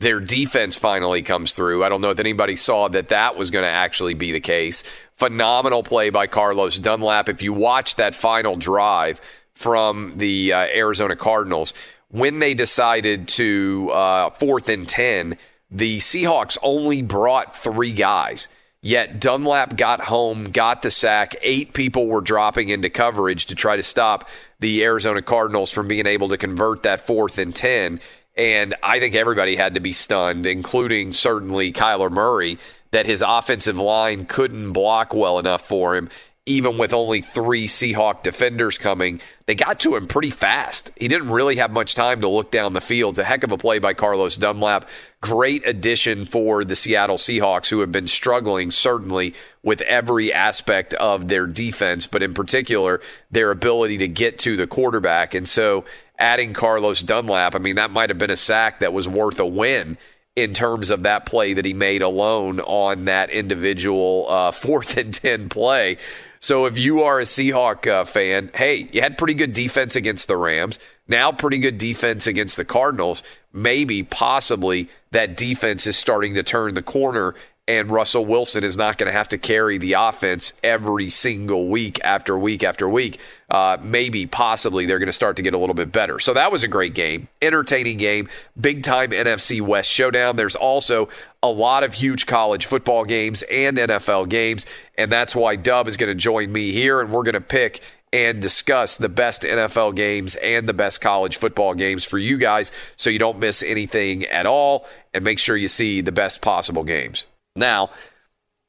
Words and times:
Their 0.00 0.20
defense 0.20 0.76
finally 0.76 1.22
comes 1.22 1.52
through. 1.52 1.82
I 1.84 1.88
don't 1.88 2.00
know 2.00 2.10
if 2.10 2.20
anybody 2.20 2.54
saw 2.54 2.88
that 2.88 3.08
that 3.08 3.36
was 3.36 3.50
going 3.50 3.64
to 3.64 3.70
actually 3.70 4.14
be 4.14 4.30
the 4.30 4.40
case. 4.40 4.84
Phenomenal 5.16 5.82
play 5.82 6.10
by 6.10 6.28
Carlos 6.28 6.78
Dunlap. 6.78 7.28
If 7.28 7.42
you 7.42 7.52
watch 7.52 7.96
that 7.96 8.14
final 8.14 8.54
drive 8.54 9.20
from 9.54 10.18
the 10.18 10.52
uh, 10.52 10.58
Arizona 10.72 11.16
Cardinals, 11.16 11.74
when 12.10 12.38
they 12.38 12.54
decided 12.54 13.26
to 13.28 13.90
uh, 13.92 14.30
fourth 14.30 14.68
and 14.68 14.88
10, 14.88 15.36
the 15.70 15.98
Seahawks 15.98 16.56
only 16.62 17.02
brought 17.02 17.56
three 17.56 17.92
guys. 17.92 18.48
Yet 18.80 19.18
Dunlap 19.20 19.76
got 19.76 20.02
home, 20.02 20.52
got 20.52 20.82
the 20.82 20.92
sack. 20.92 21.34
Eight 21.42 21.72
people 21.72 22.06
were 22.06 22.20
dropping 22.20 22.68
into 22.68 22.88
coverage 22.88 23.46
to 23.46 23.56
try 23.56 23.76
to 23.76 23.82
stop 23.82 24.28
the 24.60 24.84
Arizona 24.84 25.20
Cardinals 25.20 25.72
from 25.72 25.88
being 25.88 26.06
able 26.06 26.28
to 26.28 26.36
convert 26.36 26.84
that 26.84 27.04
fourth 27.04 27.38
and 27.38 27.54
10. 27.54 28.00
And 28.38 28.76
I 28.84 29.00
think 29.00 29.16
everybody 29.16 29.56
had 29.56 29.74
to 29.74 29.80
be 29.80 29.92
stunned, 29.92 30.46
including 30.46 31.12
certainly 31.12 31.72
Kyler 31.72 32.10
Murray, 32.10 32.58
that 32.92 33.04
his 33.04 33.22
offensive 33.26 33.76
line 33.76 34.26
couldn't 34.26 34.72
block 34.72 35.12
well 35.12 35.40
enough 35.40 35.66
for 35.66 35.96
him, 35.96 36.08
even 36.46 36.78
with 36.78 36.94
only 36.94 37.20
three 37.20 37.66
Seahawk 37.66 38.22
defenders 38.22 38.78
coming. 38.78 39.20
They 39.46 39.56
got 39.56 39.80
to 39.80 39.96
him 39.96 40.06
pretty 40.06 40.30
fast. 40.30 40.92
He 40.96 41.08
didn't 41.08 41.30
really 41.30 41.56
have 41.56 41.72
much 41.72 41.96
time 41.96 42.20
to 42.20 42.28
look 42.28 42.52
down 42.52 42.74
the 42.74 42.80
field. 42.80 43.14
It's 43.14 43.18
a 43.18 43.24
heck 43.24 43.42
of 43.42 43.50
a 43.50 43.58
play 43.58 43.80
by 43.80 43.92
Carlos 43.92 44.36
Dunlap. 44.36 44.88
Great 45.20 45.66
addition 45.66 46.24
for 46.24 46.64
the 46.64 46.76
Seattle 46.76 47.16
Seahawks, 47.16 47.68
who 47.68 47.80
have 47.80 47.90
been 47.90 48.06
struggling 48.06 48.70
certainly 48.70 49.34
with 49.64 49.80
every 49.82 50.32
aspect 50.32 50.94
of 50.94 51.26
their 51.26 51.46
defense, 51.46 52.06
but 52.06 52.22
in 52.22 52.34
particular, 52.34 53.00
their 53.32 53.50
ability 53.50 53.98
to 53.98 54.08
get 54.08 54.38
to 54.38 54.56
the 54.56 54.68
quarterback. 54.68 55.34
And 55.34 55.48
so, 55.48 55.84
adding 56.18 56.52
Carlos 56.52 57.02
Dunlap, 57.02 57.54
I 57.54 57.58
mean, 57.58 57.76
that 57.76 57.90
might 57.90 58.10
have 58.10 58.18
been 58.18 58.30
a 58.30 58.36
sack 58.36 58.80
that 58.80 58.92
was 58.92 59.08
worth 59.08 59.38
a 59.38 59.46
win 59.46 59.96
in 60.36 60.54
terms 60.54 60.90
of 60.90 61.02
that 61.02 61.26
play 61.26 61.52
that 61.54 61.64
he 61.64 61.74
made 61.74 62.02
alone 62.02 62.60
on 62.60 63.06
that 63.06 63.30
individual 63.30 64.26
uh, 64.28 64.50
fourth 64.52 64.96
and 64.96 65.12
10 65.12 65.48
play. 65.48 65.96
So 66.40 66.66
if 66.66 66.78
you 66.78 67.02
are 67.02 67.18
a 67.18 67.24
Seahawk 67.24 67.86
uh, 67.88 68.04
fan, 68.04 68.50
hey, 68.54 68.88
you 68.92 69.00
had 69.00 69.18
pretty 69.18 69.34
good 69.34 69.52
defense 69.52 69.96
against 69.96 70.28
the 70.28 70.36
Rams. 70.36 70.78
Now, 71.08 71.32
pretty 71.32 71.58
good 71.58 71.78
defense 71.78 72.26
against 72.26 72.56
the 72.56 72.64
Cardinals. 72.64 73.22
Maybe, 73.52 74.02
possibly, 74.02 74.88
that 75.10 75.36
defense 75.36 75.86
is 75.86 75.96
starting 75.96 76.34
to 76.34 76.42
turn 76.42 76.74
the 76.74 76.82
corner 76.82 77.34
and 77.68 77.90
Russell 77.90 78.24
Wilson 78.24 78.64
is 78.64 78.78
not 78.78 78.96
going 78.96 79.08
to 79.08 79.12
have 79.12 79.28
to 79.28 79.38
carry 79.38 79.76
the 79.76 79.92
offense 79.92 80.54
every 80.64 81.10
single 81.10 81.68
week 81.68 82.00
after 82.02 82.36
week 82.36 82.64
after 82.64 82.88
week. 82.88 83.20
Uh, 83.50 83.76
maybe, 83.82 84.26
possibly, 84.26 84.86
they're 84.86 84.98
going 84.98 85.06
to 85.06 85.12
start 85.12 85.36
to 85.36 85.42
get 85.42 85.52
a 85.52 85.58
little 85.58 85.74
bit 85.74 85.92
better. 85.92 86.18
So 86.18 86.32
that 86.32 86.50
was 86.50 86.64
a 86.64 86.68
great 86.68 86.94
game, 86.94 87.28
entertaining 87.42 87.98
game, 87.98 88.28
big 88.58 88.82
time 88.82 89.10
NFC 89.10 89.60
West 89.60 89.90
showdown. 89.90 90.36
There's 90.36 90.56
also 90.56 91.10
a 91.42 91.48
lot 91.48 91.84
of 91.84 91.92
huge 91.92 92.24
college 92.26 92.64
football 92.64 93.04
games 93.04 93.42
and 93.42 93.76
NFL 93.76 94.30
games, 94.30 94.64
and 94.96 95.12
that's 95.12 95.36
why 95.36 95.54
Dub 95.54 95.88
is 95.88 95.98
going 95.98 96.08
to 96.08 96.14
join 96.14 96.50
me 96.50 96.72
here, 96.72 97.02
and 97.02 97.12
we're 97.12 97.22
going 97.22 97.34
to 97.34 97.40
pick 97.40 97.82
and 98.14 98.40
discuss 98.40 98.96
the 98.96 99.10
best 99.10 99.42
NFL 99.42 99.94
games 99.94 100.36
and 100.36 100.66
the 100.66 100.72
best 100.72 101.02
college 101.02 101.36
football 101.36 101.74
games 101.74 102.06
for 102.06 102.18
you 102.18 102.38
guys 102.38 102.72
so 102.96 103.10
you 103.10 103.18
don't 103.18 103.38
miss 103.38 103.62
anything 103.62 104.24
at 104.24 104.46
all 104.46 104.86
and 105.12 105.22
make 105.22 105.38
sure 105.38 105.54
you 105.54 105.68
see 105.68 106.00
the 106.00 106.12
best 106.12 106.40
possible 106.40 106.84
games. 106.84 107.26
Now, 107.56 107.90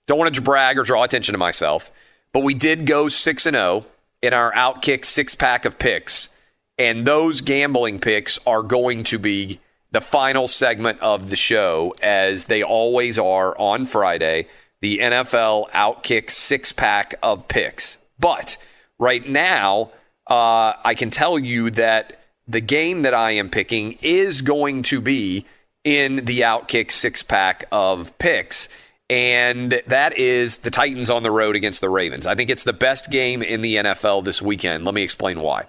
don't 0.08 0.18
want 0.18 0.34
to 0.34 0.42
brag 0.42 0.78
or 0.78 0.84
draw 0.84 1.04
attention 1.04 1.34
to 1.34 1.40
myself, 1.40 1.92
but 2.34 2.44
we 2.44 2.54
did 2.54 2.86
go 2.86 3.10
6 3.10 3.46
and 3.46 3.56
0 3.56 3.86
in 4.22 4.34
our 4.34 4.52
outkick 4.54 5.06
six 5.06 5.36
pack 5.36 5.66
of 5.66 5.80
picks, 5.80 6.30
and 6.78 7.06
those 7.06 7.42
gambling 7.42 8.00
picks 8.00 8.40
are 8.46 8.64
going 8.64 9.04
to 9.06 9.20
be 9.20 9.60
the 9.92 10.02
final 10.02 10.48
segment 10.48 11.00
of 11.00 11.30
the 11.30 11.36
show 11.36 11.94
as 12.04 12.46
they 12.46 12.62
always 12.62 13.18
are 13.18 13.58
on 13.58 13.86
Friday, 13.86 14.48
the 14.82 15.00
NFL 15.00 15.70
outkick 15.72 16.30
six 16.30 16.72
pack 16.72 17.16
of 17.24 17.48
picks. 17.48 17.98
But 18.20 18.58
right 19.00 19.28
now, 19.28 19.92
uh, 20.28 20.74
I 20.84 20.96
can 20.96 21.10
tell 21.10 21.40
you 21.40 21.72
that 21.72 22.22
the 22.48 22.62
game 22.62 23.02
that 23.04 23.14
I 23.14 23.32
am 23.32 23.50
picking 23.50 23.98
is 24.02 24.42
going 24.42 24.84
to 24.84 25.02
be 25.02 25.46
in 25.90 26.18
the 26.18 26.42
Outkick 26.42 26.92
six 26.92 27.24
pack 27.24 27.66
of 27.72 28.16
picks. 28.20 28.70
And 29.10 29.82
that 29.88 30.16
is 30.20 30.60
the 30.60 30.70
Titans 30.70 31.10
on 31.10 31.24
the 31.24 31.32
road 31.32 31.56
against 31.56 31.82
the 31.82 31.90
Ravens. 31.90 32.28
I 32.28 32.36
think 32.36 32.52
it's 32.52 32.64
the 32.64 32.74
best 32.74 33.10
game 33.10 33.42
in 33.42 33.62
the 33.62 33.78
NFL 33.78 34.24
this 34.24 34.40
weekend. 34.40 34.86
Let 34.86 34.94
me 34.94 35.02
explain 35.02 35.42
why. 35.42 35.66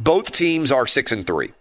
Both 0.00 0.32
teams 0.32 0.72
are 0.72 0.84
six 0.84 1.12
and 1.12 1.24
three. 1.24 1.52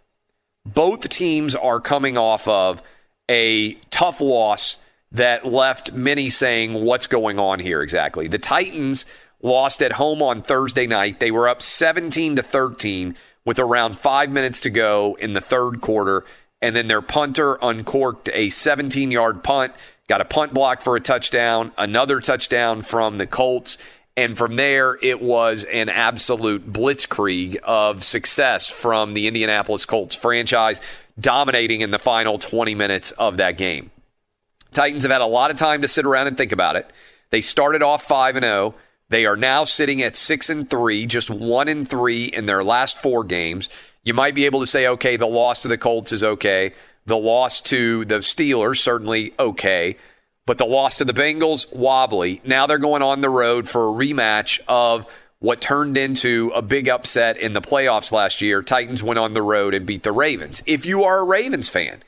Both 0.65 1.09
teams 1.09 1.53
are 1.53 1.79
coming 1.79 2.17
off 2.17 2.47
of 2.47 2.81
a 3.29 3.73
tough 3.91 4.19
loss 4.19 4.79
that 5.11 5.45
left 5.45 5.93
many 5.93 6.31
saying, 6.31 6.83
What's 6.83 7.05
going 7.05 7.37
on 7.37 7.59
here 7.59 7.83
exactly? 7.83 8.27
The 8.27 8.39
Titans 8.39 9.05
lost 9.43 9.83
at 9.83 9.93
home 9.93 10.23
on 10.23 10.41
Thursday 10.41 10.87
night. 10.87 11.19
They 11.19 11.29
were 11.29 11.47
up 11.47 11.61
17 11.61 12.37
to 12.37 12.41
13 12.41 13.15
with 13.45 13.59
around 13.59 13.95
five 13.95 14.31
minutes 14.31 14.59
to 14.61 14.71
go 14.71 15.15
in 15.19 15.33
the 15.33 15.41
third 15.41 15.81
quarter. 15.81 16.25
And 16.61 16.75
then 16.75 16.87
their 16.87 17.01
punter 17.01 17.57
uncorked 17.61 18.29
a 18.33 18.49
17 18.49 19.11
yard 19.11 19.43
punt, 19.43 19.73
got 20.07 20.21
a 20.21 20.25
punt 20.25 20.53
block 20.53 20.81
for 20.81 20.95
a 20.95 20.99
touchdown, 20.99 21.71
another 21.77 22.19
touchdown 22.19 22.81
from 22.81 23.17
the 23.17 23.27
Colts. 23.27 23.77
And 24.17 24.37
from 24.37 24.57
there, 24.57 24.99
it 25.01 25.21
was 25.21 25.63
an 25.63 25.89
absolute 25.89 26.71
blitzkrieg 26.71 27.55
of 27.57 28.03
success 28.03 28.69
from 28.69 29.13
the 29.13 29.27
Indianapolis 29.27 29.85
Colts 29.85 30.15
franchise, 30.15 30.81
dominating 31.19 31.81
in 31.81 31.91
the 31.91 31.99
final 31.99 32.37
20 32.37 32.75
minutes 32.75 33.11
of 33.11 33.37
that 33.37 33.57
game. 33.57 33.89
Titans 34.73 35.03
have 35.03 35.11
had 35.11 35.21
a 35.21 35.25
lot 35.25 35.51
of 35.51 35.57
time 35.57 35.81
to 35.81 35.87
sit 35.87 36.05
around 36.05 36.27
and 36.27 36.37
think 36.37 36.51
about 36.51 36.75
it. 36.75 36.89
They 37.29 37.41
started 37.41 37.81
off 37.81 38.03
5 38.03 38.35
and 38.35 38.43
0. 38.43 38.75
They 39.09 39.25
are 39.25 39.35
now 39.35 39.63
sitting 39.63 40.01
at 40.01 40.15
6 40.15 40.49
and 40.49 40.69
3, 40.69 41.05
just 41.05 41.29
1 41.29 41.67
and 41.67 41.87
3 41.87 42.25
in 42.25 42.45
their 42.45 42.63
last 42.63 42.97
4 42.97 43.23
games. 43.23 43.69
You 44.03 44.13
might 44.13 44.35
be 44.35 44.45
able 44.45 44.59
to 44.61 44.65
say 44.65 44.87
okay, 44.87 45.15
the 45.15 45.27
loss 45.27 45.61
to 45.61 45.67
the 45.67 45.77
Colts 45.77 46.11
is 46.11 46.23
okay. 46.23 46.73
The 47.05 47.17
loss 47.17 47.61
to 47.61 48.05
the 48.05 48.19
Steelers 48.19 48.77
certainly 48.77 49.33
okay. 49.39 49.97
But 50.45 50.57
the 50.57 50.65
loss 50.65 50.97
to 50.97 51.05
the 51.05 51.13
Bengals, 51.13 51.73
wobbly. 51.73 52.41
Now 52.43 52.67
they're 52.67 52.77
going 52.77 53.03
on 53.03 53.21
the 53.21 53.29
road 53.29 53.67
for 53.67 53.87
a 53.87 53.93
rematch 53.93 54.59
of 54.67 55.05
what 55.39 55.61
turned 55.61 55.97
into 55.97 56.51
a 56.53 56.61
big 56.61 56.87
upset 56.87 57.37
in 57.37 57.53
the 57.53 57.61
playoffs 57.61 58.11
last 58.11 58.41
year. 58.41 58.61
Titans 58.61 59.03
went 59.03 59.19
on 59.19 59.33
the 59.33 59.41
road 59.41 59.73
and 59.73 59.85
beat 59.85 60.03
the 60.03 60.11
Ravens. 60.11 60.61
If 60.65 60.85
you 60.85 61.03
are 61.03 61.19
a 61.19 61.25
Ravens 61.25 61.69
fan, 61.69 62.03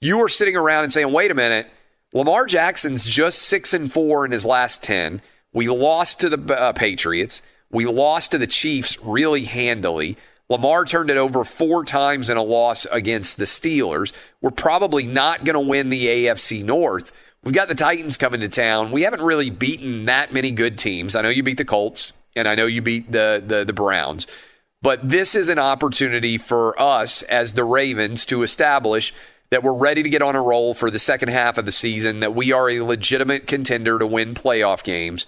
you 0.00 0.22
are 0.22 0.28
sitting 0.28 0.56
around 0.56 0.84
and 0.84 0.92
saying, 0.92 1.12
wait 1.12 1.30
a 1.30 1.34
minute, 1.34 1.66
Lamar 2.12 2.46
Jackson's 2.46 3.06
just 3.06 3.40
six 3.40 3.74
and 3.74 3.90
four 3.92 4.24
in 4.24 4.32
his 4.32 4.44
last 4.44 4.82
10. 4.82 5.22
We 5.52 5.68
lost 5.68 6.20
to 6.20 6.28
the 6.28 6.54
uh, 6.54 6.72
Patriots. 6.72 7.42
We 7.70 7.86
lost 7.86 8.32
to 8.32 8.38
the 8.38 8.46
Chiefs 8.46 8.98
really 9.02 9.44
handily. 9.44 10.16
Lamar 10.50 10.84
turned 10.84 11.10
it 11.10 11.16
over 11.16 11.44
four 11.44 11.84
times 11.84 12.30
in 12.30 12.36
a 12.36 12.42
loss 12.42 12.86
against 12.86 13.36
the 13.36 13.44
Steelers. 13.44 14.12
We're 14.40 14.50
probably 14.50 15.04
not 15.04 15.44
going 15.44 15.54
to 15.54 15.60
win 15.60 15.90
the 15.90 16.06
AFC 16.06 16.64
North. 16.64 17.12
We've 17.44 17.54
got 17.54 17.68
the 17.68 17.74
Titans 17.74 18.16
coming 18.16 18.40
to 18.40 18.48
town. 18.48 18.90
We 18.90 19.02
haven't 19.02 19.22
really 19.22 19.50
beaten 19.50 20.06
that 20.06 20.32
many 20.32 20.50
good 20.50 20.78
teams. 20.78 21.14
I 21.14 21.22
know 21.22 21.28
you 21.28 21.42
beat 21.42 21.58
the 21.58 21.64
Colts, 21.64 22.12
and 22.34 22.48
I 22.48 22.54
know 22.54 22.66
you 22.66 22.82
beat 22.82 23.12
the, 23.12 23.42
the, 23.44 23.64
the 23.64 23.72
Browns. 23.72 24.26
But 24.80 25.06
this 25.08 25.34
is 25.34 25.48
an 25.48 25.58
opportunity 25.58 26.38
for 26.38 26.80
us 26.80 27.22
as 27.22 27.52
the 27.52 27.64
Ravens 27.64 28.24
to 28.26 28.42
establish 28.42 29.12
that 29.50 29.62
we're 29.62 29.72
ready 29.72 30.02
to 30.02 30.10
get 30.10 30.22
on 30.22 30.36
a 30.36 30.42
roll 30.42 30.74
for 30.74 30.90
the 30.90 30.98
second 30.98 31.28
half 31.28 31.58
of 31.58 31.64
the 31.64 31.72
season, 31.72 32.20
that 32.20 32.34
we 32.34 32.52
are 32.52 32.68
a 32.68 32.80
legitimate 32.80 33.46
contender 33.46 33.98
to 33.98 34.06
win 34.06 34.34
playoff 34.34 34.84
games. 34.84 35.26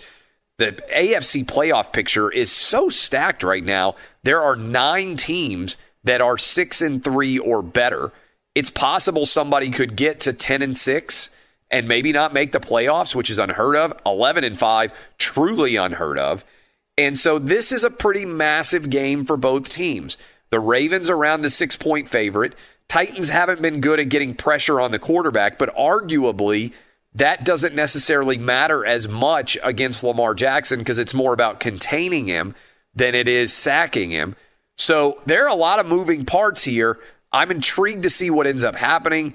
The 0.60 0.72
AFC 0.94 1.46
playoff 1.46 1.90
picture 1.90 2.30
is 2.30 2.52
so 2.52 2.90
stacked 2.90 3.42
right 3.42 3.64
now. 3.64 3.94
There 4.24 4.42
are 4.42 4.56
nine 4.56 5.16
teams 5.16 5.78
that 6.04 6.20
are 6.20 6.36
six 6.36 6.82
and 6.82 7.02
three 7.02 7.38
or 7.38 7.62
better. 7.62 8.12
It's 8.54 8.68
possible 8.68 9.24
somebody 9.24 9.70
could 9.70 9.96
get 9.96 10.20
to 10.20 10.34
10 10.34 10.60
and 10.60 10.76
six 10.76 11.30
and 11.70 11.88
maybe 11.88 12.12
not 12.12 12.34
make 12.34 12.52
the 12.52 12.60
playoffs, 12.60 13.14
which 13.14 13.30
is 13.30 13.38
unheard 13.38 13.74
of. 13.74 13.98
11 14.04 14.44
and 14.44 14.58
5, 14.58 14.92
truly 15.16 15.76
unheard 15.76 16.18
of. 16.18 16.44
And 16.98 17.18
so 17.18 17.38
this 17.38 17.72
is 17.72 17.82
a 17.82 17.90
pretty 17.90 18.26
massive 18.26 18.90
game 18.90 19.24
for 19.24 19.38
both 19.38 19.66
teams. 19.66 20.18
The 20.50 20.60
Ravens 20.60 21.08
around 21.08 21.40
the 21.40 21.48
six 21.48 21.78
point 21.78 22.06
favorite. 22.06 22.54
Titans 22.86 23.30
haven't 23.30 23.62
been 23.62 23.80
good 23.80 23.98
at 23.98 24.10
getting 24.10 24.34
pressure 24.34 24.78
on 24.78 24.90
the 24.90 24.98
quarterback, 24.98 25.56
but 25.56 25.74
arguably 25.74 26.74
that 27.14 27.44
doesn't 27.44 27.74
necessarily 27.74 28.38
matter 28.38 28.84
as 28.86 29.08
much 29.08 29.58
against 29.62 30.04
Lamar 30.04 30.34
Jackson 30.34 30.78
because 30.78 30.98
it's 30.98 31.14
more 31.14 31.32
about 31.32 31.60
containing 31.60 32.26
him 32.26 32.54
than 32.94 33.14
it 33.14 33.28
is 33.28 33.52
sacking 33.52 34.10
him. 34.10 34.36
So 34.78 35.20
there 35.26 35.44
are 35.44 35.54
a 35.54 35.58
lot 35.58 35.78
of 35.78 35.86
moving 35.86 36.24
parts 36.24 36.64
here. 36.64 36.98
I'm 37.32 37.50
intrigued 37.50 38.04
to 38.04 38.10
see 38.10 38.30
what 38.30 38.46
ends 38.46 38.64
up 38.64 38.76
happening. 38.76 39.34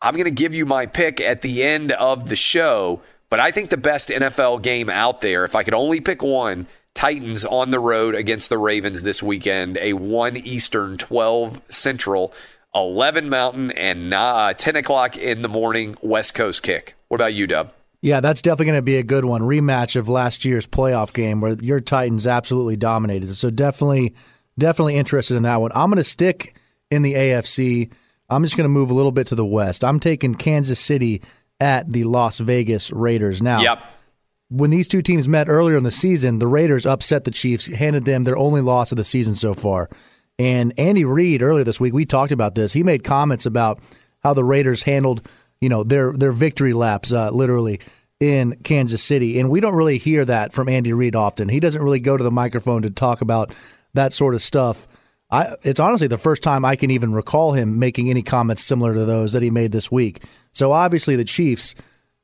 I'm 0.00 0.14
going 0.14 0.24
to 0.24 0.30
give 0.30 0.54
you 0.54 0.64
my 0.64 0.86
pick 0.86 1.20
at 1.20 1.42
the 1.42 1.62
end 1.62 1.92
of 1.92 2.28
the 2.28 2.36
show, 2.36 3.02
but 3.30 3.40
I 3.40 3.50
think 3.50 3.70
the 3.70 3.76
best 3.76 4.08
NFL 4.10 4.62
game 4.62 4.88
out 4.88 5.20
there, 5.20 5.44
if 5.44 5.56
I 5.56 5.64
could 5.64 5.74
only 5.74 6.00
pick 6.00 6.22
one, 6.22 6.68
Titans 6.94 7.44
on 7.44 7.70
the 7.70 7.80
road 7.80 8.14
against 8.14 8.48
the 8.48 8.58
Ravens 8.58 9.02
this 9.02 9.22
weekend, 9.22 9.76
a 9.78 9.92
1 9.92 10.36
Eastern, 10.38 10.98
12 10.98 11.62
Central, 11.68 12.32
11 12.74 13.28
Mountain, 13.28 13.70
and 13.72 14.12
uh, 14.12 14.54
10 14.54 14.76
o'clock 14.76 15.16
in 15.16 15.42
the 15.42 15.48
morning 15.48 15.96
West 16.02 16.34
Coast 16.34 16.62
kick. 16.62 16.94
What 17.08 17.16
about 17.16 17.34
you, 17.34 17.46
Dub? 17.46 17.72
Yeah, 18.00 18.20
that's 18.20 18.42
definitely 18.42 18.66
going 18.66 18.78
to 18.78 18.82
be 18.82 18.96
a 18.96 19.02
good 19.02 19.24
one. 19.24 19.42
Rematch 19.42 19.96
of 19.96 20.08
last 20.08 20.44
year's 20.44 20.66
playoff 20.66 21.12
game 21.12 21.40
where 21.40 21.54
your 21.54 21.80
Titans 21.80 22.26
absolutely 22.26 22.76
dominated. 22.76 23.34
So 23.34 23.50
definitely, 23.50 24.14
definitely 24.56 24.96
interested 24.96 25.36
in 25.36 25.42
that 25.42 25.60
one. 25.60 25.72
I'm 25.74 25.90
going 25.90 25.96
to 25.96 26.04
stick 26.04 26.56
in 26.90 27.02
the 27.02 27.14
AFC. 27.14 27.92
I'm 28.30 28.44
just 28.44 28.56
going 28.56 28.66
to 28.66 28.68
move 28.68 28.90
a 28.90 28.94
little 28.94 29.12
bit 29.12 29.26
to 29.28 29.34
the 29.34 29.44
west. 29.44 29.82
I'm 29.82 29.98
taking 29.98 30.34
Kansas 30.34 30.78
City 30.78 31.22
at 31.60 31.90
the 31.90 32.04
Las 32.04 32.38
Vegas 32.38 32.92
Raiders. 32.92 33.42
Now, 33.42 33.62
yep. 33.62 33.82
when 34.48 34.70
these 34.70 34.86
two 34.86 35.02
teams 35.02 35.26
met 35.26 35.48
earlier 35.48 35.76
in 35.76 35.82
the 35.82 35.90
season, 35.90 36.38
the 36.38 36.46
Raiders 36.46 36.86
upset 36.86 37.24
the 37.24 37.32
Chiefs, 37.32 37.66
handed 37.66 38.04
them 38.04 38.22
their 38.22 38.38
only 38.38 38.60
loss 38.60 38.92
of 38.92 38.96
the 38.96 39.04
season 39.04 39.34
so 39.34 39.54
far. 39.54 39.88
And 40.38 40.72
Andy 40.78 41.04
Reid 41.04 41.42
earlier 41.42 41.64
this 41.64 41.80
week, 41.80 41.92
we 41.92 42.06
talked 42.06 42.32
about 42.32 42.54
this. 42.54 42.72
He 42.72 42.82
made 42.82 43.02
comments 43.02 43.46
about 43.46 43.80
how 44.22 44.34
the 44.34 44.44
Raiders 44.44 44.82
handled, 44.82 45.26
you 45.60 45.68
know, 45.68 45.82
their 45.82 46.12
their 46.12 46.32
victory 46.32 46.72
laps, 46.72 47.12
uh, 47.12 47.30
literally 47.30 47.80
in 48.20 48.56
Kansas 48.62 49.02
City. 49.02 49.38
And 49.38 49.50
we 49.50 49.60
don't 49.60 49.74
really 49.74 49.98
hear 49.98 50.24
that 50.24 50.52
from 50.52 50.68
Andy 50.68 50.92
Reid 50.92 51.14
often. 51.14 51.48
He 51.48 51.60
doesn't 51.60 51.82
really 51.82 52.00
go 52.00 52.16
to 52.16 52.24
the 52.24 52.30
microphone 52.30 52.82
to 52.82 52.90
talk 52.90 53.20
about 53.20 53.54
that 53.94 54.12
sort 54.12 54.34
of 54.34 54.42
stuff. 54.42 54.86
I, 55.30 55.54
it's 55.62 55.80
honestly 55.80 56.06
the 56.06 56.18
first 56.18 56.42
time 56.42 56.64
I 56.64 56.76
can 56.76 56.90
even 56.90 57.12
recall 57.12 57.52
him 57.52 57.78
making 57.78 58.08
any 58.08 58.22
comments 58.22 58.62
similar 58.62 58.94
to 58.94 59.04
those 59.04 59.32
that 59.34 59.42
he 59.42 59.50
made 59.50 59.72
this 59.72 59.92
week. 59.92 60.24
So 60.52 60.72
obviously 60.72 61.16
the 61.16 61.24
Chiefs, 61.24 61.74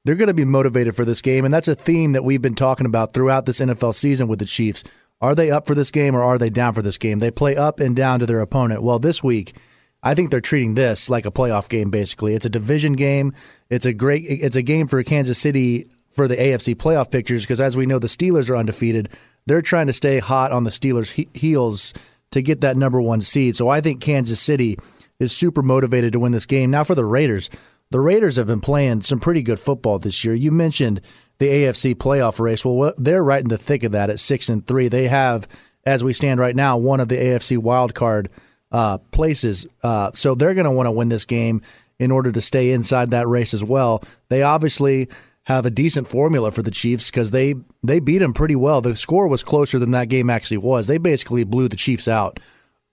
they're 0.05 0.15
going 0.15 0.29
to 0.29 0.35
be 0.35 0.45
motivated 0.45 0.97
for 0.97 1.05
this 1.05 1.21
game, 1.21 1.45
and 1.45 1.53
that's 1.53 1.69
a 1.69 1.75
theme 1.75 2.13
that 2.13 2.25
we've 2.25 2.43
been 2.43 2.55
talking 2.55 2.87
about 2.87 3.13
throughout 3.13 3.47
this 3.47 3.61
NFL 3.61 3.95
season 3.95 4.27
with 4.27 4.39
the 4.39 4.47
Chiefs. 4.47 4.85
Are 5.25 5.35
they 5.35 5.51
up 5.51 5.67
for 5.67 5.75
this 5.75 5.91
game 5.91 6.15
or 6.15 6.23
are 6.23 6.37
they 6.37 6.51
down 6.51 6.75
for 6.75 6.83
this 6.83 6.99
game? 6.99 7.19
They 7.19 7.31
play 7.31 7.57
up 7.57 7.81
and 7.81 7.97
down 7.97 8.21
to 8.21 8.27
their 8.27 8.41
opponent. 8.41 8.83
Well, 8.83 8.99
this 8.99 9.25
week, 9.25 9.57
I 10.03 10.15
think 10.15 10.31
they're 10.31 10.43
treating 10.43 10.75
this 10.75 11.09
like 11.09 11.25
a 11.25 11.31
playoff 11.31 11.71
game. 11.71 11.89
Basically, 11.89 12.35
it's 12.35 12.45
a 12.45 12.51
division 12.51 12.93
game. 12.93 13.33
It's 13.71 13.87
a 13.87 13.95
great. 13.95 14.25
It's 14.29 14.55
a 14.55 14.61
game 14.61 14.87
for 14.87 15.03
Kansas 15.03 15.39
City 15.39 15.87
for 16.11 16.29
the 16.29 16.37
AFC 16.37 16.75
playoff 16.75 17.11
pictures 17.11 17.45
because, 17.45 17.59
as 17.59 17.75
we 17.75 17.87
know, 17.87 17.99
the 17.99 18.07
Steelers 18.07 18.51
are 18.51 18.57
undefeated. 18.59 19.09
They're 19.47 19.63
trying 19.63 19.87
to 19.87 19.95
stay 19.95 20.19
hot 20.19 20.53
on 20.53 20.65
the 20.65 20.71
Steelers' 20.71 21.13
he- 21.13 21.31
heels 21.33 21.95
to 22.33 22.43
get 22.43 22.61
that 22.61 22.77
number 22.77 23.01
one 23.01 23.23
seed. 23.23 23.57
So 23.57 23.71
I 23.71 23.81
think 23.81 24.03
Kansas 24.03 24.41
City 24.41 24.79
is 25.19 25.35
super 25.35 25.63
motivated 25.63 26.13
to 26.13 26.21
win 26.21 26.33
this 26.33 26.45
game. 26.45 26.71
Now 26.71 26.85
for 26.85 26.95
the 26.95 27.05
Raiders, 27.07 27.49
the 27.91 28.01
Raiders 28.01 28.37
have 28.37 28.49
been 28.49 28.61
playing 28.61 29.01
some 29.01 29.21
pretty 29.21 29.43
good 29.43 29.59
football 29.59 29.99
this 29.99 30.23
year. 30.23 30.35
You 30.35 30.53
mentioned 30.53 31.01
the 31.39 31.47
AFC 31.47 31.95
playoff 31.95 32.41
race. 32.41 32.65
Well, 32.65 32.93
they're 32.97 33.25
right 33.25 33.43
in 33.43 33.49
the 33.49 33.59
thick 33.59 33.83
of 33.83 33.93
that 33.93 34.11
at 34.11 34.21
six 34.21 34.49
and 34.49 34.67
three. 34.67 34.89
They 34.89 35.09
have, 35.09 35.49
as 35.85 36.05
we 36.05 36.13
stand 36.13 36.41
right 36.41 36.57
now, 36.57 36.79
one 36.79 37.01
of 37.01 37.09
the 37.09 37.17
AFC 37.17 37.59
wild 37.59 37.95
card 37.95 38.31
uh, 38.73 38.99
places. 39.11 39.67
Uh, 39.83 40.11
so 40.13 40.35
they're 40.35 40.55
going 40.55 40.65
to 40.65 40.71
want 40.71 40.87
to 40.87 40.93
win 40.93 41.09
this 41.09 41.25
game 41.25 41.63
in 41.99 42.11
order 42.11 42.33
to 42.33 42.41
stay 42.41 42.73
inside 42.73 43.11
that 43.11 43.29
race 43.29 43.55
as 43.55 43.65
well. 43.65 44.03
They 44.29 44.43
obviously 44.43 45.09
have 45.45 45.67
a 45.67 45.71
decent 45.71 46.09
formula 46.09 46.51
for 46.51 46.63
the 46.63 46.71
Chiefs 46.71 47.11
because 47.11 47.31
they 47.31 47.55
they 47.83 48.01
beat 48.01 48.19
them 48.19 48.33
pretty 48.33 48.57
well. 48.57 48.81
The 48.81 48.97
score 48.97 49.29
was 49.29 49.45
closer 49.45 49.79
than 49.79 49.93
that 49.93 50.09
game 50.09 50.31
actually 50.31 50.59
was. 50.59 50.87
They 50.87 50.99
basically 50.99 51.45
blew 51.45 51.69
the 51.69 51.77
Chiefs 51.77 52.09
out 52.09 52.41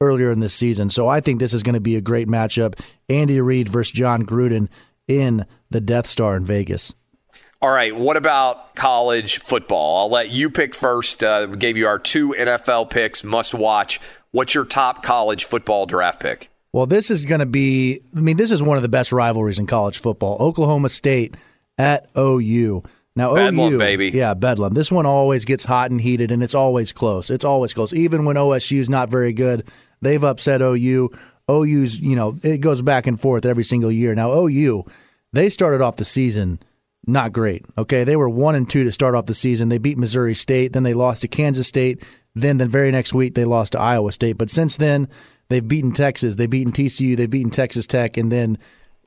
earlier 0.02 0.32
in 0.32 0.40
this 0.40 0.54
season. 0.54 0.90
So 0.90 1.08
I 1.08 1.22
think 1.22 1.40
this 1.40 1.54
is 1.54 1.64
going 1.64 1.76
to 1.76 1.82
be 1.82 1.96
a 1.96 2.02
great 2.02 2.28
matchup. 2.28 2.80
Andy 3.08 3.40
Reid 3.40 3.70
versus 3.70 3.92
Jon 3.92 4.26
Gruden 4.26 4.68
in 5.08 5.46
the 5.70 5.82
Death 5.82 6.08
Star 6.08 6.36
in 6.36 6.44
Vegas. 6.44 6.94
All 7.64 7.70
right. 7.70 7.96
What 7.96 8.18
about 8.18 8.74
college 8.76 9.38
football? 9.38 10.00
I'll 10.00 10.10
let 10.10 10.32
you 10.32 10.50
pick 10.50 10.74
first. 10.74 11.24
Uh, 11.24 11.48
we 11.52 11.58
gave 11.58 11.78
you 11.78 11.86
our 11.86 12.00
two 12.00 12.34
NFL 12.38 12.90
picks, 12.90 13.24
must 13.24 13.54
watch. 13.54 14.02
What's 14.32 14.56
your 14.56 14.66
top 14.66 15.04
college 15.04 15.46
football 15.46 15.86
draft 15.86 16.20
pick? 16.20 16.50
Well, 16.74 16.88
this 16.88 17.12
is 17.12 17.26
going 17.26 17.40
to 17.40 17.46
be, 17.46 18.02
I 18.18 18.22
mean, 18.22 18.38
this 18.38 18.50
is 18.50 18.64
one 18.64 18.78
of 18.78 18.84
the 18.84 18.90
best 18.90 19.12
rivalries 19.12 19.60
in 19.60 19.68
college 19.68 20.02
football. 20.02 20.38
Oklahoma 20.40 20.90
State 20.90 21.36
at 21.78 22.10
OU. 22.18 22.82
Now 23.16 23.36
Bedlam, 23.36 23.74
OU, 23.74 23.78
baby. 23.78 24.10
yeah, 24.10 24.34
Bedlam. 24.34 24.74
This 24.74 24.92
one 24.92 25.06
always 25.06 25.46
gets 25.46 25.66
hot 25.66 25.92
and 25.92 26.02
heated, 26.02 26.32
and 26.32 26.42
it's 26.42 26.56
always 26.56 26.92
close. 26.92 27.30
It's 27.30 27.46
always 27.46 27.76
close. 27.76 27.94
Even 27.94 28.26
when 28.26 28.38
OSU's 28.38 28.90
not 28.90 29.10
very 29.10 29.34
good, 29.34 29.68
they've 30.02 30.24
upset 30.24 30.62
OU. 30.62 31.12
OU's, 31.52 32.00
you 32.00 32.16
know, 32.16 32.38
it 32.42 32.60
goes 32.60 32.82
back 32.82 33.06
and 33.06 33.20
forth 33.20 33.46
every 33.46 33.66
single 33.66 33.92
year. 33.92 34.16
Now 34.16 34.32
OU, 34.32 34.86
they 35.34 35.50
started 35.50 35.82
off 35.82 35.98
the 35.98 36.06
season 36.06 36.60
not 37.08 37.34
great. 37.34 37.66
Okay, 37.78 38.04
they 38.04 38.16
were 38.16 38.30
one 38.30 38.56
and 38.56 38.70
two 38.70 38.84
to 38.84 38.92
start 38.92 39.16
off 39.16 39.26
the 39.26 39.34
season. 39.34 39.70
They 39.70 39.80
beat 39.80 39.98
Missouri 39.98 40.36
State, 40.36 40.74
then 40.74 40.84
they 40.84 40.94
lost 40.94 41.22
to 41.22 41.28
Kansas 41.28 41.68
State. 41.68 42.04
Then 42.36 42.58
the 42.58 42.66
very 42.66 42.92
next 42.92 43.14
week 43.14 43.34
they 43.34 43.46
lost 43.46 43.74
to 43.74 43.80
Iowa 43.80 44.12
State. 44.12 44.38
But 44.38 44.50
since 44.50 44.78
then, 44.78 45.10
they've 45.50 45.68
beaten 45.68 45.92
Texas, 45.92 46.36
they've 46.36 46.50
beaten 46.50 46.72
TCU, 46.72 47.18
they've 47.18 47.30
beaten 47.30 47.52
Texas 47.52 47.88
Tech, 47.88 48.18
and 48.18 48.32
then 48.32 48.58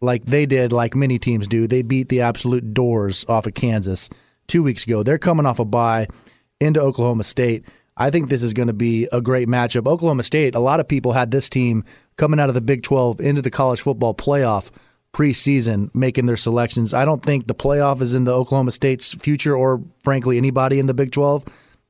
like 0.00 0.24
they 0.24 0.44
did, 0.44 0.72
like 0.72 0.94
many 0.94 1.18
teams 1.18 1.46
do. 1.46 1.66
They 1.66 1.82
beat 1.82 2.08
the 2.08 2.20
absolute 2.20 2.74
doors 2.74 3.24
off 3.28 3.46
of 3.46 3.54
Kansas 3.54 4.10
two 4.48 4.62
weeks 4.62 4.84
ago. 4.84 5.02
They're 5.02 5.18
coming 5.18 5.46
off 5.46 5.58
a 5.58 5.64
bye 5.64 6.08
into 6.60 6.80
Oklahoma 6.80 7.22
State. 7.22 7.64
I 7.96 8.10
think 8.10 8.28
this 8.28 8.42
is 8.42 8.52
going 8.52 8.66
to 8.66 8.74
be 8.74 9.08
a 9.12 9.20
great 9.20 9.48
matchup. 9.48 9.86
Oklahoma 9.86 10.24
State, 10.24 10.56
a 10.56 10.60
lot 10.60 10.80
of 10.80 10.88
people 10.88 11.12
had 11.12 11.30
this 11.30 11.48
team 11.48 11.84
coming 12.16 12.40
out 12.40 12.48
of 12.48 12.54
the 12.54 12.60
Big 12.60 12.82
12 12.82 13.20
into 13.20 13.40
the 13.40 13.50
college 13.50 13.80
football 13.80 14.14
playoff 14.14 14.70
preseason 15.14 15.94
making 15.94 16.26
their 16.26 16.36
selections. 16.36 16.92
I 16.92 17.04
don't 17.04 17.22
think 17.22 17.46
the 17.46 17.54
playoff 17.54 18.02
is 18.02 18.12
in 18.12 18.24
the 18.24 18.34
Oklahoma 18.34 18.72
State's 18.72 19.14
future 19.14 19.56
or 19.56 19.82
frankly 20.00 20.36
anybody 20.36 20.78
in 20.78 20.86
the 20.86 20.94
Big 20.94 21.12
12, 21.12 21.44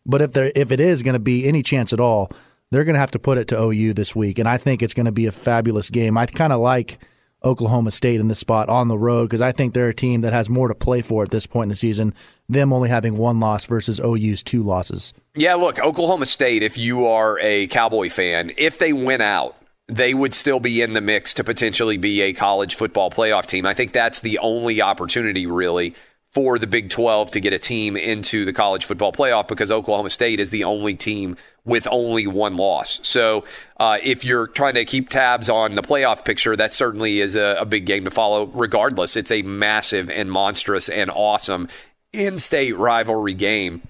but 0.06 0.22
if 0.22 0.32
there 0.32 0.52
if 0.54 0.70
it 0.70 0.78
is 0.78 1.02
going 1.02 1.14
to 1.14 1.18
be 1.18 1.48
any 1.48 1.62
chance 1.62 1.92
at 1.92 2.00
all, 2.00 2.30
they're 2.70 2.84
going 2.84 2.94
to 2.94 3.00
have 3.00 3.10
to 3.12 3.18
put 3.18 3.38
it 3.38 3.48
to 3.48 3.60
OU 3.60 3.94
this 3.94 4.14
week 4.14 4.38
and 4.38 4.48
I 4.48 4.58
think 4.58 4.82
it's 4.82 4.94
going 4.94 5.06
to 5.06 5.12
be 5.12 5.26
a 5.26 5.32
fabulous 5.32 5.90
game. 5.90 6.16
I 6.16 6.26
kind 6.26 6.52
of 6.52 6.60
like 6.60 6.98
Oklahoma 7.44 7.90
State 7.90 8.20
in 8.20 8.28
this 8.28 8.38
spot 8.38 8.68
on 8.68 8.88
the 8.88 8.98
road 8.98 9.24
because 9.24 9.42
I 9.42 9.52
think 9.52 9.74
they're 9.74 9.90
a 9.90 9.94
team 9.94 10.22
that 10.22 10.32
has 10.32 10.48
more 10.48 10.68
to 10.68 10.74
play 10.74 11.02
for 11.02 11.22
at 11.22 11.30
this 11.30 11.46
point 11.46 11.64
in 11.64 11.68
the 11.70 11.76
season. 11.76 12.14
Them 12.48 12.72
only 12.72 12.88
having 12.88 13.16
one 13.16 13.38
loss 13.38 13.66
versus 13.66 14.00
OU's 14.00 14.42
two 14.42 14.62
losses. 14.62 15.12
Yeah, 15.34 15.54
look, 15.54 15.78
Oklahoma 15.78 16.26
State, 16.26 16.62
if 16.62 16.78
you 16.78 17.06
are 17.06 17.38
a 17.40 17.66
Cowboy 17.66 18.08
fan, 18.08 18.52
if 18.56 18.78
they 18.78 18.92
win 18.92 19.20
out, 19.20 19.56
they 19.88 20.14
would 20.14 20.34
still 20.34 20.60
be 20.60 20.80
in 20.80 20.94
the 20.94 21.00
mix 21.00 21.34
to 21.34 21.44
potentially 21.44 21.96
be 21.96 22.22
a 22.22 22.32
college 22.32 22.74
football 22.74 23.10
playoff 23.10 23.46
team. 23.46 23.66
I 23.66 23.74
think 23.74 23.92
that's 23.92 24.20
the 24.20 24.38
only 24.38 24.80
opportunity, 24.80 25.46
really, 25.46 25.94
for 26.30 26.58
the 26.58 26.66
Big 26.66 26.90
12 26.90 27.32
to 27.32 27.40
get 27.40 27.52
a 27.52 27.58
team 27.58 27.96
into 27.96 28.44
the 28.44 28.52
college 28.52 28.86
football 28.86 29.12
playoff 29.12 29.46
because 29.46 29.70
Oklahoma 29.70 30.10
State 30.10 30.40
is 30.40 30.50
the 30.50 30.64
only 30.64 30.94
team 30.94 31.36
with 31.64 31.86
only 31.90 32.26
one 32.26 32.56
loss. 32.56 32.98
So 33.06 33.44
uh, 33.78 33.98
if 34.02 34.24
you're 34.24 34.46
trying 34.46 34.74
to 34.74 34.84
keep 34.84 35.10
tabs 35.10 35.48
on 35.48 35.74
the 35.74 35.82
playoff 35.82 36.24
picture, 36.24 36.56
that 36.56 36.74
certainly 36.74 37.20
is 37.20 37.36
a, 37.36 37.58
a 37.60 37.64
big 37.64 37.86
game 37.86 38.04
to 38.04 38.10
follow. 38.10 38.46
Regardless, 38.46 39.16
it's 39.16 39.30
a 39.30 39.42
massive 39.42 40.10
and 40.10 40.30
monstrous 40.30 40.88
and 40.88 41.10
awesome 41.10 41.68
in 42.12 42.38
state 42.38 42.76
rivalry 42.76 43.34
game. 43.34 43.82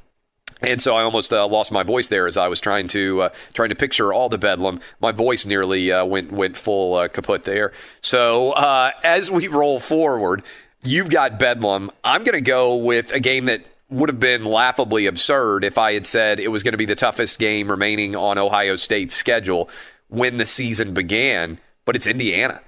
And 0.65 0.81
so 0.81 0.97
I 0.97 1.03
almost 1.03 1.33
uh, 1.33 1.47
lost 1.47 1.71
my 1.71 1.83
voice 1.83 2.09
there 2.09 2.27
as 2.27 2.37
I 2.37 2.49
was 2.49 2.61
trying 2.61 2.89
to 2.89 3.23
uh, 3.23 3.29
trying 3.53 3.69
to 3.69 3.75
picture 3.75 4.13
all 4.13 4.29
the 4.29 4.39
bedlam. 4.39 4.81
My 5.01 5.13
voice 5.13 5.45
nearly 5.45 5.93
uh, 5.93 6.05
went 6.05 6.33
went 6.33 6.57
full 6.57 6.95
uh, 6.95 7.09
kaput 7.09 7.45
there. 7.45 7.73
So 8.01 8.53
uh, 8.53 8.93
as 9.03 9.31
we 9.31 9.49
roll 9.49 9.79
forward, 9.79 10.43
you've 10.83 11.11
got 11.11 11.39
bedlam. 11.39 11.91
I'm 12.03 12.25
going 12.25 12.37
to 12.37 12.41
go 12.41 12.77
with 12.77 13.13
a 13.13 13.21
game 13.21 13.45
that 13.47 13.65
would 13.91 14.09
have 14.09 14.21
been 14.21 14.45
laughably 14.45 15.07
absurd 15.07 15.65
if 15.65 15.77
I 15.77 15.93
had 15.93 16.07
said 16.07 16.41
it 16.41 16.49
was 16.49 16.63
going 16.63 16.73
to 16.73 16.79
be 16.79 16.87
the 16.87 16.95
toughest 16.95 17.39
game 17.39 17.71
remaining 17.71 18.17
on 18.17 18.39
Ohio 18.39 18.77
State's 18.77 19.15
schedule 19.15 19.69
when 20.09 20.39
the 20.39 20.47
season 20.47 20.95
began. 20.95 21.59
But 21.85 21.97
it's 21.97 22.07
Indiana. 22.07 22.63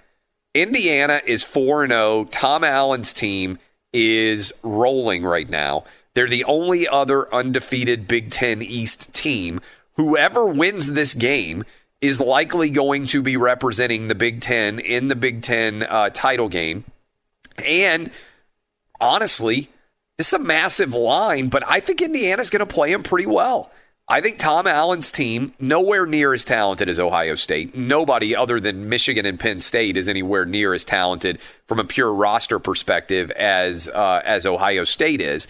Indiana 0.55 1.21
is 1.26 1.43
4 1.43 1.85
and 1.85 1.93
0. 1.93 2.25
Tom 2.31 2.65
Allen's 2.65 3.12
team 3.12 3.59
is 3.93 4.53
rolling 4.62 5.25
right 5.25 5.49
now. 5.49 5.85
They're 6.17 6.27
the 6.27 6.45
only 6.45 6.89
other 6.89 7.33
undefeated 7.33 8.09
Big 8.09 8.31
Ten 8.31 8.63
East 8.63 9.13
team. 9.13 9.61
Whoever 9.97 10.47
wins 10.47 10.95
this 10.95 11.13
game 11.13 11.63
is 12.01 12.23
likely 12.23 12.71
going 12.71 13.07
to 13.09 13.21
be 13.21 13.37
representing 13.37 14.09
the 14.09 14.15
Big 14.15 14.41
Ten 14.41 14.79
in 14.79 15.09
the 15.09 15.15
Big 15.15 15.43
Ten 15.43 15.83
uh, 15.83 16.09
title 16.09 16.49
game. 16.49 16.85
And 17.63 18.11
honestly, 18.99 19.69
this 20.17 20.29
is 20.29 20.33
a 20.33 20.39
massive 20.39 20.95
line, 20.95 21.49
but 21.49 21.63
I 21.69 21.81
think 21.81 22.01
Indiana's 22.01 22.49
going 22.49 22.67
to 22.67 22.75
play 22.75 22.93
them 22.93 23.03
pretty 23.03 23.27
well. 23.27 23.71
I 24.09 24.23
think 24.23 24.39
Tom 24.39 24.67
Allen's 24.67 25.11
team, 25.11 25.53
nowhere 25.61 26.07
near 26.07 26.33
as 26.33 26.47
talented 26.47 26.89
as 26.89 26.99
Ohio 26.99 27.35
State. 27.35 27.75
Nobody 27.75 28.35
other 28.35 28.59
than 28.59 28.89
Michigan 28.89 29.27
and 29.27 29.39
Penn 29.39 29.61
State 29.61 29.99
is 29.99 30.09
anywhere 30.09 30.47
near 30.47 30.73
as 30.73 30.83
talented 30.83 31.43
from 31.67 31.79
a 31.79 31.85
pure 31.85 32.15
roster 32.15 32.59
perspective 32.59 33.31
as 33.33 33.91
uh, 33.91 34.23
as 34.25 34.47
Ohio 34.47 34.85
State 34.85 35.21
is. 35.21 35.47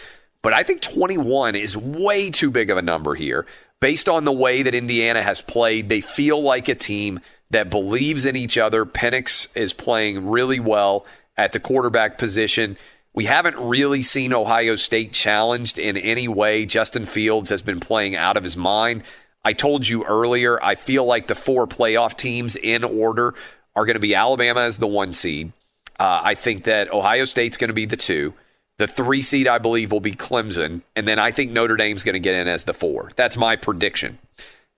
But 0.46 0.52
I 0.52 0.62
think 0.62 0.80
21 0.80 1.56
is 1.56 1.76
way 1.76 2.30
too 2.30 2.52
big 2.52 2.70
of 2.70 2.78
a 2.78 2.82
number 2.82 3.16
here. 3.16 3.46
Based 3.80 4.08
on 4.08 4.22
the 4.22 4.30
way 4.30 4.62
that 4.62 4.76
Indiana 4.76 5.20
has 5.20 5.42
played, 5.42 5.88
they 5.88 6.00
feel 6.00 6.40
like 6.40 6.68
a 6.68 6.76
team 6.76 7.18
that 7.50 7.68
believes 7.68 8.24
in 8.24 8.36
each 8.36 8.56
other. 8.56 8.86
Penix 8.86 9.48
is 9.56 9.72
playing 9.72 10.28
really 10.28 10.60
well 10.60 11.04
at 11.36 11.52
the 11.52 11.58
quarterback 11.58 12.16
position. 12.16 12.76
We 13.12 13.24
haven't 13.24 13.56
really 13.58 14.04
seen 14.04 14.32
Ohio 14.32 14.76
State 14.76 15.12
challenged 15.12 15.80
in 15.80 15.96
any 15.96 16.28
way. 16.28 16.64
Justin 16.64 17.06
Fields 17.06 17.50
has 17.50 17.62
been 17.62 17.80
playing 17.80 18.14
out 18.14 18.36
of 18.36 18.44
his 18.44 18.56
mind. 18.56 19.02
I 19.44 19.52
told 19.52 19.88
you 19.88 20.04
earlier, 20.04 20.62
I 20.62 20.76
feel 20.76 21.04
like 21.04 21.26
the 21.26 21.34
four 21.34 21.66
playoff 21.66 22.16
teams 22.16 22.54
in 22.54 22.84
order 22.84 23.34
are 23.74 23.84
going 23.84 23.94
to 23.94 24.00
be 24.00 24.14
Alabama 24.14 24.60
as 24.60 24.78
the 24.78 24.86
one 24.86 25.12
seed. 25.12 25.50
Uh, 25.98 26.20
I 26.22 26.36
think 26.36 26.62
that 26.66 26.92
Ohio 26.92 27.24
State's 27.24 27.56
going 27.56 27.66
to 27.66 27.74
be 27.74 27.86
the 27.86 27.96
two. 27.96 28.32
The 28.78 28.86
three 28.86 29.22
seed, 29.22 29.48
I 29.48 29.58
believe, 29.58 29.90
will 29.90 30.00
be 30.00 30.12
Clemson. 30.12 30.82
And 30.94 31.08
then 31.08 31.18
I 31.18 31.30
think 31.30 31.50
Notre 31.50 31.76
Dame's 31.76 32.04
going 32.04 32.14
to 32.14 32.20
get 32.20 32.34
in 32.34 32.46
as 32.46 32.64
the 32.64 32.74
four. 32.74 33.10
That's 33.16 33.36
my 33.36 33.56
prediction. 33.56 34.18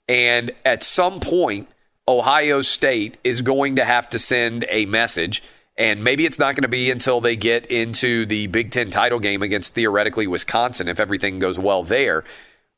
And 0.08 0.52
at 0.64 0.82
some 0.82 1.20
point, 1.20 1.68
Ohio 2.06 2.62
State 2.62 3.18
is 3.24 3.42
going 3.42 3.76
to 3.76 3.84
have 3.84 4.08
to 4.10 4.18
send 4.18 4.64
a 4.68 4.86
message. 4.86 5.42
And 5.76 6.02
maybe 6.02 6.24
it's 6.24 6.38
not 6.38 6.54
going 6.54 6.62
to 6.62 6.68
be 6.68 6.90
until 6.90 7.20
they 7.20 7.36
get 7.36 7.66
into 7.66 8.24
the 8.26 8.46
Big 8.46 8.70
Ten 8.70 8.90
title 8.90 9.18
game 9.18 9.42
against 9.42 9.74
theoretically 9.74 10.26
Wisconsin 10.26 10.88
if 10.88 11.00
everything 11.00 11.38
goes 11.38 11.58
well 11.58 11.82
there. 11.84 12.24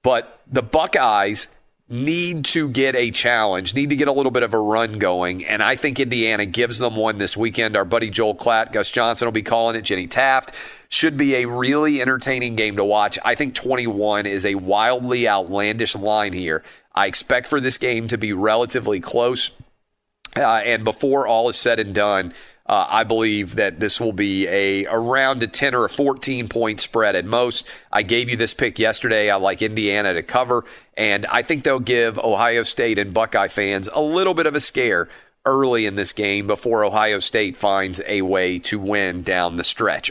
But 0.03 0.41
the 0.47 0.63
Buckeyes 0.63 1.49
need 1.89 2.45
to 2.47 2.69
get 2.69 2.95
a 2.95 3.11
challenge, 3.11 3.75
need 3.75 3.91
to 3.91 3.97
get 3.97 4.09
a 4.09 4.13
little 4.13 4.31
bit 4.31 4.43
of 4.43 4.55
a 4.55 4.59
run 4.59 4.99
going. 4.99 5.45
And 5.45 5.63
I 5.63 5.77
think 5.77 5.99
Indiana 5.99 6.47
gives 6.47 6.79
them 6.79 6.97
one 6.97 7.19
this 7.19 7.37
weekend. 7.37 7.77
Our 7.77 7.85
buddy 7.85 8.11
Joel 8.11 8.35
Klatt, 8.35 8.73
Gus 8.73 8.91
Johnson 8.91 9.27
will 9.27 9.33
be 9.33 9.43
calling 9.43 9.77
it, 9.77 9.83
Jenny 9.83 10.07
Taft. 10.07 10.55
Should 10.93 11.17
be 11.17 11.37
a 11.37 11.47
really 11.47 12.03
entertaining 12.03 12.57
game 12.57 12.77
to 12.77 12.85
watch. 12.85 13.17
I 13.25 13.37
think 13.37 13.55
21 13.55 14.27
is 14.27 14.45
a 14.45 14.57
wildly 14.57 15.29
outlandish 15.29 15.95
line 15.95 16.33
here. 16.33 16.65
I 16.93 17.07
expect 17.07 17.47
for 17.47 17.61
this 17.61 17.79
game 17.79 18.09
to 18.09 18.19
be 18.19 18.33
relatively 18.33 18.99
close. 18.99 19.53
Uh, 20.37 20.43
and 20.43 20.83
before 20.83 21.29
all 21.29 21.49
is 21.49 21.57
said 21.57 21.79
and 21.79 21.95
done, 21.95 22.35
uh, 22.67 22.87
I 22.89 23.05
believe 23.05 23.55
that 23.55 23.79
this 23.79 24.01
will 24.01 24.13
be 24.13 24.49
a 24.49 24.87
around 24.87 25.43
a 25.45 25.47
10 25.47 25.77
or 25.77 25.85
a 25.85 25.89
14 25.89 26.49
point 26.49 26.81
spread 26.81 27.15
at 27.15 27.25
most. 27.25 27.69
I 27.93 28.03
gave 28.03 28.29
you 28.29 28.37
this 28.37 28.55
pick 28.55 28.79
yesterday. 28.79 29.31
I 29.31 29.37
like 29.37 29.63
Indiana 29.63 30.15
to 30.15 30.23
cover, 30.25 30.65
and 30.97 31.25
I 31.27 31.43
think 31.43 31.65
they'll 31.65 31.79
give 31.81 32.19
Ohio 32.19 32.65
State 32.65 32.99
and 32.99 33.15
Buckeye 33.15 33.49
fans 33.49 33.89
a 33.93 34.01
little 34.01 34.35
bit 34.35 34.47
of 34.47 34.57
a 34.57 34.61
scare 34.61 35.09
early 35.47 35.87
in 35.87 35.95
this 35.95 36.13
game 36.13 36.47
before 36.49 36.85
Ohio 36.85 37.21
State 37.21 37.57
finds 37.57 38.01
a 38.07 38.23
way 38.23 38.59
to 38.59 38.79
win 38.79 39.23
down 39.23 39.57
the 39.57 39.65
stretch. 39.65 40.11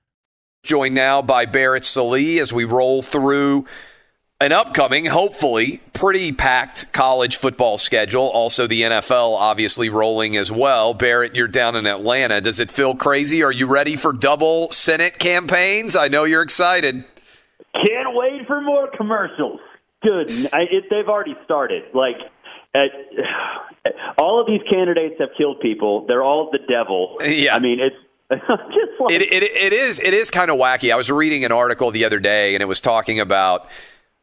Joined 0.63 0.93
now 0.93 1.21
by 1.21 1.45
Barrett 1.45 1.85
Sallee 1.85 2.39
as 2.39 2.53
we 2.53 2.65
roll 2.65 3.01
through 3.01 3.65
an 4.39 4.51
upcoming, 4.51 5.05
hopefully, 5.05 5.81
pretty 5.93 6.31
packed 6.31 6.91
college 6.93 7.35
football 7.37 7.77
schedule. 7.77 8.27
Also, 8.27 8.67
the 8.67 8.81
NFL 8.81 9.35
obviously 9.35 9.89
rolling 9.89 10.35
as 10.35 10.51
well. 10.51 10.93
Barrett, 10.93 11.35
you're 11.35 11.47
down 11.47 11.75
in 11.75 11.85
Atlanta. 11.85 12.41
Does 12.41 12.59
it 12.59 12.71
feel 12.71 12.95
crazy? 12.95 13.43
Are 13.43 13.51
you 13.51 13.67
ready 13.67 13.95
for 13.95 14.13
double 14.13 14.69
Senate 14.71 15.19
campaigns? 15.19 15.95
I 15.95 16.07
know 16.07 16.23
you're 16.23 16.41
excited. 16.41 17.05
Can't 17.73 18.15
wait 18.15 18.45
for 18.47 18.61
more 18.61 18.89
commercials. 18.97 19.59
Good. 20.03 20.31
I, 20.53 20.61
it, 20.71 20.85
they've 20.89 21.07
already 21.07 21.35
started. 21.43 21.83
Like, 21.93 22.17
at, 22.73 22.89
all 24.17 24.41
of 24.41 24.47
these 24.47 24.61
candidates 24.71 25.15
have 25.19 25.29
killed 25.37 25.59
people. 25.59 26.05
They're 26.07 26.23
all 26.23 26.49
the 26.51 26.59
devil. 26.67 27.17
Yeah. 27.21 27.55
I 27.55 27.59
mean, 27.59 27.79
it's 27.79 27.95
like 28.99 29.11
It, 29.11 29.21
it, 29.23 29.43
it 29.43 29.73
is 29.73 29.99
it 29.99 30.13
is 30.13 30.31
kind 30.31 30.49
of 30.49 30.57
wacky. 30.57 30.91
I 30.91 30.95
was 30.95 31.11
reading 31.11 31.43
an 31.43 31.51
article 31.51 31.91
the 31.91 32.05
other 32.05 32.19
day, 32.19 32.55
and 32.55 32.61
it 32.61 32.65
was 32.67 32.79
talking 32.79 33.19
about. 33.19 33.69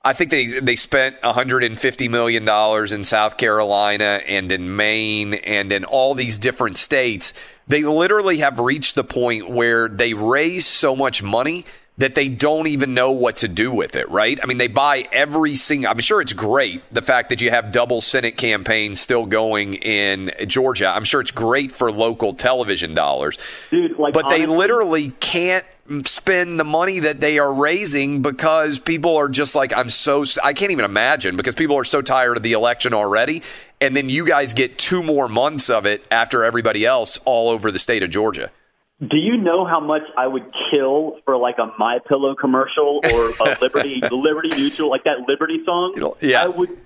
I 0.05 0.12
think 0.12 0.31
they 0.31 0.61
they 0.61 0.77
spent 0.77 1.23
150 1.23 2.09
million 2.09 2.44
dollars 2.44 2.92
in 2.92 3.05
South 3.05 3.37
Carolina 3.37 4.23
and 4.27 4.51
in 4.51 4.77
Maine 4.77 5.35
and 5.35 5.71
in 5.73 5.85
all 5.85 6.14
these 6.14 6.38
different 6.38 6.79
states. 6.79 7.35
They 7.66 7.83
literally 7.83 8.38
have 8.38 8.59
reached 8.61 8.94
the 8.94 9.05
point 9.05 9.51
where 9.51 9.88
they 9.88 10.14
raise 10.14 10.66
so 10.66 10.97
much 10.97 11.23
money 11.23 11.66
that 11.98 12.14
they 12.14 12.28
don't 12.28 12.68
even 12.68 12.94
know 12.94 13.11
what 13.11 13.37
to 13.38 13.48
do 13.48 13.72
with 13.72 13.96
it, 13.96 14.08
right? 14.08 14.38
I 14.42 14.46
mean, 14.46 14.58
they 14.58 14.68
buy 14.68 15.08
every 15.12 15.56
single. 15.56 15.90
I'm 15.90 15.98
sure 15.98 16.20
it's 16.20 16.32
great 16.32 16.82
the 16.94 17.02
fact 17.02 17.30
that 17.30 17.40
you 17.40 17.50
have 17.50 17.72
double 17.72 18.00
Senate 18.00 18.37
campaigns 18.37 19.00
still 19.00 19.26
going 19.26 19.74
in 19.74 20.30
Georgia. 20.46 20.88
I'm 20.88 21.04
sure 21.04 21.20
it's 21.20 21.32
great 21.32 21.72
for 21.72 21.90
local 21.90 22.34
television 22.34 22.94
dollars, 22.94 23.37
Dude, 23.70 23.98
like, 23.98 24.14
but 24.14 24.28
they 24.28 24.46
literally 24.46 25.11
can't 25.11 25.64
spend 26.04 26.61
the 26.61 26.64
money 26.64 27.00
that 27.00 27.20
they 27.20 27.38
are 27.38 27.52
raising 27.52 28.22
because 28.22 28.78
people 28.78 29.16
are 29.16 29.28
just 29.28 29.56
like, 29.56 29.76
I'm 29.76 29.90
so. 29.90 30.24
I 30.44 30.52
can't 30.52 30.70
even 30.70 30.84
imagine 30.84 31.37
because 31.37 31.56
people 31.56 31.76
are 31.76 31.84
so 31.84 32.00
tired 32.00 32.37
of 32.37 32.44
the 32.44 32.52
election 32.52 32.94
already, 32.94 33.42
and 33.80 33.96
then 33.96 34.08
you 34.08 34.24
guys 34.24 34.52
get 34.52 34.78
two 34.78 35.02
more 35.02 35.28
months 35.28 35.68
of 35.68 35.84
it 35.84 36.04
after 36.12 36.44
everybody 36.44 36.87
else 36.87 37.18
all 37.24 37.48
over 37.48 37.72
the 37.72 37.78
state 37.80 38.04
of 38.04 38.11
Georgia. 38.11 38.52
Do 39.00 39.16
you 39.16 39.37
know 39.37 39.64
how 39.64 39.78
much 39.78 40.02
I 40.16 40.26
would 40.26 40.52
kill 40.70 41.20
for 41.24 41.37
like 41.37 41.58
a 41.58 41.72
My 41.78 41.98
Pillow 42.08 42.34
commercial 42.34 43.00
or 43.04 43.30
a 43.30 43.58
Liberty 43.61 44.02
Liberty 44.11 44.48
Mutual, 44.56 44.90
like 44.90 45.04
that 45.04 45.28
Liberty 45.28 45.62
song? 45.64 46.14
Yeah. 46.20 46.42
I 46.42 46.48
would 46.48 46.76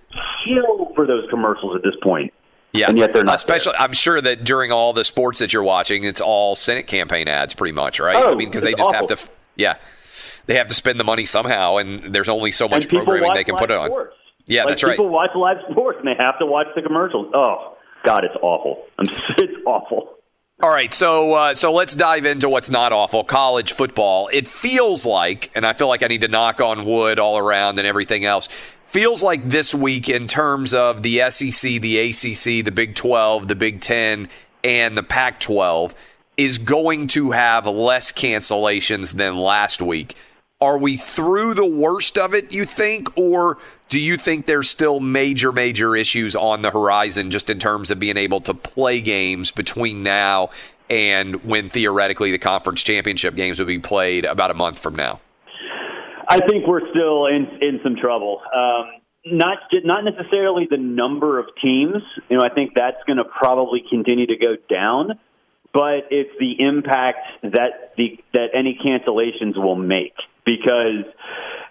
kill 0.45 0.93
for 0.95 1.07
those 1.07 1.29
commercials 1.31 1.75
at 1.75 1.83
this 1.83 1.95
point. 2.03 2.33
Yeah, 2.73 2.89
And 2.89 2.99
yet 2.99 3.13
they're 3.13 3.25
not 3.25 3.35
Especially, 3.35 3.75
I'm 3.79 3.93
sure 3.93 4.21
that 4.21 4.45
during 4.45 4.73
all 4.73 4.93
the 4.93 5.05
sports 5.05 5.41
that 5.41 5.53
you're 5.53 5.63
watching, 5.63 6.05
it's 6.05 6.23
all 6.23 6.55
Senate 6.55 6.87
campaign 6.87 7.29
ads, 7.29 7.55
pretty 7.55 7.73
much, 7.73 8.01
right? 8.01 8.17
Oh, 8.17 8.33
I 8.33 8.35
mean, 8.35 8.49
because 8.49 8.63
they 8.63 8.73
just 8.73 8.93
have 8.93 9.07
to, 9.09 9.19
yeah, 9.57 9.77
they 10.47 10.57
have 10.57 10.69
to 10.69 10.75
spend 10.75 10.99
the 10.99 11.05
money 11.05 11.27
somehow, 11.27 11.77
and 11.77 12.15
there's 12.15 12.31
only 12.31 12.51
so 12.51 12.69
much 12.69 12.89
programming 12.89 13.35
they 13.35 13.45
can 13.45 13.57
put 13.57 13.71
it 13.71 13.77
on. 13.77 13.89
sports. 13.89 14.17
Yeah, 14.47 14.65
like, 14.65 14.71
that's 14.71 14.85
right. 14.85 14.93
People 14.93 15.11
watch 15.11 15.31
live 15.35 15.59
sports 15.71 15.99
and 15.99 16.09
they 16.09 16.17
have 16.19 16.39
to 16.39 16.47
watch 16.47 16.67
the 16.75 16.83
commercials. 16.83 17.31
Oh 17.35 17.77
God, 18.05 18.25
it's 18.25 18.35
awful. 18.43 18.85
I'm, 18.99 19.07
it's 19.39 19.63
awful. 19.67 20.19
All 20.63 20.71
right, 20.71 20.95
so 20.95 21.35
uh, 21.35 21.55
so 21.57 21.73
let's 21.73 21.97
dive 21.97 22.25
into 22.25 22.49
what's 22.49 22.71
not 22.71 22.93
awful. 22.93 23.25
College 23.25 23.73
football. 23.73 24.31
It 24.33 24.47
feels 24.47 25.05
like, 25.05 25.51
and 25.57 25.67
I 25.67 25.73
feel 25.73 25.89
like 25.89 26.05
I 26.05 26.07
need 26.07 26.21
to 26.21 26.29
knock 26.29 26.61
on 26.61 26.85
wood 26.85 27.19
all 27.19 27.37
around 27.37 27.81
and 27.81 27.89
everything 27.89 28.25
else. 28.25 28.47
Feels 28.87 29.25
like 29.25 29.49
this 29.49 29.75
week 29.75 30.09
in 30.09 30.29
terms 30.29 30.73
of 30.73 31.03
the 31.03 31.29
SEC, 31.31 31.81
the 31.81 31.99
ACC, 31.99 32.65
the 32.65 32.71
Big 32.71 32.95
12, 32.95 33.49
the 33.49 33.57
Big 33.57 33.81
10, 33.81 34.29
and 34.63 34.97
the 34.97 35.03
Pac 35.03 35.41
12 35.41 35.97
is 36.37 36.59
going 36.59 37.09
to 37.09 37.33
have 37.33 37.67
less 37.67 38.13
cancellations 38.13 39.15
than 39.15 39.37
last 39.37 39.83
week. 39.83 40.15
Are 40.61 40.79
we 40.79 40.97
through 40.97 41.55
the 41.55 41.67
worst 41.67 42.17
of 42.17 42.35
it, 42.35 42.53
you 42.53 42.67
think? 42.67 43.09
Or 43.19 43.59
do 43.93 44.01
you 44.01 44.17
think 44.17 44.47
there's 44.47 44.71
still 44.71 45.01
major, 45.01 45.53
major 45.53 45.95
issues 45.95 46.35
on 46.35 46.63
the 46.63 46.71
horizon 46.71 47.31
just 47.31 47.51
in 47.51 47.59
terms 47.59 47.91
of 47.91 47.99
being 47.99 48.17
able 48.17 48.41
to 48.41 48.55
play 48.55 49.03
games 49.03 49.51
between 49.51 50.03
now 50.03 50.49
and 50.89 51.45
when 51.45 51.69
theoretically 51.69 52.31
the 52.31 52.39
conference 52.39 52.83
championship 52.83 53.35
games 53.35 53.59
will 53.59 53.67
be 53.67 53.79
played 53.79 54.25
about 54.25 54.51
a 54.51 54.55
month 54.55 54.79
from 54.79 54.97
now? 54.97 55.21
I 56.27 56.41
think 56.41 56.67
we're 56.67 56.89
still 56.89 57.27
in 57.27 57.47
in 57.61 57.81
some 57.83 57.97
trouble. 57.97 58.41
Um, 58.57 59.03
not 59.27 59.59
not 59.85 60.05
necessarily 60.05 60.67
the 60.71 60.79
number 60.79 61.39
of 61.39 61.45
teams. 61.63 62.03
You 62.31 62.39
know, 62.39 62.43
I 62.43 62.49
think 62.49 62.73
that's 62.75 62.97
going 63.07 63.19
to 63.19 63.25
probably 63.25 63.83
continue 63.91 64.27
to 64.27 64.37
go 64.39 64.57
down, 64.71 65.21
but 65.75 66.09
it's 66.11 66.33
the 66.41 66.55
impact 66.67 67.27
that 67.43 67.93
the 67.99 68.19
that 68.33 68.55
any 68.55 68.79
cancellations 68.83 69.63
will 69.63 69.77
make 69.77 70.15
because 70.45 71.07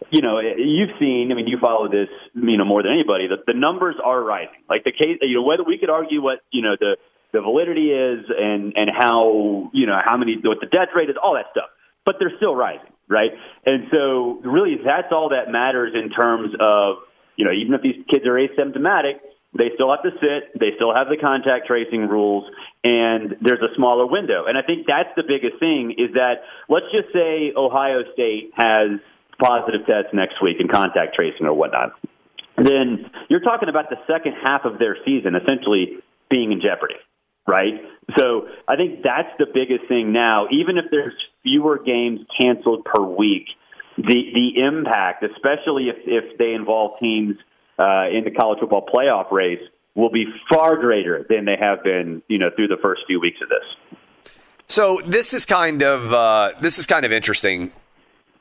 you 0.09 0.21
know 0.21 0.39
you've 0.39 0.95
seen. 0.99 1.29
I 1.31 1.35
mean, 1.35 1.47
you 1.47 1.57
follow 1.59 1.87
this 1.87 2.09
you 2.33 2.57
know 2.57 2.65
more 2.65 2.83
than 2.83 2.93
anybody. 2.93 3.27
The, 3.27 3.37
the 3.45 3.57
numbers 3.57 3.95
are 4.03 4.21
rising. 4.21 4.63
Like 4.69 4.83
the 4.83 4.91
case, 4.91 5.17
you 5.21 5.35
know, 5.35 5.43
whether 5.43 5.63
we 5.63 5.77
could 5.77 5.89
argue 5.89 6.21
what 6.21 6.39
you 6.51 6.61
know 6.61 6.75
the 6.79 6.97
the 7.33 7.41
validity 7.41 7.91
is 7.91 8.25
and 8.29 8.73
and 8.75 8.89
how 8.91 9.69
you 9.73 9.87
know 9.87 9.97
how 10.03 10.17
many 10.17 10.37
what 10.43 10.59
the 10.59 10.67
death 10.67 10.89
rate 10.95 11.09
is, 11.09 11.15
all 11.21 11.35
that 11.35 11.45
stuff, 11.51 11.69
but 12.05 12.15
they're 12.19 12.33
still 12.37 12.55
rising, 12.55 12.91
right? 13.07 13.31
And 13.65 13.87
so 13.91 14.41
really, 14.43 14.75
that's 14.83 15.11
all 15.11 15.29
that 15.29 15.51
matters 15.51 15.93
in 15.95 16.09
terms 16.09 16.53
of 16.59 17.03
you 17.35 17.45
know 17.45 17.51
even 17.51 17.73
if 17.73 17.81
these 17.81 18.03
kids 18.09 18.25
are 18.25 18.35
asymptomatic. 18.35 19.19
They 19.57 19.69
still 19.75 19.91
have 19.91 20.03
to 20.03 20.11
sit. 20.15 20.59
They 20.59 20.71
still 20.75 20.95
have 20.95 21.07
the 21.09 21.17
contact 21.17 21.67
tracing 21.67 22.07
rules, 22.07 22.47
and 22.83 23.35
there's 23.41 23.59
a 23.59 23.75
smaller 23.75 24.07
window. 24.07 24.45
And 24.47 24.57
I 24.57 24.61
think 24.61 24.87
that's 24.87 25.11
the 25.15 25.23
biggest 25.27 25.59
thing 25.59 25.91
is 25.97 26.13
that 26.15 26.47
let's 26.69 26.87
just 26.91 27.11
say 27.11 27.51
Ohio 27.55 28.03
State 28.13 28.51
has 28.55 28.99
positive 29.43 29.85
tests 29.85 30.13
next 30.13 30.41
week 30.41 30.57
in 30.59 30.69
contact 30.69 31.15
tracing 31.15 31.45
or 31.45 31.53
whatnot. 31.53 31.91
Then 32.55 33.11
you're 33.29 33.43
talking 33.43 33.67
about 33.67 33.89
the 33.89 33.97
second 34.07 34.33
half 34.41 34.63
of 34.63 34.79
their 34.79 34.95
season 35.03 35.35
essentially 35.35 35.99
being 36.29 36.51
in 36.51 36.61
jeopardy, 36.61 36.99
right? 37.47 37.81
So 38.17 38.47
I 38.67 38.75
think 38.77 39.03
that's 39.03 39.35
the 39.37 39.47
biggest 39.51 39.89
thing 39.89 40.13
now. 40.13 40.47
Even 40.51 40.77
if 40.77 40.85
there's 40.91 41.13
fewer 41.43 41.77
games 41.77 42.21
canceled 42.39 42.85
per 42.85 43.03
week, 43.03 43.47
the 43.97 44.31
the 44.31 44.63
impact, 44.63 45.23
especially 45.23 45.89
if 45.89 45.97
if 46.05 46.37
they 46.37 46.53
involve 46.53 46.99
teams 46.99 47.35
uh, 47.81 48.17
in 48.17 48.23
the 48.23 48.31
college 48.39 48.59
football 48.59 48.85
playoff 48.93 49.31
race, 49.31 49.63
will 49.95 50.11
be 50.11 50.25
far 50.49 50.77
greater 50.77 51.25
than 51.29 51.45
they 51.45 51.57
have 51.59 51.83
been, 51.83 52.21
you 52.27 52.37
know, 52.37 52.49
through 52.55 52.67
the 52.67 52.77
first 52.81 53.01
few 53.07 53.19
weeks 53.19 53.39
of 53.41 53.49
this. 53.49 54.31
So 54.67 55.01
this 55.05 55.33
is 55.33 55.45
kind 55.45 55.81
of 55.83 56.13
uh, 56.13 56.51
this 56.61 56.77
is 56.79 56.85
kind 56.85 57.05
of 57.05 57.11
interesting. 57.11 57.71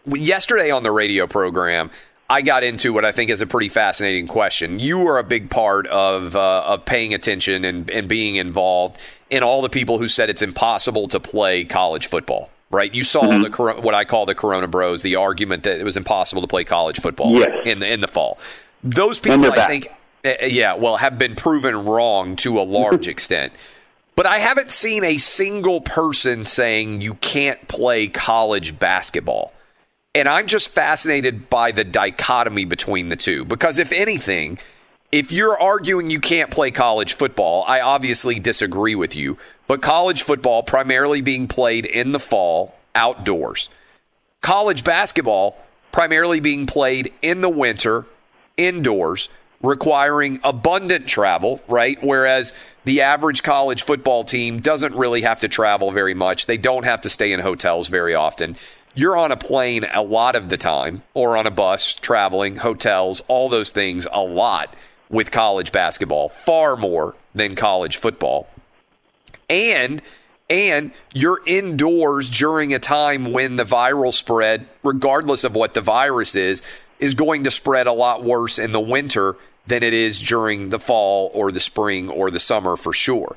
Yesterday 0.06 0.70
on 0.70 0.82
the 0.82 0.92
radio 0.92 1.26
program, 1.26 1.90
I 2.28 2.42
got 2.42 2.62
into 2.62 2.92
what 2.92 3.04
I 3.04 3.12
think 3.12 3.30
is 3.30 3.40
a 3.40 3.46
pretty 3.46 3.68
fascinating 3.68 4.26
question. 4.28 4.78
You 4.78 5.00
were 5.00 5.18
a 5.18 5.24
big 5.24 5.50
part 5.50 5.86
of 5.88 6.36
uh, 6.36 6.62
of 6.66 6.84
paying 6.84 7.14
attention 7.14 7.64
and, 7.64 7.90
and 7.90 8.08
being 8.08 8.36
involved 8.36 8.98
in 9.28 9.42
all 9.42 9.60
the 9.62 9.68
people 9.68 9.98
who 9.98 10.08
said 10.08 10.30
it's 10.30 10.42
impossible 10.42 11.08
to 11.08 11.20
play 11.20 11.64
college 11.64 12.06
football. 12.06 12.50
Right? 12.70 12.94
You 12.94 13.02
saw 13.02 13.22
Mm-hmm. 13.22 13.74
the 13.76 13.82
what 13.82 13.94
I 13.96 14.04
call 14.04 14.26
the 14.26 14.34
Corona 14.36 14.68
Bros, 14.68 15.02
the 15.02 15.16
argument 15.16 15.64
that 15.64 15.80
it 15.80 15.84
was 15.84 15.96
impossible 15.96 16.42
to 16.42 16.48
play 16.48 16.62
college 16.62 17.00
football 17.00 17.32
Yes. 17.36 17.50
in 17.66 17.80
the 17.80 17.92
in 17.92 18.00
the 18.00 18.08
fall. 18.08 18.38
Those 18.82 19.18
people, 19.18 19.52
I 19.52 19.56
back. 19.56 19.68
think, 19.68 19.88
uh, 20.24 20.46
yeah, 20.46 20.74
well, 20.74 20.96
have 20.96 21.18
been 21.18 21.34
proven 21.34 21.84
wrong 21.84 22.36
to 22.36 22.60
a 22.60 22.62
large 22.62 23.08
extent. 23.14 23.52
But 24.16 24.26
I 24.26 24.38
haven't 24.38 24.70
seen 24.70 25.04
a 25.04 25.16
single 25.16 25.80
person 25.80 26.44
saying 26.44 27.00
you 27.00 27.14
can't 27.14 27.68
play 27.68 28.06
college 28.08 28.78
basketball. 28.78 29.52
And 30.14 30.28
I'm 30.28 30.46
just 30.46 30.68
fascinated 30.68 31.48
by 31.48 31.72
the 31.72 31.84
dichotomy 31.84 32.64
between 32.64 33.08
the 33.08 33.16
two. 33.16 33.44
Because 33.44 33.78
if 33.78 33.92
anything, 33.92 34.58
if 35.12 35.32
you're 35.32 35.58
arguing 35.58 36.10
you 36.10 36.20
can't 36.20 36.50
play 36.50 36.70
college 36.70 37.14
football, 37.14 37.64
I 37.66 37.80
obviously 37.80 38.38
disagree 38.40 38.94
with 38.94 39.14
you. 39.16 39.38
But 39.66 39.82
college 39.82 40.22
football 40.22 40.62
primarily 40.64 41.20
being 41.20 41.48
played 41.48 41.86
in 41.86 42.12
the 42.12 42.18
fall, 42.18 42.74
outdoors. 42.94 43.68
College 44.40 44.84
basketball 44.84 45.56
primarily 45.92 46.40
being 46.40 46.66
played 46.66 47.12
in 47.22 47.40
the 47.40 47.48
winter, 47.48 48.04
indoors, 48.66 49.28
requiring 49.62 50.40
abundant 50.44 51.06
travel, 51.06 51.60
right? 51.68 51.98
Whereas 52.02 52.52
the 52.84 53.00
average 53.00 53.42
college 53.42 53.82
football 53.82 54.24
team 54.24 54.60
doesn't 54.60 54.94
really 54.94 55.22
have 55.22 55.40
to 55.40 55.48
travel 55.48 55.90
very 55.90 56.14
much. 56.14 56.46
They 56.46 56.56
don't 56.56 56.84
have 56.84 57.00
to 57.02 57.08
stay 57.08 57.32
in 57.32 57.40
hotels 57.40 57.88
very 57.88 58.14
often. 58.14 58.56
You're 58.94 59.16
on 59.16 59.32
a 59.32 59.36
plane 59.36 59.84
a 59.92 60.02
lot 60.02 60.34
of 60.34 60.48
the 60.48 60.56
time, 60.56 61.02
or 61.14 61.36
on 61.36 61.46
a 61.46 61.50
bus, 61.50 61.94
traveling, 61.94 62.56
hotels, 62.56 63.22
all 63.28 63.48
those 63.48 63.70
things 63.70 64.06
a 64.12 64.20
lot 64.20 64.74
with 65.08 65.30
college 65.30 65.72
basketball, 65.72 66.28
far 66.28 66.76
more 66.76 67.16
than 67.34 67.54
college 67.54 67.96
football 67.96 68.48
and 69.50 70.00
and 70.48 70.92
you're 71.12 71.40
indoors 71.46 72.30
during 72.30 72.72
a 72.72 72.78
time 72.78 73.32
when 73.32 73.56
the 73.56 73.64
viral 73.64 74.14
spread 74.14 74.66
regardless 74.82 75.44
of 75.44 75.54
what 75.54 75.74
the 75.74 75.80
virus 75.80 76.34
is 76.34 76.62
is 77.00 77.14
going 77.14 77.44
to 77.44 77.50
spread 77.50 77.86
a 77.86 77.92
lot 77.92 78.22
worse 78.22 78.58
in 78.58 78.72
the 78.72 78.80
winter 78.80 79.36
than 79.66 79.82
it 79.82 79.92
is 79.92 80.20
during 80.20 80.70
the 80.70 80.78
fall 80.78 81.30
or 81.34 81.50
the 81.52 81.60
spring 81.60 82.08
or 82.08 82.30
the 82.30 82.40
summer 82.40 82.76
for 82.76 82.92
sure 82.92 83.36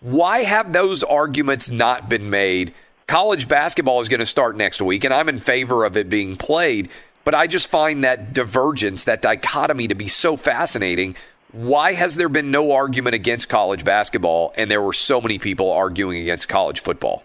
why 0.00 0.38
have 0.40 0.72
those 0.72 1.02
arguments 1.02 1.70
not 1.70 2.08
been 2.08 2.28
made 2.30 2.72
college 3.06 3.48
basketball 3.48 4.00
is 4.00 4.08
going 4.08 4.20
to 4.20 4.26
start 4.26 4.56
next 4.56 4.80
week 4.82 5.04
and 5.04 5.12
i'm 5.14 5.28
in 5.28 5.38
favor 5.38 5.84
of 5.84 5.96
it 5.96 6.08
being 6.08 6.36
played 6.36 6.88
but 7.24 7.34
i 7.34 7.46
just 7.46 7.68
find 7.68 8.04
that 8.04 8.32
divergence 8.32 9.04
that 9.04 9.22
dichotomy 9.22 9.88
to 9.88 9.94
be 9.94 10.08
so 10.08 10.36
fascinating 10.36 11.16
why 11.52 11.92
has 11.94 12.16
there 12.16 12.28
been 12.28 12.50
no 12.50 12.72
argument 12.72 13.14
against 13.14 13.48
college 13.48 13.82
basketball 13.84 14.52
and 14.58 14.70
there 14.70 14.82
were 14.82 14.92
so 14.92 15.20
many 15.20 15.38
people 15.38 15.72
arguing 15.72 16.20
against 16.20 16.48
college 16.50 16.80
football? 16.80 17.22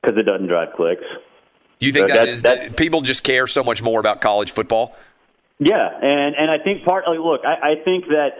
Because 0.00 0.18
it 0.18 0.22
doesn't 0.22 0.46
drive 0.46 0.68
clicks. 0.74 1.02
Do 1.80 1.86
you 1.86 1.92
think 1.92 2.08
So 2.08 2.14
that 2.14 2.18
that's- 2.20 2.36
is 2.36 2.42
that's- 2.42 2.70
people 2.76 3.02
just 3.02 3.22
care 3.22 3.46
so 3.46 3.62
much 3.62 3.82
more 3.82 4.00
about 4.00 4.22
college 4.22 4.52
football? 4.52 4.96
Yeah, 5.58 5.88
and 6.02 6.34
and 6.36 6.50
I 6.50 6.62
think 6.62 6.84
part. 6.84 7.04
Like, 7.08 7.18
look, 7.18 7.40
I, 7.44 7.72
I 7.72 7.74
think 7.84 8.06
that 8.08 8.30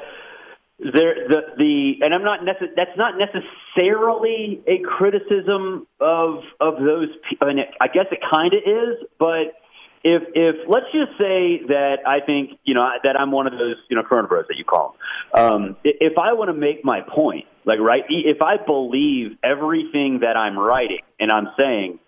there 0.78 1.14
the 1.28 1.40
the 1.56 1.92
and 2.02 2.14
I'm 2.14 2.22
not 2.22 2.40
necess- 2.40 2.74
that's 2.76 2.96
not 2.96 3.14
necessarily 3.16 4.60
a 4.66 4.78
criticism 4.80 5.86
of 5.98 6.42
of 6.60 6.74
those. 6.78 7.08
I 7.40 7.46
mean, 7.46 7.58
I 7.80 7.88
guess 7.88 8.06
it 8.12 8.18
kind 8.30 8.52
of 8.52 8.60
is, 8.60 9.08
but 9.18 9.56
if 10.04 10.22
if 10.34 10.68
let's 10.68 10.86
just 10.92 11.12
say 11.18 11.64
that 11.68 12.00
I 12.06 12.20
think 12.20 12.58
you 12.64 12.74
know 12.74 12.86
that 13.02 13.16
I'm 13.18 13.32
one 13.32 13.46
of 13.46 13.54
those 13.54 13.76
you 13.88 13.96
know 13.96 14.02
Corona 14.02 14.28
bros 14.28 14.44
that 14.48 14.58
you 14.58 14.64
call. 14.64 14.96
Um, 15.32 15.76
if 15.84 16.18
I 16.18 16.34
want 16.34 16.48
to 16.48 16.54
make 16.54 16.84
my 16.84 17.00
point, 17.00 17.46
like 17.64 17.80
right, 17.80 18.04
if 18.10 18.42
I 18.42 18.58
believe 18.62 19.38
everything 19.42 20.20
that 20.20 20.36
I'm 20.36 20.58
writing 20.58 21.00
and 21.18 21.32
I'm 21.32 21.48
saying, 21.56 21.98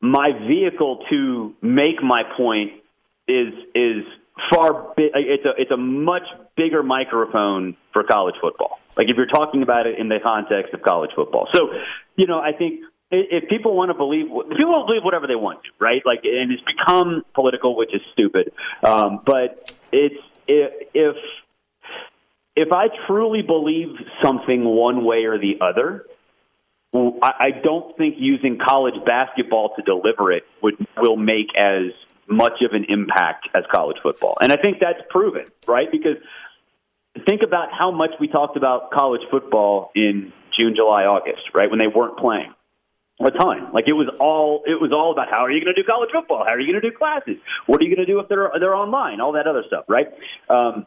my 0.00 0.30
vehicle 0.46 1.04
to 1.10 1.54
make 1.60 2.00
my 2.00 2.22
point 2.36 2.83
is 3.28 3.52
is 3.74 4.04
far 4.52 4.94
bi- 4.96 5.10
it's 5.14 5.44
a 5.44 5.52
it's 5.56 5.70
a 5.70 5.76
much 5.76 6.24
bigger 6.56 6.82
microphone 6.82 7.76
for 7.92 8.02
college 8.04 8.34
football. 8.40 8.78
Like 8.96 9.08
if 9.08 9.16
you're 9.16 9.26
talking 9.26 9.62
about 9.62 9.86
it 9.86 9.98
in 9.98 10.08
the 10.08 10.18
context 10.22 10.74
of 10.74 10.82
college 10.82 11.10
football. 11.14 11.48
So, 11.54 11.70
you 12.16 12.26
know, 12.26 12.38
I 12.38 12.52
think 12.52 12.80
if 13.10 13.48
people 13.48 13.76
want 13.76 13.90
to 13.90 13.94
believe 13.94 14.26
people 14.26 14.84
believe 14.86 15.02
whatever 15.02 15.26
they 15.26 15.36
want 15.36 15.62
to, 15.64 15.70
right? 15.78 16.02
Like 16.04 16.20
and 16.24 16.52
it's 16.52 16.62
become 16.62 17.22
political, 17.34 17.76
which 17.76 17.94
is 17.94 18.02
stupid. 18.12 18.52
Um, 18.82 19.20
but 19.24 19.72
it's 19.92 20.22
if 20.46 21.16
if 22.56 22.72
I 22.72 22.86
truly 23.06 23.42
believe 23.42 23.88
something 24.22 24.64
one 24.64 25.04
way 25.04 25.24
or 25.24 25.38
the 25.38 25.58
other, 25.60 26.06
I 26.94 27.50
don't 27.62 27.96
think 27.96 28.16
using 28.18 28.58
college 28.64 28.94
basketball 29.04 29.74
to 29.76 29.82
deliver 29.82 30.30
it 30.30 30.44
would 30.62 30.74
will 30.96 31.16
make 31.16 31.48
as 31.58 31.90
much 32.28 32.62
of 32.62 32.72
an 32.72 32.86
impact 32.88 33.48
as 33.54 33.64
college 33.72 33.96
football, 34.02 34.36
and 34.40 34.52
I 34.52 34.56
think 34.56 34.78
that's 34.80 35.00
proven, 35.10 35.44
right? 35.68 35.90
Because 35.90 36.16
think 37.26 37.42
about 37.42 37.68
how 37.72 37.90
much 37.90 38.10
we 38.20 38.28
talked 38.28 38.56
about 38.56 38.90
college 38.90 39.22
football 39.30 39.90
in 39.94 40.32
June, 40.56 40.74
July, 40.74 41.04
August, 41.04 41.42
right? 41.54 41.70
When 41.70 41.78
they 41.78 41.86
weren't 41.86 42.18
playing 42.18 42.52
a 43.20 43.30
ton. 43.30 43.72
Like 43.72 43.84
it 43.86 43.92
was 43.92 44.08
all 44.18 44.62
it 44.66 44.80
was 44.80 44.92
all 44.92 45.12
about 45.12 45.30
how 45.30 45.44
are 45.44 45.50
you 45.50 45.62
going 45.62 45.74
to 45.74 45.80
do 45.80 45.86
college 45.86 46.10
football? 46.12 46.44
How 46.44 46.52
are 46.52 46.60
you 46.60 46.72
going 46.72 46.82
to 46.82 46.90
do 46.90 46.96
classes? 46.96 47.36
What 47.66 47.80
are 47.80 47.84
you 47.86 47.94
going 47.94 48.04
to 48.04 48.12
do 48.12 48.18
if 48.18 48.28
they're 48.28 48.50
they're 48.58 48.74
online? 48.74 49.20
All 49.20 49.32
that 49.32 49.46
other 49.46 49.62
stuff, 49.66 49.84
right? 49.88 50.08
Um, 50.48 50.86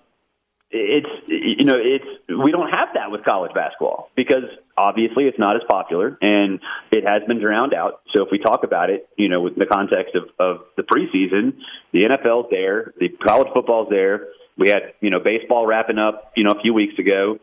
it's 0.69 1.08
you 1.30 1.65
know 1.65 1.77
it's 1.77 2.06
we 2.27 2.51
don't 2.51 2.69
have 2.69 2.89
that 2.95 3.10
with 3.10 3.23
college 3.23 3.53
basketball 3.53 4.10
because 4.15 4.43
obviously 4.77 5.23
it's 5.23 5.39
not 5.39 5.56
as 5.56 5.62
popular 5.69 6.17
and 6.21 6.60
it 6.91 7.06
has 7.06 7.23
been 7.27 7.39
drowned 7.39 7.73
out. 7.73 8.01
So 8.13 8.23
if 8.23 8.30
we 8.32 8.38
talk 8.38 8.63
about 8.63 8.89
it, 8.89 9.08
you 9.17 9.30
know, 9.30 9.41
with 9.41 9.56
the 9.56 9.65
context 9.65 10.15
of, 10.15 10.23
of 10.39 10.65
the 10.75 10.84
preseason, 10.84 11.58
the 11.93 12.03
NFL's 12.03 12.47
there, 12.51 12.93
the 12.99 13.10
college 13.10 13.47
football's 13.53 13.88
there. 13.89 14.27
We 14.58 14.67
had 14.69 14.93
you 14.99 15.10
know 15.10 15.19
baseball 15.19 15.65
wrapping 15.65 15.99
up 15.99 16.34
you 16.36 16.43
know 16.43 16.51
a 16.51 16.62
few 16.62 16.73
weeks 16.73 16.99
ago. 16.99 17.39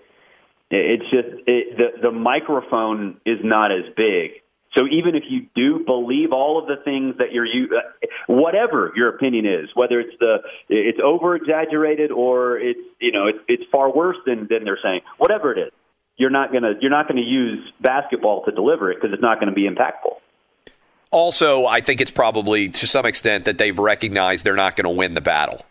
It's 0.70 1.04
just 1.04 1.28
it, 1.46 1.78
the 1.78 2.02
the 2.02 2.10
microphone 2.10 3.20
is 3.24 3.38
not 3.42 3.72
as 3.72 3.84
big. 3.96 4.42
So 4.76 4.86
even 4.90 5.14
if 5.14 5.24
you 5.28 5.46
do 5.54 5.84
believe 5.84 6.32
all 6.32 6.58
of 6.58 6.66
the 6.66 6.82
things 6.82 7.16
that 7.18 7.32
you're, 7.32 7.46
you, 7.46 7.68
whatever 8.26 8.92
your 8.96 9.08
opinion 9.08 9.46
is, 9.46 9.68
whether 9.74 10.00
it's 10.00 10.16
the 10.18 10.38
it's 10.68 10.98
over 11.02 11.36
exaggerated 11.36 12.10
or 12.10 12.58
it's 12.58 12.80
you 13.00 13.12
know 13.12 13.28
it's 13.28 13.38
it's 13.46 13.62
far 13.70 13.94
worse 13.94 14.16
than 14.26 14.48
than 14.50 14.64
they're 14.64 14.78
saying, 14.82 15.00
whatever 15.18 15.52
it 15.52 15.58
is, 15.58 15.72
you're 16.16 16.30
not 16.30 16.52
gonna 16.52 16.72
you're 16.80 16.90
not 16.90 17.06
gonna 17.06 17.20
use 17.20 17.72
basketball 17.80 18.44
to 18.44 18.50
deliver 18.50 18.90
it 18.90 18.96
because 19.00 19.12
it's 19.12 19.22
not 19.22 19.38
going 19.38 19.48
to 19.48 19.54
be 19.54 19.68
impactful. 19.68 20.16
Also, 21.12 21.66
I 21.66 21.80
think 21.80 22.00
it's 22.00 22.10
probably 22.10 22.68
to 22.70 22.86
some 22.88 23.06
extent 23.06 23.44
that 23.44 23.58
they've 23.58 23.78
recognized 23.78 24.44
they're 24.44 24.56
not 24.56 24.74
going 24.74 24.86
to 24.86 24.90
win 24.90 25.14
the 25.14 25.20
battle 25.20 25.64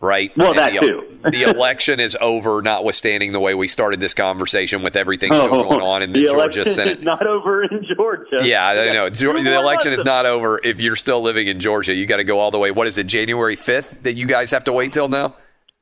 right? 0.00 0.30
Well, 0.36 0.50
And 0.50 0.58
that 0.58 0.72
the, 0.72 0.80
too. 0.80 1.18
the 1.30 1.42
election 1.44 2.00
is 2.00 2.16
over, 2.20 2.62
notwithstanding 2.62 3.32
the 3.32 3.40
way 3.40 3.54
we 3.54 3.68
started 3.68 4.00
this 4.00 4.14
conversation 4.14 4.82
with 4.82 4.96
everything 4.96 5.32
still 5.32 5.48
going 5.48 5.80
on 5.80 6.02
in 6.02 6.12
the, 6.12 6.20
Georgia 6.22 6.34
election 6.34 6.64
Senate. 6.66 6.98
is 6.98 7.04
not 7.04 7.26
over 7.26 7.64
in 7.64 7.84
Georgia. 7.96 8.38
Yeah, 8.42 8.66
I 8.66 8.92
know. 8.92 9.08
Two 9.08 9.32
The 9.42 9.54
election 9.58 9.92
is 9.92 10.04
not 10.04 10.26
over 10.26 10.60
if 10.62 10.80
you're 10.80 10.96
still 10.96 11.20
living 11.22 11.46
in 11.48 11.60
Georgia. 11.60 11.94
You 11.94 12.06
got 12.06 12.18
to 12.18 12.24
go 12.24 12.38
all 12.38 12.50
the 12.50 12.58
way. 12.58 12.70
What 12.70 12.86
is 12.86 12.98
it, 12.98 13.06
January 13.08 13.56
5th 13.56 14.02
that 14.04 14.14
you 14.14 14.26
guys 14.26 14.50
have 14.52 14.64
to 14.64 14.72
wait 14.72 14.92
till 14.92 15.08
now? 15.08 15.34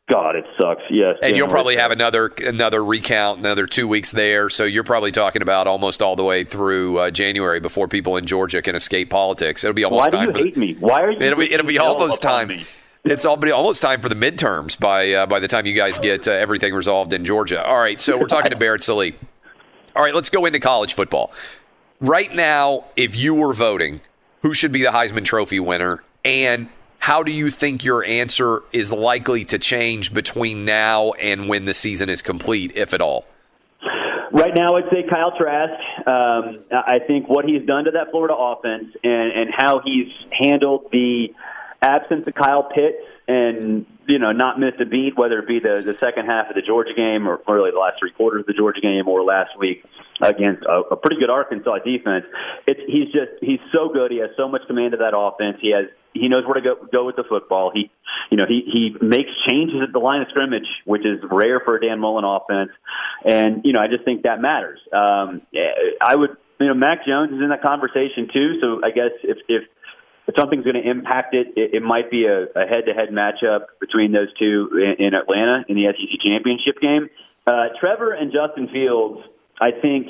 God, 0.09 0.37
it 0.37 0.45
sucks. 0.61 0.83
Yes, 0.89 1.17
And 1.21 1.37
you'll 1.37 1.49
probably 1.49 1.75
5th. 1.75 1.81
have 1.81 1.91
another 1.91 2.27
another 2.47 2.85
recount, 2.85 3.41
another 3.41 3.67
two 3.67 3.89
weeks 3.89 4.13
there. 4.13 4.49
So 4.49 4.63
you're 4.63 4.85
probably 4.85 5.11
talking 5.11 5.43
about 5.43 5.67
almost 5.67 6.01
all 6.01 6.15
the 6.15 6.23
way 6.23 6.45
through 6.45 6.99
uh, 6.99 7.11
January 7.11 7.59
before 7.59 7.89
people 7.89 8.17
in 8.17 8.25
Georgia 8.25 8.63
can 8.63 8.77
escape 8.77 9.11
politics. 9.11 9.65
It'll 9.65 9.75
be 9.75 9.83
almost 9.83 10.03
Why 10.05 10.11
do 10.11 10.17
time 10.19 10.27
you 10.29 10.33
for 10.33 10.39
the- 10.39 10.45
hate 10.45 10.57
me? 10.57 10.75
Why 10.75 11.03
are 11.03 11.11
you? 11.11 11.19
It'll 11.19 11.39
be 11.41 11.53
it'll 11.53 11.67
be 11.67 11.81
almost 11.81 12.23
time. 12.23 12.49
me? 12.49 12.65
It's 13.07 13.25
almost 13.25 13.83
time 13.83 14.01
for 14.01 14.09
the 14.09 14.17
midterms 14.17 14.79
by 14.79 15.13
uh, 15.13 15.27
by 15.27 15.39
the 15.39 15.47
time 15.49 15.65
you 15.65 15.75
guys 15.75 15.99
get 15.99 16.27
uh, 16.27 16.33
everything 16.33 16.75
resolved 16.75 17.13
in 17.13 17.25
Georgia. 17.25 17.65
All 17.65 17.79
right, 17.79 18.01
so 18.01 18.19
we're 18.19 18.27
talking 18.27 18.51
to 18.51 18.57
Barrett 18.57 18.83
Sallee. 18.83 19.15
All 19.95 20.03
right, 20.03 20.15
let's 20.15 20.29
go 20.29 20.45
into 20.45 20.59
college 20.59 20.95
football. 20.95 21.33
Right 22.01 22.35
now, 22.35 22.85
if 22.97 23.17
you 23.17 23.35
were 23.35 23.55
voting, 23.55 24.01
who 24.43 24.53
should 24.53 24.73
be 24.73 24.83
the 24.83 24.91
Heisman 24.91 25.25
Trophy 25.25 25.61
winner, 25.61 26.03
and 26.25 26.69
how 26.99 27.23
do 27.23 27.31
you 27.31 27.51
think 27.51 27.85
your 27.85 28.05
answer 28.05 28.65
is 28.73 28.93
likely 28.93 29.45
to 29.47 29.59
change 29.59 30.13
between 30.13 30.65
now 30.65 31.13
and 31.13 31.49
when 31.49 31.65
the 31.65 31.75
season 31.75 32.09
is 32.09 32.21
complete, 32.21 32.73
if 32.75 32.93
at 32.93 33.01
all? 33.01 33.27
Right 34.33 34.53
now, 34.55 34.77
I'd 34.77 34.91
say 34.91 35.05
Kyle 35.09 35.33
Trask. 35.39 35.81
Um, 36.07 36.65
I 36.73 36.99
think 37.07 37.29
what 37.29 37.45
he's 37.45 37.65
done 37.65 37.85
to 37.85 37.93
that 37.93 38.11
Florida 38.11 38.35
offense 38.37 38.95
and, 39.05 39.33
and 39.33 39.51
how 39.57 39.81
he's 39.85 40.09
handled 40.43 40.89
the 40.91 41.29
absence 41.87 42.27
of 42.27 42.35
Kyle 42.35 42.65
Pitts 42.65 43.03
and 43.29 43.87
you 44.07 44.19
know 44.19 44.33
not 44.33 44.59
missed 44.59 44.81
a 44.81 44.87
beat, 44.87 45.17
whether 45.17 45.39
it 45.39 45.49
be 45.49 45.59
the, 45.59 45.83
the 45.83 45.97
second 45.99 46.27
half 46.27 46.49
of 46.49 46.55
the 46.55 46.63
Georgia 46.63 46.95
game 46.95 47.27
or 47.27 47.41
really 47.49 47.71
the 47.71 47.79
last 47.79 47.99
three 47.99 48.13
quarters 48.13 48.41
of 48.41 48.47
the 48.47 48.55
Georgia 48.55 48.81
game 48.81 49.09
or 49.09 49.23
last 49.23 49.59
week 49.59 49.85
against 50.23 50.63
a, 50.65 50.83
a 50.93 50.97
pretty 50.97 51.21
good 51.21 51.31
Arkansas 51.31 51.79
defense. 51.85 52.25
It's 52.67 52.81
he's 52.87 53.07
just 53.13 53.39
he's 53.41 53.61
so 53.73 53.89
good. 53.93 54.11
He 54.11 54.19
has 54.19 54.31
so 54.37 54.49
much 54.49 54.63
command 54.67 54.95
of 54.95 55.01
that 55.01 55.17
offense. 55.17 55.59
He 55.61 55.73
has 55.73 55.87
he 56.13 56.29
knows 56.29 56.45
where 56.45 56.55
to 56.55 56.61
go 56.61 56.77
go 56.91 57.05
with 57.05 57.17
the 57.17 57.25
football. 57.29 57.71
He 57.75 57.91
you 58.31 58.37
know 58.37 58.47
he 58.47 58.63
he 58.67 58.97
makes 59.05 59.31
changes 59.47 59.83
at 59.83 59.93
the 59.93 59.99
line 59.99 60.23
of 60.23 60.29
scrimmage, 60.31 60.69
which 60.85 61.03
is 61.03 61.19
rare 61.31 61.61
for 61.61 61.77
a 61.77 61.81
Dan 61.81 61.99
Mullen 62.01 62.25
offense. 62.25 62.71
And 63.25 63.63
you 63.65 63.73
know 63.73 63.83
I 63.83 63.89
just 63.89 64.05
think 64.05 64.23
that 64.23 64.41
matters. 64.41 64.81
Um, 64.93 65.43
I 66.01 66.15
would 66.15 66.37
you 66.61 66.69
know 66.69 66.75
Mac 66.75 67.07
Jones 67.07 67.33
is 67.33 67.41
in 67.41 67.51
that 67.51 67.63
conversation 67.63 68.29
too. 68.33 68.61
So 68.61 68.81
I 68.85 68.91
guess 68.91 69.13
if 69.23 69.39
if 69.49 69.65
if 70.27 70.35
something's 70.39 70.65
going 70.65 70.81
to 70.83 70.89
impact 70.89 71.35
it, 71.35 71.49
it, 71.57 71.75
it 71.75 71.83
might 71.83 72.11
be 72.11 72.27
a, 72.27 72.45
a 72.59 72.67
head-to-head 72.67 73.11
matchup 73.11 73.67
between 73.81 74.13
those 74.13 74.29
two 74.39 74.69
in, 74.75 75.07
in 75.07 75.15
Atlanta 75.15 75.65
in 75.69 75.77
the 75.77 75.87
SEC 75.87 76.21
championship 76.21 76.81
game. 76.81 77.09
Uh, 77.47 77.71
Trevor 77.79 78.13
and 78.13 78.33
Justin 78.33 78.69
Fields, 78.73 79.21
I 79.61 79.71
think 79.71 80.09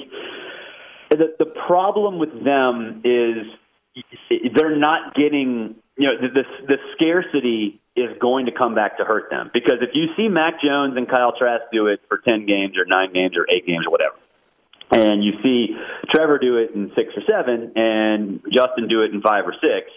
the, 1.10 1.36
the 1.38 1.52
problem 1.66 2.18
with 2.18 2.32
them 2.32 3.02
is 3.04 3.46
they're 4.54 4.76
not 4.76 5.14
getting, 5.14 5.76
you 5.96 6.08
know, 6.08 6.16
the, 6.20 6.28
the, 6.28 6.44
the 6.66 6.76
scarcity 6.96 7.80
is 7.94 8.10
going 8.20 8.46
to 8.46 8.52
come 8.52 8.74
back 8.74 8.98
to 8.98 9.04
hurt 9.04 9.30
them 9.30 9.50
because 9.52 9.78
if 9.80 9.90
you 9.94 10.08
see 10.16 10.28
Mac 10.28 10.60
Jones 10.60 10.96
and 10.96 11.08
Kyle 11.08 11.32
Trask 11.38 11.64
do 11.72 11.86
it 11.86 12.00
for 12.08 12.20
10 12.28 12.46
games 12.46 12.76
or 12.76 12.84
9 12.84 13.12
games 13.12 13.36
or 13.36 13.46
8 13.48 13.66
games 13.66 13.86
or 13.86 13.90
whatever, 13.90 14.16
and 14.90 15.24
you 15.24 15.32
see 15.42 15.76
Trevor 16.14 16.38
do 16.38 16.58
it 16.58 16.70
in 16.74 16.92
six 16.94 17.10
or 17.16 17.22
seven, 17.28 17.72
and 17.74 18.40
Justin 18.52 18.88
do 18.88 19.02
it 19.02 19.12
in 19.12 19.20
five 19.20 19.44
or 19.46 19.54
six. 19.54 19.90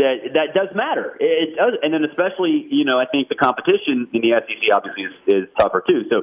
That 0.00 0.32
that 0.32 0.54
does 0.54 0.74
matter. 0.74 1.16
It 1.20 1.56
does, 1.56 1.74
and 1.82 1.92
then 1.92 2.04
especially 2.04 2.66
you 2.70 2.86
know 2.86 2.98
I 2.98 3.04
think 3.04 3.28
the 3.28 3.34
competition 3.34 4.08
in 4.14 4.22
the 4.22 4.32
SEC 4.32 4.72
obviously 4.72 5.04
is, 5.04 5.12
is 5.26 5.48
tougher 5.58 5.84
too. 5.86 6.08
So 6.08 6.22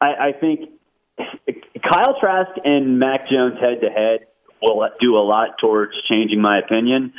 I, 0.00 0.28
I 0.28 0.32
think 0.38 0.68
Kyle 1.82 2.20
Trask 2.20 2.50
and 2.62 2.98
Mac 2.98 3.28
Jones 3.30 3.58
head 3.58 3.80
to 3.80 3.88
head 3.88 4.26
will 4.60 4.86
do 5.00 5.16
a 5.16 5.24
lot 5.24 5.56
towards 5.60 5.92
changing 6.08 6.42
my 6.42 6.58
opinion. 6.58 7.14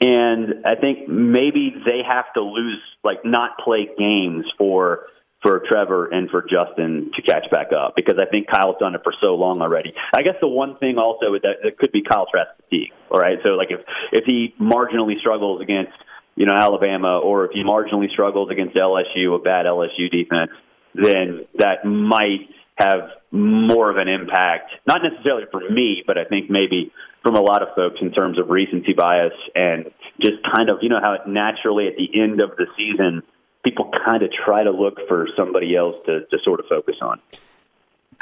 And 0.00 0.66
I 0.66 0.74
think 0.74 1.08
maybe 1.08 1.74
they 1.84 2.02
have 2.06 2.32
to 2.34 2.42
lose, 2.42 2.80
like 3.04 3.24
not 3.24 3.58
play 3.58 3.88
games 3.98 4.44
for 4.58 5.06
for 5.42 5.62
Trevor 5.68 6.06
and 6.06 6.30
for 6.30 6.42
Justin 6.42 7.10
to 7.16 7.22
catch 7.22 7.50
back 7.50 7.68
up 7.76 7.94
because 7.96 8.16
I 8.18 8.30
think 8.30 8.46
Kyle's 8.46 8.76
done 8.78 8.94
it 8.94 9.00
for 9.02 9.12
so 9.24 9.34
long 9.34 9.60
already. 9.60 9.92
I 10.14 10.22
guess 10.22 10.34
the 10.40 10.48
one 10.48 10.76
thing 10.78 10.98
also 10.98 11.34
is 11.34 11.42
that 11.42 11.66
it 11.66 11.78
could 11.78 11.92
be 11.92 12.02
Kyle 12.02 12.26
Trask 12.30 12.50
fatigue. 12.64 12.92
All 13.10 13.18
right, 13.18 13.38
so 13.44 13.52
like 13.52 13.70
if 13.70 13.80
if 14.12 14.24
he 14.24 14.54
marginally 14.60 15.18
struggles 15.18 15.60
against 15.60 15.92
you 16.36 16.46
know 16.46 16.54
Alabama 16.56 17.18
or 17.18 17.46
if 17.46 17.50
he 17.52 17.64
marginally 17.64 18.10
struggles 18.10 18.50
against 18.50 18.76
LSU, 18.76 19.34
a 19.34 19.38
bad 19.38 19.66
LSU 19.66 20.10
defense, 20.10 20.52
then 20.94 21.46
that 21.58 21.84
might 21.84 22.48
have 22.76 23.10
more 23.30 23.90
of 23.90 23.96
an 23.96 24.08
impact. 24.08 24.70
Not 24.86 25.00
necessarily 25.02 25.44
for 25.50 25.60
me, 25.60 26.04
but 26.06 26.18
I 26.18 26.24
think 26.24 26.50
maybe 26.50 26.92
from 27.22 27.36
a 27.36 27.40
lot 27.40 27.62
of 27.62 27.68
folks 27.74 27.96
in 28.00 28.12
terms 28.12 28.38
of 28.38 28.48
recency 28.48 28.92
bias 28.92 29.32
and 29.54 29.86
just 30.20 30.42
kind 30.54 30.70
of 30.70 30.78
you 30.82 30.88
know 30.88 31.00
how 31.02 31.14
it 31.14 31.22
naturally 31.26 31.88
at 31.88 31.94
the 31.96 32.20
end 32.20 32.42
of 32.42 32.56
the 32.56 32.66
season 32.76 33.22
people 33.64 33.90
kind 34.04 34.22
of 34.22 34.30
try 34.32 34.64
to 34.64 34.70
look 34.70 34.98
for 35.08 35.28
somebody 35.36 35.76
else 35.76 35.96
to, 36.06 36.26
to 36.26 36.38
sort 36.44 36.60
of 36.60 36.66
focus 36.66 36.96
on. 37.00 37.20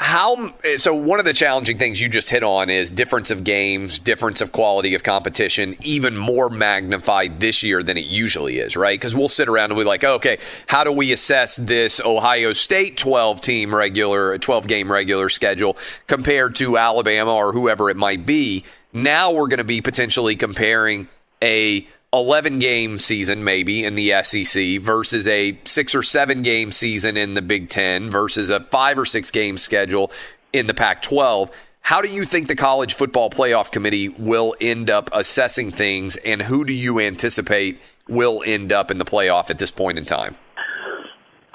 How 0.01 0.51
so? 0.77 0.95
One 0.95 1.19
of 1.19 1.25
the 1.25 1.33
challenging 1.33 1.77
things 1.77 2.01
you 2.01 2.09
just 2.09 2.31
hit 2.31 2.41
on 2.41 2.71
is 2.71 2.89
difference 2.89 3.29
of 3.29 3.43
games, 3.43 3.99
difference 3.99 4.41
of 4.41 4.51
quality 4.51 4.95
of 4.95 5.03
competition, 5.03 5.75
even 5.81 6.17
more 6.17 6.49
magnified 6.49 7.39
this 7.39 7.61
year 7.61 7.83
than 7.83 7.99
it 7.99 8.07
usually 8.07 8.57
is, 8.57 8.75
right? 8.75 8.99
Because 8.99 9.13
we'll 9.13 9.29
sit 9.29 9.47
around 9.47 9.69
and 9.69 9.79
be 9.79 9.83
like, 9.83 10.03
okay, 10.03 10.39
how 10.65 10.83
do 10.83 10.91
we 10.91 11.11
assess 11.11 11.55
this 11.55 12.01
Ohio 12.03 12.51
State 12.51 12.97
12 12.97 13.41
team 13.41 13.75
regular, 13.75 14.35
12 14.39 14.65
game 14.65 14.91
regular 14.91 15.29
schedule 15.29 15.77
compared 16.07 16.55
to 16.55 16.79
Alabama 16.79 17.35
or 17.35 17.53
whoever 17.53 17.91
it 17.91 17.97
might 17.97 18.25
be? 18.25 18.65
Now 18.93 19.31
we're 19.31 19.49
going 19.49 19.59
to 19.59 19.63
be 19.63 19.81
potentially 19.81 20.35
comparing 20.35 21.09
a 21.43 21.87
11 22.13 22.59
game 22.59 22.99
season 22.99 23.45
maybe 23.45 23.85
in 23.85 23.95
the 23.95 24.11
SEC 24.23 24.81
versus 24.81 25.29
a 25.29 25.57
6 25.63 25.95
or 25.95 26.03
7 26.03 26.41
game 26.41 26.69
season 26.73 27.15
in 27.15 27.35
the 27.35 27.41
Big 27.41 27.69
10 27.69 28.09
versus 28.09 28.49
a 28.49 28.59
5 28.59 28.99
or 28.99 29.05
6 29.05 29.31
game 29.31 29.57
schedule 29.57 30.11
in 30.51 30.67
the 30.67 30.73
Pac 30.73 31.01
12. 31.01 31.49
How 31.79 32.01
do 32.01 32.09
you 32.09 32.25
think 32.25 32.49
the 32.49 32.55
college 32.55 32.95
football 32.95 33.29
playoff 33.29 33.71
committee 33.71 34.09
will 34.09 34.55
end 34.59 34.89
up 34.89 35.09
assessing 35.13 35.71
things 35.71 36.17
and 36.17 36.41
who 36.41 36.65
do 36.65 36.73
you 36.73 36.99
anticipate 36.99 37.79
will 38.09 38.43
end 38.45 38.73
up 38.73 38.91
in 38.91 38.97
the 38.97 39.05
playoff 39.05 39.49
at 39.49 39.57
this 39.57 39.71
point 39.71 39.97
in 39.97 40.03
time? 40.03 40.35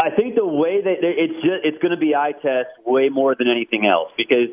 I 0.02 0.08
think 0.08 0.36
the 0.36 0.46
way 0.46 0.80
that 0.80 0.96
it's 1.02 1.34
just 1.34 1.64
it's 1.64 1.78
going 1.82 1.92
to 1.92 1.98
be 1.98 2.14
eye 2.14 2.32
test 2.32 2.68
way 2.86 3.10
more 3.10 3.34
than 3.34 3.46
anything 3.46 3.84
else 3.84 4.10
because 4.16 4.48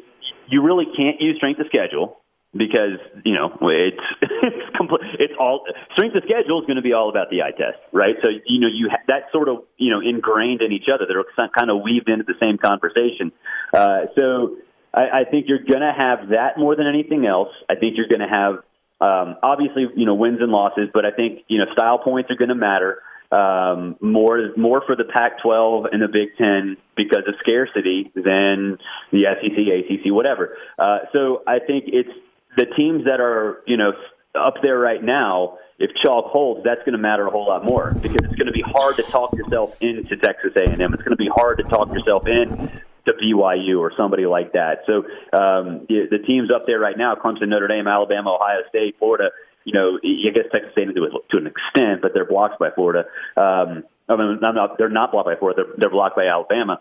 you 0.49 0.61
really 0.61 0.85
can't 0.97 1.21
use 1.21 1.37
strength 1.37 1.61
of 1.61 1.67
schedule 1.67 2.19
because 2.55 3.01
you 3.25 3.33
know 3.33 3.57
it's 3.69 4.05
it's 4.21 4.77
complete, 4.77 5.01
it's 5.19 5.33
all 5.39 5.65
strength 5.93 6.15
of 6.15 6.23
schedule 6.23 6.61
is 6.61 6.65
going 6.65 6.77
to 6.77 6.85
be 6.85 6.93
all 6.93 7.09
about 7.09 7.29
the 7.29 7.41
eye 7.41 7.51
test, 7.51 7.81
right? 7.91 8.15
So 8.23 8.29
you 8.45 8.59
know 8.61 8.67
you 8.71 8.89
ha- 8.89 9.03
that 9.07 9.31
sort 9.31 9.49
of 9.49 9.65
you 9.77 9.89
know 9.89 9.99
ingrained 9.99 10.61
in 10.61 10.71
each 10.71 10.87
other. 10.93 11.05
They're 11.07 11.49
kind 11.57 11.69
of 11.69 11.81
weaved 11.81 12.09
into 12.09 12.23
the 12.23 12.37
same 12.39 12.57
conversation. 12.57 13.31
Uh, 13.73 14.13
so 14.17 14.57
I, 14.93 15.21
I 15.21 15.23
think 15.29 15.47
you're 15.49 15.65
going 15.65 15.81
to 15.81 15.93
have 15.95 16.29
that 16.29 16.57
more 16.57 16.75
than 16.75 16.87
anything 16.87 17.25
else. 17.25 17.49
I 17.69 17.75
think 17.75 17.97
you're 17.97 18.07
going 18.07 18.21
to 18.21 18.29
have 18.29 18.53
um, 19.01 19.37
obviously 19.41 19.87
you 19.95 20.05
know 20.05 20.13
wins 20.13 20.39
and 20.39 20.51
losses, 20.51 20.89
but 20.93 21.05
I 21.05 21.11
think 21.11 21.41
you 21.47 21.57
know 21.57 21.65
style 21.73 21.97
points 21.97 22.29
are 22.29 22.37
going 22.37 22.49
to 22.49 22.55
matter. 22.55 23.01
Um, 23.31 23.95
more 23.99 24.51
more 24.55 24.83
for 24.85 24.95
the 24.95 25.05
Pac-12 25.05 25.85
and 25.91 26.03
the 26.03 26.07
Big 26.07 26.37
Ten 26.37 26.77
because 26.95 27.23
of 27.27 27.33
scarcity 27.39 28.11
than 28.13 28.77
the 29.11 29.25
SEC, 29.25 29.57
ACC, 29.57 30.13
whatever. 30.13 30.55
Uh, 30.77 30.99
so 31.11 31.41
I 31.47 31.57
think 31.57 31.85
it's 31.87 32.11
the 32.57 32.65
teams 32.65 33.05
that 33.05 33.19
are, 33.19 33.63
you 33.65 33.77
know, 33.77 33.93
up 34.35 34.55
there 34.61 34.79
right 34.79 35.03
now, 35.03 35.57
if 35.79 35.91
chalk 36.03 36.25
holds, 36.25 36.63
that's 36.63 36.79
going 36.81 36.93
to 36.93 36.99
matter 36.99 37.27
a 37.27 37.31
whole 37.31 37.47
lot 37.47 37.63
more 37.69 37.91
because 37.93 38.23
it's 38.23 38.35
going 38.35 38.47
to 38.47 38.51
be 38.53 38.63
hard 38.65 38.95
to 38.95 39.03
talk 39.03 39.35
yourself 39.35 39.77
into 39.81 40.15
Texas 40.17 40.53
A&M. 40.55 40.93
It's 40.93 41.03
going 41.03 41.11
to 41.11 41.15
be 41.15 41.29
hard 41.33 41.57
to 41.57 41.63
talk 41.63 41.93
yourself 41.93 42.27
in 42.27 42.69
to 43.05 43.13
BYU 43.13 43.79
or 43.79 43.91
somebody 43.97 44.25
like 44.25 44.53
that. 44.53 44.83
So 44.87 45.03
um, 45.37 45.85
the, 45.89 46.19
teams 46.25 46.49
up 46.53 46.65
there 46.65 46.79
right 46.79 46.97
now, 46.97 47.15
Clemson, 47.15 47.49
Notre 47.49 47.67
Dame, 47.67 47.87
Alabama, 47.87 48.35
Ohio 48.35 48.61
State, 48.69 48.95
Florida, 48.97 49.29
you 49.65 49.73
know, 49.73 49.99
I 50.03 50.31
guess 50.33 50.45
Texas 50.51 50.71
A&M 50.77 50.93
to, 50.93 51.09
to 51.31 51.37
an 51.37 51.47
extent, 51.47 52.01
but 52.01 52.13
they're 52.13 52.25
blocked 52.25 52.59
by 52.59 52.69
Florida. 52.71 53.05
Um, 53.35 53.83
I 54.07 54.15
mean, 54.15 54.39
not, 54.41 54.77
they're 54.77 54.89
not 54.89 55.11
blocked 55.11 55.27
by 55.27 55.35
Florida. 55.35 55.63
They're, 55.63 55.75
they're 55.77 55.89
blocked 55.89 56.15
by 56.15 56.27
Alabama. 56.27 56.79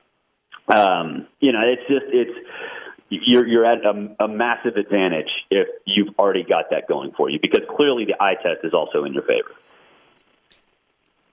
Um, 0.74 1.26
you 1.40 1.52
know, 1.52 1.60
it's 1.62 1.82
just 1.88 2.06
it's 2.08 2.30
you're 3.24 3.46
you're 3.46 3.66
at 3.66 3.84
a, 3.84 4.24
a 4.24 4.28
massive 4.28 4.76
advantage 4.76 5.30
if 5.50 5.68
you've 5.84 6.18
already 6.18 6.44
got 6.44 6.70
that 6.70 6.88
going 6.88 7.12
for 7.16 7.28
you 7.28 7.38
because 7.40 7.62
clearly 7.76 8.04
the 8.04 8.20
eye 8.22 8.34
test 8.34 8.64
is 8.64 8.72
also 8.72 9.04
in 9.04 9.12
your 9.12 9.22
favor. 9.22 9.50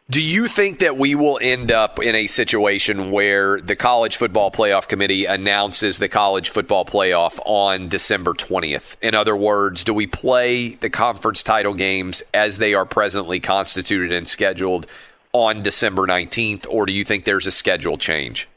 Do 0.09 0.23
you 0.23 0.47
think 0.47 0.79
that 0.79 0.97
we 0.97 1.13
will 1.13 1.37
end 1.39 1.71
up 1.71 1.99
in 1.99 2.15
a 2.15 2.25
situation 2.25 3.11
where 3.11 3.59
the 3.59 3.75
College 3.75 4.17
Football 4.17 4.49
Playoff 4.49 4.87
Committee 4.87 5.25
announces 5.25 5.99
the 5.99 6.09
College 6.09 6.49
Football 6.49 6.83
Playoff 6.83 7.39
on 7.45 7.89
December 7.89 8.33
20th? 8.33 8.95
In 9.03 9.13
other 9.13 9.35
words, 9.35 9.83
do 9.83 9.93
we 9.93 10.07
play 10.07 10.69
the 10.69 10.89
conference 10.89 11.43
title 11.43 11.75
games 11.75 12.23
as 12.33 12.57
they 12.57 12.73
are 12.73 12.87
presently 12.87 13.39
constituted 13.39 14.11
and 14.11 14.27
scheduled 14.27 14.87
on 15.31 15.61
December 15.61 16.07
19th, 16.07 16.65
or 16.67 16.87
do 16.87 16.93
you 16.93 17.05
think 17.05 17.25
there's 17.25 17.45
a 17.45 17.51
schedule 17.51 17.95
change? 17.95 18.47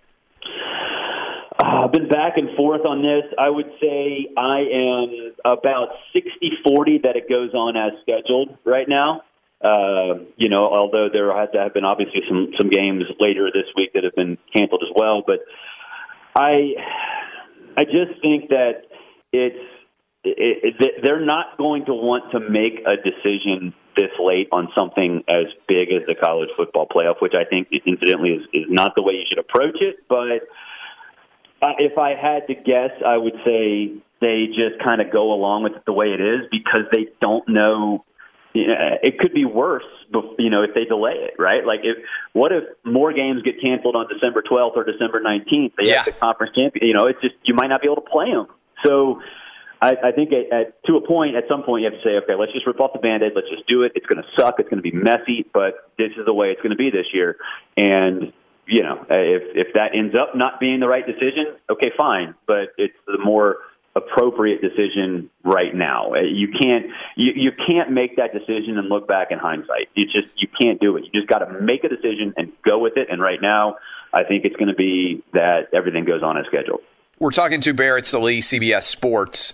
I've 1.93 2.01
been 2.01 2.09
back 2.09 2.37
and 2.37 2.57
forth 2.57 2.87
on 2.87 3.03
this. 3.03 3.25
I 3.39 3.51
would 3.51 3.71
say 3.81 4.29
I 4.37 4.61
am 4.73 5.35
about 5.45 5.89
60 6.15 6.31
40 6.65 6.99
that 7.05 7.17
it 7.17 7.29
goes 7.29 7.53
on 7.55 7.77
as 7.77 7.93
scheduled 8.03 8.57
right 8.65 8.89
now. 8.89 9.23
Uh, 9.63 10.25
you 10.37 10.49
know, 10.49 10.67
although 10.67 11.09
there 11.13 11.33
have 11.37 11.75
been 11.75 11.85
obviously 11.85 12.21
some 12.29 12.53
some 12.59 12.71
games 12.71 13.05
later 13.21 13.51
this 13.53 13.67
week 13.77 13.93
that 13.95 14.05
have 14.05 14.15
been 14.15 14.39
canceled 14.57 14.83
as 14.83 14.93
well, 14.97 15.23
but 15.27 15.41
I 16.35 16.73
I 17.77 17.85
just 17.85 18.21
think 18.23 18.49
that 18.49 18.89
it's 19.33 19.63
it, 20.25 20.75
it, 20.81 21.03
they're 21.05 21.25
not 21.25 21.59
going 21.59 21.85
to 21.87 21.95
want 21.95 22.33
to 22.33 22.41
make 22.41 22.81
a 22.87 22.97
decision 22.97 23.75
this 23.97 24.11
late 24.19 24.49
on 24.51 24.69
something 24.77 25.23
as 25.29 25.47
big 25.69 25.93
as 25.93 26.07
the 26.07 26.15
college 26.15 26.49
football 26.57 26.87
playoff, 26.89 27.21
which 27.21 27.35
I 27.35 27.45
think 27.45 27.69
incidentally 27.85 28.31
is, 28.31 28.43
is 28.55 28.65
not 28.69 28.95
the 28.97 29.03
way 29.03 29.15
you 29.15 29.25
should 29.29 29.39
approach 29.39 29.77
it. 29.81 29.97
But 30.09 30.49
uh, 31.63 31.73
if 31.79 31.97
I 31.97 32.11
had 32.11 32.47
to 32.49 32.55
guess, 32.55 32.91
I 33.07 33.17
would 33.17 33.37
say 33.45 33.93
they 34.21 34.47
just 34.49 34.83
kind 34.83 35.01
of 35.01 35.13
go 35.13 35.33
along 35.33 35.65
with 35.65 35.73
it 35.75 35.85
the 35.87 35.93
way 35.93 36.09
it 36.09 36.21
is 36.21 36.43
because 36.51 36.85
they 36.93 37.07
don't 37.21 37.49
know 37.49 38.05
yeah, 38.55 39.01
it 39.03 39.19
could 39.19 39.33
be 39.33 39.47
worse, 39.47 39.85
you 40.39 40.51
know, 40.51 40.63
if 40.63 40.75
they 40.75 40.85
delay 40.85 41.15
it, 41.15 41.35
right? 41.39 41.65
Like, 41.65 41.81
if 41.85 41.97
what 42.35 42.53
if 42.53 42.65
more 42.85 43.13
games 43.15 43.41
get 43.43 43.61
canceled 43.63 43.97
on 43.97 44.09
December 44.13 44.43
12th 44.43 44.77
or 44.77 44.85
December 44.85 45.23
19th? 45.23 45.73
They 45.79 45.87
Yeah. 45.87 45.97
have 45.97 46.05
the 46.05 46.13
conference 46.13 46.55
champion. 46.55 46.87
You 46.87 46.93
know, 46.93 47.07
it's 47.07 47.21
just 47.23 47.35
you 47.45 47.55
might 47.55 47.69
not 47.69 47.81
be 47.81 47.87
able 47.89 48.03
to 48.03 48.11
play 48.11 48.31
them. 48.31 48.49
So, 48.85 49.23
I, 49.81 49.97
I 50.05 50.13
think 50.13 50.33
at, 50.33 50.53
at 50.53 50.85
to 50.85 50.97
a 50.97 51.01
point, 51.01 51.35
at 51.35 51.45
some 51.49 51.63
point, 51.63 51.83
you 51.83 51.91
have 51.91 51.99
to 51.99 52.05
say, 52.07 52.17
okay, 52.23 52.35
let's 52.39 52.53
just 52.53 52.67
rip 52.67 52.79
off 52.79 52.93
the 52.93 53.01
band-aid. 53.01 53.33
Let's 53.35 53.49
just 53.49 53.67
do 53.67 53.83
it. 53.83 53.93
It's 53.95 54.07
going 54.07 54.23
to 54.23 54.29
suck. 54.39 54.57
It's 54.61 54.69
going 54.69 54.83
to 54.83 54.89
be 54.89 54.93
messy, 54.93 55.47
but 55.53 55.91
this 55.97 56.13
is 56.19 56.27
the 56.27 56.35
way 56.35 56.49
it's 56.49 56.61
going 56.61 56.71
to 56.71 56.77
be 56.77 56.91
this 56.91 57.07
year. 57.13 57.37
And 57.77 58.33
you 58.73 58.83
know, 58.83 59.05
if 59.11 59.43
if 59.55 59.75
that 59.75 59.95
ends 59.95 60.15
up 60.15 60.35
not 60.35 60.59
being 60.59 60.81
the 60.81 60.89
right 60.89 61.07
decision, 61.07 61.55
okay, 61.71 61.93
fine. 61.95 62.35
But 62.47 62.73
it's 62.79 62.97
the 63.07 63.19
more 63.23 63.59
appropriate 63.95 64.63
decision 64.63 65.29
right 65.45 65.75
now. 65.75 66.15
Uh, 66.15 66.21
You 66.21 66.49
can't 66.49 66.87
you, 67.15 67.33
you 67.37 67.53
can't 67.67 67.91
make 67.91 68.17
that 68.17 68.33
decision 68.33 68.79
and 68.79 68.89
look 68.89 69.07
back 69.07 69.29
in 69.31 69.39
hindsight. 69.39 69.91
You 69.95 70.07
just 70.07 70.29
you 70.37 70.49
can't 70.61 70.81
do 70.81 70.97
it. 70.97 71.05
You 71.05 71.21
just 71.21 71.29
got 71.29 71.41
to 71.41 71.61
make 71.61 71.85
a 71.85 71.89
decision 71.89 72.33
and 72.39 72.51
go 72.67 72.79
with 72.79 72.97
it. 72.97 73.09
And 73.11 73.21
right 73.21 73.41
now, 73.43 73.77
I 74.13 74.25
think 74.25 74.47
it's 74.47 74.57
going 74.57 74.69
to 74.69 74.75
be 74.75 75.23
that 75.35 75.69
everything 75.75 76.07
goes 76.07 76.23
on 76.23 76.39
as 76.39 76.47
scheduled. 76.47 76.81
We're 77.19 77.31
talking 77.31 77.61
to 77.61 77.75
Barrett 77.75 78.07
Sallee, 78.07 78.41
CBS 78.41 78.85
Sports. 78.85 79.53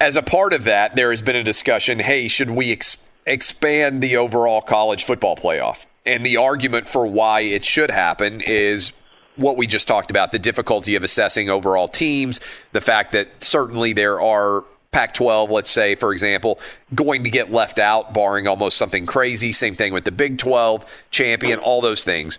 As 0.00 0.16
a 0.16 0.22
part 0.22 0.54
of 0.54 0.64
that, 0.64 0.96
there 0.96 1.10
has 1.10 1.20
been 1.20 1.36
a 1.36 1.44
discussion 1.44 1.98
hey, 1.98 2.28
should 2.28 2.50
we 2.50 2.72
ex- 2.72 3.06
expand 3.26 4.02
the 4.02 4.16
overall 4.16 4.62
college 4.62 5.04
football 5.04 5.36
playoff? 5.36 5.84
And 6.06 6.24
the 6.24 6.36
argument 6.36 6.86
for 6.86 7.06
why 7.06 7.40
it 7.40 7.64
should 7.64 7.90
happen 7.90 8.40
is 8.40 8.92
what 9.36 9.56
we 9.56 9.66
just 9.66 9.86
talked 9.86 10.10
about 10.10 10.32
the 10.32 10.38
difficulty 10.38 10.94
of 10.94 11.04
assessing 11.04 11.50
overall 11.50 11.88
teams, 11.88 12.40
the 12.72 12.80
fact 12.80 13.12
that 13.12 13.42
certainly 13.44 13.92
there 13.92 14.20
are 14.20 14.64
Pac 14.92 15.12
12, 15.12 15.50
let's 15.50 15.70
say, 15.70 15.94
for 15.94 16.12
example, 16.12 16.58
going 16.94 17.24
to 17.24 17.30
get 17.30 17.52
left 17.52 17.78
out, 17.78 18.14
barring 18.14 18.46
almost 18.46 18.78
something 18.78 19.04
crazy. 19.04 19.52
Same 19.52 19.74
thing 19.74 19.92
with 19.92 20.04
the 20.04 20.12
Big 20.12 20.38
12 20.38 20.90
champion, 21.10 21.58
all 21.58 21.82
those 21.82 22.02
things. 22.02 22.38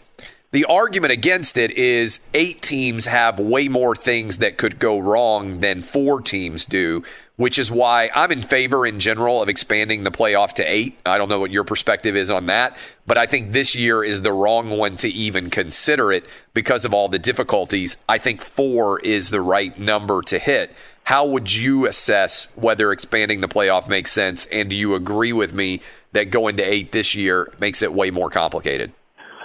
The 0.51 0.65
argument 0.65 1.11
against 1.11 1.57
it 1.57 1.71
is 1.71 2.25
eight 2.33 2.61
teams 2.61 3.05
have 3.05 3.39
way 3.39 3.67
more 3.67 3.95
things 3.95 4.37
that 4.37 4.57
could 4.57 4.79
go 4.79 4.97
wrong 4.97 5.59
than 5.59 5.81
four 5.81 6.21
teams 6.21 6.65
do, 6.65 7.03
which 7.37 7.57
is 7.57 7.71
why 7.71 8.09
I'm 8.13 8.31
in 8.31 8.41
favor 8.41 8.85
in 8.85 8.99
general 8.99 9.41
of 9.41 9.47
expanding 9.47 10.03
the 10.03 10.11
playoff 10.11 10.53
to 10.53 10.63
eight. 10.63 10.97
I 11.05 11.17
don't 11.17 11.29
know 11.29 11.39
what 11.39 11.51
your 11.51 11.63
perspective 11.63 12.15
is 12.15 12.29
on 12.29 12.47
that, 12.47 12.77
but 13.05 13.17
I 13.17 13.27
think 13.27 13.51
this 13.51 13.75
year 13.75 14.03
is 14.03 14.23
the 14.23 14.33
wrong 14.33 14.71
one 14.71 14.97
to 14.97 15.09
even 15.09 15.49
consider 15.49 16.11
it 16.11 16.25
because 16.53 16.83
of 16.83 16.93
all 16.93 17.07
the 17.07 17.19
difficulties. 17.19 17.95
I 18.09 18.17
think 18.17 18.41
four 18.41 18.99
is 18.99 19.29
the 19.29 19.41
right 19.41 19.77
number 19.79 20.21
to 20.23 20.39
hit. 20.39 20.75
How 21.03 21.25
would 21.25 21.53
you 21.53 21.85
assess 21.85 22.51
whether 22.55 22.91
expanding 22.91 23.39
the 23.39 23.47
playoff 23.47 23.87
makes 23.87 24.11
sense? 24.11 24.45
And 24.47 24.69
do 24.69 24.75
you 24.75 24.95
agree 24.95 25.31
with 25.31 25.53
me 25.53 25.81
that 26.11 26.31
going 26.31 26.57
to 26.57 26.63
eight 26.63 26.91
this 26.91 27.15
year 27.15 27.53
makes 27.59 27.81
it 27.81 27.93
way 27.93 28.09
more 28.09 28.29
complicated? 28.29 28.91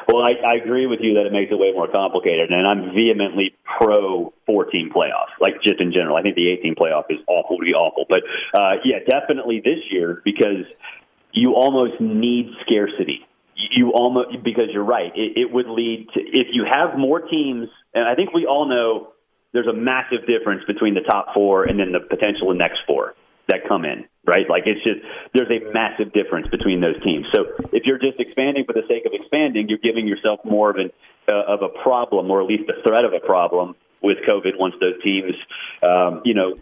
Well, 0.08 0.22
I, 0.22 0.32
I 0.46 0.54
agree 0.56 0.86
with 0.86 1.00
you 1.00 1.14
that 1.14 1.26
it 1.26 1.32
makes 1.32 1.52
it 1.52 1.58
way 1.58 1.72
more 1.72 1.88
complicated, 1.90 2.50
and 2.50 2.66
I'm 2.66 2.94
vehemently 2.94 3.54
pro 3.78 4.32
14 4.46 4.90
playoff, 4.94 5.30
like 5.40 5.62
just 5.62 5.80
in 5.80 5.92
general. 5.92 6.16
I 6.16 6.22
think 6.22 6.36
the 6.36 6.50
18 6.50 6.74
playoff 6.74 7.04
is 7.10 7.18
awful 7.28 7.58
to 7.58 7.64
be 7.64 7.72
awful, 7.72 8.06
but 8.08 8.20
uh, 8.54 8.82
yeah, 8.84 8.98
definitely 9.08 9.60
this 9.64 9.78
year 9.90 10.20
because 10.24 10.66
you 11.32 11.54
almost 11.54 12.00
need 12.00 12.50
scarcity. 12.66 13.20
You 13.54 13.92
almost 13.92 14.42
because 14.42 14.68
you're 14.72 14.84
right. 14.84 15.12
It, 15.14 15.36
it 15.36 15.52
would 15.52 15.68
lead 15.68 16.08
to 16.14 16.20
if 16.20 16.48
you 16.52 16.64
have 16.64 16.98
more 16.98 17.20
teams, 17.20 17.68
and 17.94 18.08
I 18.08 18.14
think 18.14 18.32
we 18.32 18.46
all 18.46 18.68
know 18.68 19.12
there's 19.52 19.66
a 19.66 19.72
massive 19.72 20.26
difference 20.26 20.64
between 20.66 20.94
the 20.94 21.02
top 21.02 21.34
four 21.34 21.64
and 21.64 21.78
then 21.78 21.92
the 21.92 22.00
potential 22.00 22.52
next 22.54 22.80
four 22.86 23.14
that 23.48 23.68
come 23.68 23.84
in, 23.84 24.04
right? 24.24 24.48
Like 24.48 24.64
it's 24.66 24.82
just 24.84 25.00
there's 25.34 25.50
a 25.50 25.72
massive 25.72 26.12
difference 26.12 26.48
between 26.48 26.80
those 26.80 27.00
teams. 27.02 27.26
So 27.34 27.46
if 27.72 27.84
you're 27.84 27.98
just 27.98 28.20
expanding 28.20 28.64
for 28.64 28.72
the 28.72 28.86
sake 28.88 29.04
of 29.06 29.12
expanding, 29.12 29.68
you're 29.68 29.82
giving 29.82 30.06
yourself 30.06 30.40
more 30.44 30.70
of 30.70 30.76
an 30.76 30.90
uh, 31.28 31.54
of 31.54 31.62
a 31.62 31.68
problem, 31.82 32.30
or 32.30 32.40
at 32.40 32.46
least 32.46 32.64
the 32.66 32.80
threat 32.86 33.04
of 33.04 33.12
a 33.12 33.20
problem 33.20 33.74
with 34.02 34.18
COVID. 34.28 34.58
Once 34.58 34.74
those 34.80 35.00
teams, 35.02 35.34
um, 35.82 36.22
you 36.24 36.34
know. 36.34 36.54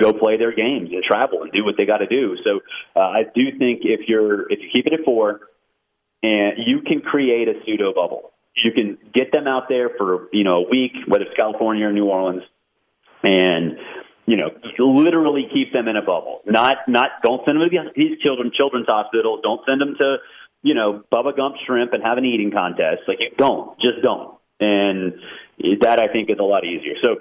Go 0.00 0.12
play 0.12 0.36
their 0.36 0.54
games 0.54 0.90
and 0.92 1.02
travel 1.02 1.42
and 1.42 1.50
do 1.50 1.64
what 1.64 1.74
they 1.76 1.84
got 1.84 1.98
to 1.98 2.06
do. 2.06 2.36
So 2.44 2.60
uh, 2.94 3.00
I 3.00 3.22
do 3.34 3.58
think 3.58 3.80
if 3.82 4.06
you're 4.06 4.42
if 4.42 4.60
you 4.60 4.68
keep 4.72 4.86
it 4.86 4.92
at 4.92 5.04
four, 5.04 5.40
and 6.22 6.52
you 6.66 6.82
can 6.86 7.00
create 7.00 7.48
a 7.48 7.54
pseudo 7.64 7.92
bubble. 7.92 8.32
You 8.64 8.72
can 8.72 8.98
get 9.12 9.30
them 9.32 9.46
out 9.46 9.64
there 9.68 9.90
for 9.96 10.28
you 10.32 10.44
know 10.44 10.64
a 10.64 10.68
week, 10.68 10.92
whether 11.06 11.24
it's 11.24 11.34
California 11.36 11.86
or 11.86 11.92
New 11.92 12.06
Orleans, 12.06 12.42
and 13.22 13.76
you 14.28 14.36
know 14.36 14.50
literally 14.78 15.48
keep 15.52 15.72
them 15.72 15.88
in 15.88 15.96
a 15.96 16.02
bubble. 16.02 16.40
Not 16.44 16.76
not 16.86 17.24
don't 17.24 17.40
send 17.46 17.58
them 17.58 17.68
to 17.68 17.90
these 17.96 18.20
children 18.20 18.52
children's 18.54 18.86
hospitals. 18.86 19.40
Don't 19.42 19.62
send 19.66 19.80
them 19.80 19.96
to 19.96 20.16
you 20.62 20.74
know 20.74 21.02
Bubba 21.10 21.34
Gump 21.34 21.56
Shrimp 21.66 21.94
and 21.94 22.02
have 22.04 22.18
an 22.18 22.26
eating 22.26 22.50
contest. 22.52 23.08
Like 23.08 23.20
you 23.20 23.30
don't, 23.38 23.80
just 23.80 24.02
don't. 24.02 24.36
And 24.60 25.14
that 25.80 26.00
I 26.02 26.12
think 26.12 26.28
is 26.28 26.36
a 26.38 26.44
lot 26.44 26.64
easier. 26.64 26.94
So 27.00 27.16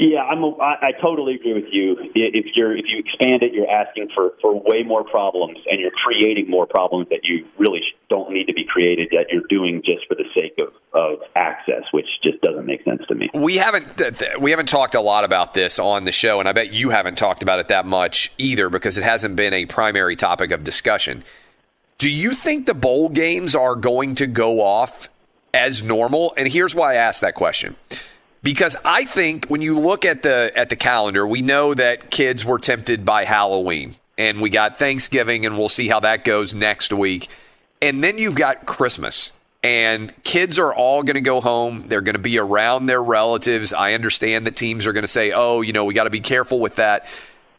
yeah, 0.00 0.22
I'm. 0.22 0.42
A, 0.42 0.56
I, 0.56 0.88
I 0.88 0.92
totally 1.00 1.34
agree 1.34 1.52
with 1.52 1.70
you. 1.70 1.94
If 2.14 2.46
you're 2.56 2.74
if 2.74 2.86
you 2.88 2.98
expand 2.98 3.42
it, 3.42 3.52
you're 3.52 3.70
asking 3.70 4.08
for 4.14 4.32
for 4.40 4.54
way 4.54 4.82
more 4.82 5.04
problems, 5.04 5.58
and 5.70 5.78
you're 5.78 5.90
creating 5.90 6.48
more 6.48 6.66
problems 6.66 7.08
that 7.10 7.20
you 7.24 7.46
really 7.58 7.82
don't 8.08 8.32
need 8.32 8.46
to 8.46 8.54
be 8.54 8.64
created. 8.64 9.08
That 9.12 9.26
you're 9.30 9.46
doing 9.50 9.82
just 9.84 10.08
for 10.08 10.14
the 10.14 10.24
sake 10.34 10.58
of 10.58 10.72
of 10.98 11.18
access, 11.36 11.82
which 11.92 12.06
just 12.22 12.40
doesn't 12.40 12.64
make 12.64 12.82
sense 12.82 13.02
to 13.08 13.14
me. 13.14 13.28
We 13.34 13.56
haven't 13.56 14.40
we 14.40 14.52
haven't 14.52 14.70
talked 14.70 14.94
a 14.94 15.02
lot 15.02 15.24
about 15.24 15.52
this 15.52 15.78
on 15.78 16.04
the 16.04 16.12
show, 16.12 16.40
and 16.40 16.48
I 16.48 16.52
bet 16.52 16.72
you 16.72 16.88
haven't 16.88 17.18
talked 17.18 17.42
about 17.42 17.60
it 17.60 17.68
that 17.68 17.84
much 17.84 18.32
either 18.38 18.70
because 18.70 18.96
it 18.96 19.04
hasn't 19.04 19.36
been 19.36 19.52
a 19.52 19.66
primary 19.66 20.16
topic 20.16 20.50
of 20.50 20.64
discussion. 20.64 21.24
Do 21.98 22.08
you 22.08 22.34
think 22.34 22.64
the 22.64 22.72
bowl 22.72 23.10
games 23.10 23.54
are 23.54 23.76
going 23.76 24.14
to 24.14 24.26
go 24.26 24.62
off 24.62 25.10
as 25.52 25.82
normal? 25.82 26.32
And 26.38 26.48
here's 26.48 26.74
why 26.74 26.92
I 26.92 26.94
ask 26.94 27.20
that 27.20 27.34
question. 27.34 27.76
Because 28.42 28.76
I 28.84 29.04
think 29.04 29.46
when 29.46 29.60
you 29.60 29.78
look 29.78 30.04
at 30.04 30.22
the 30.22 30.52
at 30.54 30.70
the 30.70 30.76
calendar, 30.76 31.26
we 31.26 31.42
know 31.42 31.74
that 31.74 32.10
kids 32.10 32.44
were 32.44 32.58
tempted 32.58 33.04
by 33.04 33.24
Halloween, 33.24 33.96
and 34.16 34.40
we 34.40 34.48
got 34.48 34.78
Thanksgiving, 34.78 35.44
and 35.44 35.58
we'll 35.58 35.68
see 35.68 35.88
how 35.88 36.00
that 36.00 36.24
goes 36.24 36.54
next 36.54 36.92
week. 36.92 37.28
And 37.82 38.02
then 38.02 38.16
you've 38.16 38.34
got 38.34 38.64
Christmas, 38.64 39.32
and 39.62 40.12
kids 40.24 40.58
are 40.58 40.72
all 40.72 41.02
going 41.02 41.14
to 41.14 41.20
go 41.20 41.42
home. 41.42 41.84
They're 41.88 42.00
going 42.00 42.14
to 42.14 42.18
be 42.18 42.38
around 42.38 42.86
their 42.86 43.02
relatives. 43.02 43.74
I 43.74 43.92
understand 43.92 44.46
that 44.46 44.56
teams 44.56 44.86
are 44.86 44.92
going 44.94 45.04
to 45.04 45.08
say, 45.08 45.32
"Oh, 45.32 45.60
you 45.60 45.74
know, 45.74 45.84
we 45.84 45.92
got 45.92 46.04
to 46.04 46.10
be 46.10 46.20
careful 46.20 46.60
with 46.60 46.76
that." 46.76 47.06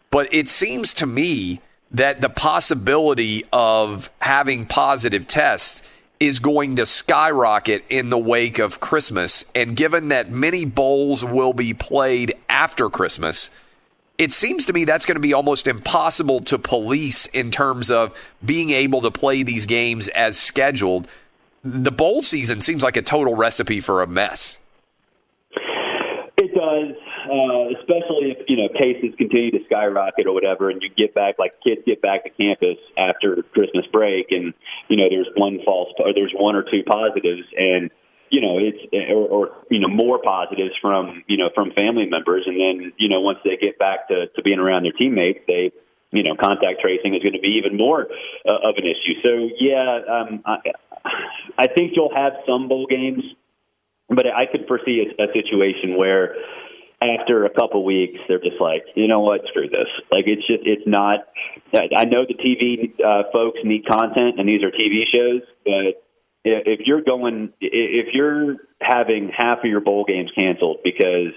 But 0.10 0.34
it 0.34 0.50
seems 0.50 0.96
to 0.96 1.06
me 1.06 1.62
that 1.92 2.22
the 2.22 2.30
possibility 2.30 3.46
of 3.54 4.10
having 4.20 4.66
positive 4.66 5.28
tests 5.28 5.84
is 6.22 6.38
going 6.38 6.76
to 6.76 6.86
skyrocket 6.86 7.84
in 7.90 8.12
the 8.12 8.18
wake 8.18 8.60
of 8.60 8.80
Christmas. 8.80 9.44
And 9.56 9.76
given 9.76 10.10
that 10.10 10.30
many 10.30 10.66
bowls 10.66 11.26
will 11.26 11.52
be 11.52 11.74
played 11.74 12.36
after 12.48 12.92
Christmas, 12.92 13.50
it 14.20 14.32
seems 14.32 14.66
to 14.66 14.74
me 14.74 14.86
that's 14.86 15.08
going 15.08 15.16
to 15.16 15.20
be 15.20 15.34
almost 15.34 15.66
impossible 15.66 16.40
to 16.42 16.60
police 16.60 17.26
in 17.26 17.50
terms 17.50 17.90
of 17.90 18.14
being 18.46 18.70
able 18.70 19.02
to 19.02 19.10
play 19.10 19.42
these 19.42 19.66
games 19.66 20.10
as 20.10 20.38
scheduled. 20.38 21.08
The 21.64 21.92
bowl 21.92 22.22
season 22.22 22.62
seems 22.62 22.84
like 22.84 22.98
a 22.98 23.02
total 23.02 23.34
recipe 23.36 23.80
for 23.80 24.04
a 24.04 24.08
mess. 24.08 24.60
Uh, 27.32 27.72
especially 27.80 28.36
if 28.36 28.44
you 28.50 28.58
know 28.58 28.68
cases 28.76 29.16
continue 29.18 29.52
to 29.52 29.64
skyrocket 29.64 30.28
or 30.28 30.34
whatever, 30.34 30.70
and 30.70 30.82
you 30.82 30.90
get 30.92 31.16
back 31.16 31.40
like 31.40 31.54
kids 31.64 31.80
get 31.86 32.02
back 32.02 32.26
to 32.26 32.30
campus 32.30 32.76
after 32.98 33.42
Christmas 33.56 33.86
break, 33.94 34.28
and 34.32 34.54
you 34.90 34.98
know 34.98 35.08
there's 35.08 35.30
one 35.38 35.60
false 35.64 35.88
or 36.00 36.14
there's 36.14 36.34
one 36.36 36.58
or 36.58 36.64
two 36.64 36.84
positives, 36.84 37.48
and 37.56 37.90
you 38.32 38.42
know 38.42 38.60
it's 38.60 38.84
or, 39.16 39.48
or 39.48 39.50
you 39.70 39.80
know 39.80 39.88
more 39.88 40.20
positives 40.22 40.76
from 40.82 41.24
you 41.28 41.38
know 41.38 41.50
from 41.56 41.72
family 41.72 42.06
members, 42.06 42.44
and 42.48 42.60
then 42.60 42.92
you 42.98 43.08
know 43.08 43.22
once 43.22 43.40
they 43.46 43.56
get 43.56 43.80
back 43.80 44.10
to 44.10 44.28
to 44.36 44.42
being 44.42 44.60
around 44.60 44.84
their 44.84 44.92
teammates, 44.92 45.40
they 45.48 45.72
you 46.12 46.24
know 46.24 46.36
contact 46.36 46.82
tracing 46.82 47.16
is 47.16 47.24
going 47.24 47.32
to 47.32 47.40
be 47.40 47.56
even 47.64 47.78
more 47.78 48.12
uh, 48.44 48.60
of 48.60 48.76
an 48.76 48.84
issue. 48.84 49.16
So 49.24 49.56
yeah, 49.56 50.04
um, 50.04 50.44
I, 50.46 50.58
I 51.58 51.68
think 51.68 51.94
you'll 51.96 52.14
have 52.14 52.34
some 52.46 52.68
bowl 52.68 52.88
games, 52.90 53.24
but 54.10 54.28
I 54.28 54.52
could 54.52 54.68
foresee 54.68 55.00
a, 55.00 55.24
a 55.24 55.28
situation 55.32 55.96
where 55.96 56.36
after 57.02 57.46
a 57.46 57.50
couple 57.50 57.84
weeks, 57.84 58.20
they're 58.28 58.40
just 58.40 58.62
like, 58.62 58.84
you 58.96 59.08
know 59.08 59.22
what, 59.22 59.42
screw 59.48 59.68
this. 59.68 59.90
Like 60.12 60.26
it's 60.28 60.46
just, 60.46 60.62
it's 60.66 60.86
not. 60.86 61.20
I 61.74 62.06
know 62.06 62.26
the 62.28 62.36
TV 62.36 62.94
uh, 63.04 63.32
folks 63.34 63.60
need 63.64 63.86
content, 63.86 64.40
and 64.40 64.48
these 64.48 64.62
are 64.64 64.70
TV 64.70 65.04
shows, 65.12 65.42
but 65.66 66.04
if 66.44 66.82
you're 66.86 67.02
going, 67.02 67.54
if 67.60 68.14
you're 68.14 68.58
having 68.82 69.32
half 69.36 69.60
of 69.60 69.66
your 69.66 69.82
bowl 69.82 70.06
games 70.08 70.32
canceled 70.36 70.78
because 70.84 71.34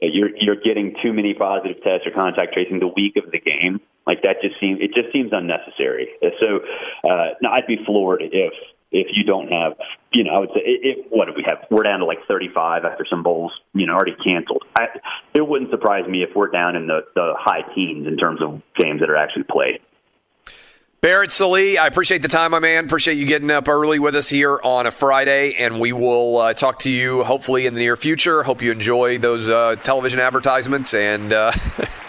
you're 0.00 0.30
you're 0.38 0.56
getting 0.56 0.94
too 1.02 1.12
many 1.12 1.34
positive 1.34 1.82
tests 1.82 2.06
or 2.06 2.12
contact 2.12 2.52
tracing 2.52 2.80
the 2.80 2.88
week 2.88 3.16
of 3.16 3.30
the 3.30 3.40
game, 3.40 3.80
like 4.06 4.22
that 4.22 4.42
just 4.42 4.58
seems 4.60 4.78
it 4.80 4.94
just 4.94 5.12
seems 5.12 5.30
unnecessary. 5.32 6.08
So, 6.40 6.60
uh, 7.08 7.34
no, 7.40 7.50
I'd 7.50 7.66
be 7.66 7.78
floored 7.86 8.22
if 8.22 8.52
if 8.92 9.08
you 9.12 9.24
don't 9.24 9.48
have, 9.48 9.74
you 10.12 10.24
know, 10.24 10.32
I 10.32 10.40
would 10.40 10.50
say, 10.50 10.60
if, 10.64 11.06
what 11.10 11.26
do 11.26 11.32
we 11.36 11.44
have? 11.46 11.66
We're 11.70 11.82
down 11.82 12.00
to 12.00 12.04
like 12.04 12.18
35 12.28 12.84
after 12.84 13.04
some 13.08 13.22
bowls, 13.22 13.52
you 13.74 13.86
know, 13.86 13.94
already 13.94 14.16
canceled. 14.22 14.64
I, 14.76 14.86
it 15.34 15.46
wouldn't 15.46 15.70
surprise 15.70 16.08
me 16.08 16.22
if 16.22 16.30
we're 16.34 16.50
down 16.50 16.76
in 16.76 16.86
the, 16.86 17.00
the 17.14 17.34
high 17.38 17.62
teens 17.74 18.06
in 18.06 18.16
terms 18.16 18.40
of 18.42 18.62
games 18.76 19.00
that 19.00 19.10
are 19.10 19.16
actually 19.16 19.44
played. 19.44 19.80
Barrett 21.02 21.30
Sallee, 21.30 21.78
I 21.78 21.86
appreciate 21.86 22.22
the 22.22 22.28
time, 22.28 22.50
my 22.50 22.58
man. 22.58 22.86
Appreciate 22.86 23.14
you 23.14 23.26
getting 23.26 23.50
up 23.50 23.68
early 23.68 23.98
with 23.98 24.16
us 24.16 24.28
here 24.28 24.58
on 24.64 24.86
a 24.86 24.90
Friday, 24.90 25.52
and 25.54 25.78
we 25.78 25.92
will 25.92 26.38
uh, 26.38 26.54
talk 26.54 26.80
to 26.80 26.90
you 26.90 27.22
hopefully 27.22 27.66
in 27.66 27.74
the 27.74 27.80
near 27.80 27.96
future. 27.96 28.42
Hope 28.42 28.62
you 28.62 28.72
enjoy 28.72 29.18
those 29.18 29.48
uh, 29.48 29.76
television 29.76 30.18
advertisements, 30.18 30.94
and 30.94 31.32
uh, 31.32 31.52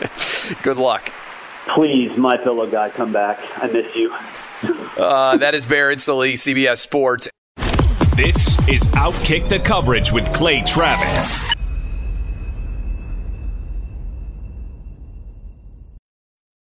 good 0.63 0.78
luck. 0.78 1.11
Please, 1.67 2.17
my 2.17 2.38
fellow 2.43 2.65
guy, 2.65 2.89
come 2.89 3.11
back. 3.11 3.39
I 3.61 3.67
miss 3.67 3.93
you. 3.93 4.15
Uh, 4.97 5.37
that 5.37 5.53
is 5.53 5.65
Barrett 5.65 6.01
Sallee, 6.01 6.33
CBS 6.33 6.77
Sports. 6.79 7.29
This 8.15 8.57
is 8.67 8.81
Outkick 8.95 9.47
the 9.47 9.59
Coverage 9.59 10.11
with 10.11 10.25
Clay 10.33 10.63
Travis. 10.65 11.56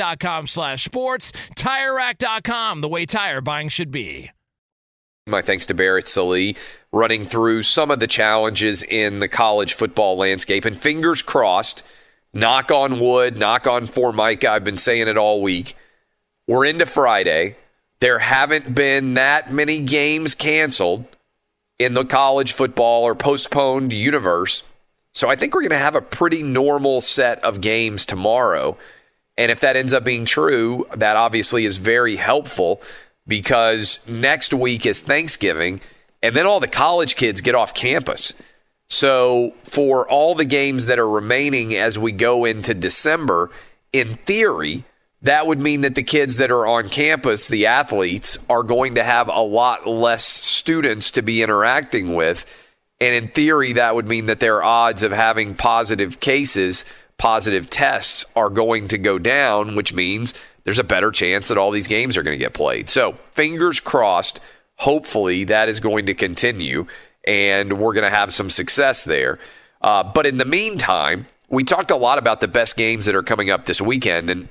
TireRack.com 0.00 0.46
slash 0.46 0.84
sports. 0.84 1.32
TireRack.com, 1.56 2.80
the 2.80 2.88
way 2.88 3.06
tire 3.06 3.40
buying 3.40 3.68
should 3.68 3.90
be. 3.90 4.30
My 5.26 5.42
thanks 5.42 5.66
to 5.66 5.74
Barrett 5.74 6.08
Sallee 6.08 6.56
running 6.92 7.24
through 7.24 7.62
some 7.62 7.90
of 7.90 8.00
the 8.00 8.06
challenges 8.06 8.82
in 8.82 9.20
the 9.20 9.28
college 9.28 9.74
football 9.74 10.16
landscape. 10.16 10.64
And 10.64 10.76
fingers 10.76 11.22
crossed, 11.22 11.82
knock 12.32 12.70
on 12.70 12.98
wood, 12.98 13.36
knock 13.36 13.66
on 13.66 13.86
Formica. 13.86 14.50
I've 14.50 14.64
been 14.64 14.78
saying 14.78 15.08
it 15.08 15.18
all 15.18 15.40
week. 15.42 15.76
We're 16.48 16.64
into 16.64 16.86
Friday. 16.86 17.56
There 18.00 18.18
haven't 18.18 18.74
been 18.74 19.14
that 19.14 19.52
many 19.52 19.80
games 19.80 20.34
canceled 20.34 21.04
in 21.78 21.94
the 21.94 22.04
college 22.04 22.52
football 22.52 23.04
or 23.04 23.14
postponed 23.14 23.92
universe. 23.92 24.62
So 25.12 25.28
I 25.28 25.36
think 25.36 25.54
we're 25.54 25.62
going 25.62 25.70
to 25.70 25.76
have 25.76 25.96
a 25.96 26.02
pretty 26.02 26.42
normal 26.42 27.02
set 27.02 27.44
of 27.44 27.60
games 27.60 28.06
tomorrow. 28.06 28.78
And 29.40 29.50
if 29.50 29.60
that 29.60 29.74
ends 29.74 29.94
up 29.94 30.04
being 30.04 30.26
true, 30.26 30.84
that 30.94 31.16
obviously 31.16 31.64
is 31.64 31.78
very 31.78 32.16
helpful 32.16 32.82
because 33.26 34.06
next 34.06 34.52
week 34.52 34.84
is 34.84 35.00
Thanksgiving 35.00 35.80
and 36.22 36.36
then 36.36 36.44
all 36.44 36.60
the 36.60 36.68
college 36.68 37.16
kids 37.16 37.40
get 37.40 37.54
off 37.54 37.72
campus. 37.72 38.34
So, 38.90 39.54
for 39.62 40.06
all 40.06 40.34
the 40.34 40.44
games 40.44 40.86
that 40.86 40.98
are 40.98 41.08
remaining 41.08 41.74
as 41.74 41.98
we 41.98 42.12
go 42.12 42.44
into 42.44 42.74
December, 42.74 43.50
in 43.94 44.16
theory, 44.26 44.84
that 45.22 45.46
would 45.46 45.58
mean 45.58 45.80
that 45.82 45.94
the 45.94 46.02
kids 46.02 46.36
that 46.36 46.50
are 46.50 46.66
on 46.66 46.90
campus, 46.90 47.48
the 47.48 47.64
athletes, 47.64 48.36
are 48.50 48.62
going 48.62 48.96
to 48.96 49.02
have 49.02 49.28
a 49.28 49.40
lot 49.40 49.86
less 49.86 50.26
students 50.26 51.12
to 51.12 51.22
be 51.22 51.42
interacting 51.42 52.14
with. 52.14 52.44
And 53.00 53.14
in 53.14 53.28
theory, 53.28 53.72
that 53.72 53.94
would 53.94 54.06
mean 54.06 54.26
that 54.26 54.40
their 54.40 54.62
odds 54.62 55.02
of 55.02 55.12
having 55.12 55.54
positive 55.54 56.20
cases 56.20 56.84
positive 57.20 57.68
tests 57.68 58.24
are 58.34 58.48
going 58.48 58.88
to 58.88 58.96
go 58.96 59.18
down, 59.18 59.76
which 59.76 59.92
means 59.92 60.32
there's 60.64 60.78
a 60.78 60.84
better 60.84 61.10
chance 61.10 61.48
that 61.48 61.58
all 61.58 61.70
these 61.70 61.86
games 61.86 62.16
are 62.16 62.22
going 62.22 62.36
to 62.36 62.42
get 62.42 62.54
played. 62.54 62.88
So, 62.88 63.12
fingers 63.32 63.78
crossed, 63.78 64.40
hopefully 64.76 65.44
that 65.44 65.68
is 65.68 65.80
going 65.80 66.06
to 66.06 66.14
continue 66.14 66.86
and 67.26 67.78
we're 67.78 67.92
going 67.92 68.10
to 68.10 68.16
have 68.16 68.32
some 68.32 68.48
success 68.48 69.04
there. 69.04 69.38
Uh, 69.82 70.02
but 70.02 70.24
in 70.24 70.38
the 70.38 70.46
meantime, 70.46 71.26
we 71.50 71.62
talked 71.62 71.90
a 71.90 71.96
lot 71.96 72.16
about 72.16 72.40
the 72.40 72.48
best 72.48 72.74
games 72.74 73.04
that 73.04 73.14
are 73.14 73.22
coming 73.22 73.50
up 73.50 73.66
this 73.66 73.82
weekend. 73.82 74.30
And 74.30 74.48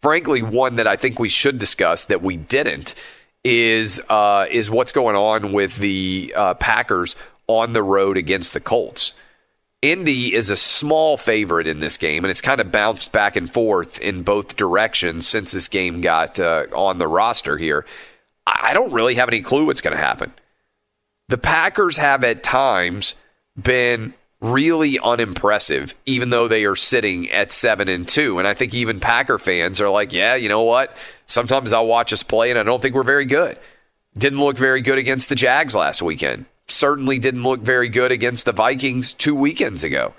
frankly, 0.00 0.42
one 0.42 0.76
that 0.76 0.86
I 0.86 0.94
think 0.94 1.18
we 1.18 1.28
should 1.28 1.58
discuss 1.58 2.04
that 2.04 2.22
we 2.22 2.36
didn't 2.36 2.94
is 3.42 4.00
uh, 4.08 4.46
is 4.48 4.70
what's 4.70 4.92
going 4.92 5.16
on 5.16 5.52
with 5.52 5.76
the 5.76 6.32
uh, 6.36 6.54
Packers 6.54 7.16
on 7.48 7.72
the 7.72 7.82
road 7.82 8.16
against 8.16 8.54
the 8.54 8.60
Colts. 8.60 9.14
Indy 9.80 10.34
is 10.34 10.50
a 10.50 10.56
small 10.56 11.16
favorite 11.16 11.68
in 11.68 11.78
this 11.78 11.96
game, 11.96 12.24
and 12.24 12.30
it's 12.30 12.40
kind 12.40 12.60
of 12.60 12.72
bounced 12.72 13.12
back 13.12 13.36
and 13.36 13.52
forth 13.52 14.00
in 14.00 14.22
both 14.22 14.56
directions 14.56 15.26
since 15.28 15.52
this 15.52 15.68
game 15.68 16.00
got 16.00 16.40
uh, 16.40 16.66
on 16.74 16.98
the 16.98 17.06
roster 17.06 17.56
here. 17.56 17.86
I 18.44 18.74
don't 18.74 18.92
really 18.92 19.14
have 19.14 19.28
any 19.28 19.40
clue 19.40 19.66
what's 19.66 19.80
going 19.80 19.96
to 19.96 20.02
happen. 20.02 20.32
The 21.28 21.38
Packers 21.38 21.96
have 21.98 22.24
at 22.24 22.42
times 22.42 23.14
been 23.60 24.14
really 24.40 24.98
unimpressive, 24.98 25.94
even 26.06 26.30
though 26.30 26.48
they 26.48 26.64
are 26.64 26.76
sitting 26.76 27.30
at 27.30 27.52
seven 27.52 27.88
and 27.88 28.08
two. 28.08 28.38
And 28.38 28.48
I 28.48 28.54
think 28.54 28.74
even 28.74 28.98
Packer 28.98 29.38
fans 29.38 29.80
are 29.80 29.90
like, 29.90 30.12
yeah, 30.12 30.34
you 30.34 30.48
know 30.48 30.62
what? 30.62 30.96
Sometimes 31.26 31.72
I'll 31.72 31.86
watch 31.86 32.12
us 32.12 32.24
play, 32.24 32.50
and 32.50 32.58
I 32.58 32.64
don't 32.64 32.82
think 32.82 32.96
we're 32.96 33.04
very 33.04 33.26
good. 33.26 33.58
Didn't 34.16 34.40
look 34.40 34.58
very 34.58 34.80
good 34.80 34.98
against 34.98 35.28
the 35.28 35.36
Jags 35.36 35.74
last 35.74 36.02
weekend 36.02 36.46
certainly 36.68 37.18
didn't 37.18 37.42
look 37.42 37.60
very 37.60 37.88
good 37.88 38.12
against 38.12 38.44
the 38.44 38.52
Vikings 38.52 39.12
two 39.12 39.34
weekends 39.34 39.84
ago 39.84 40.14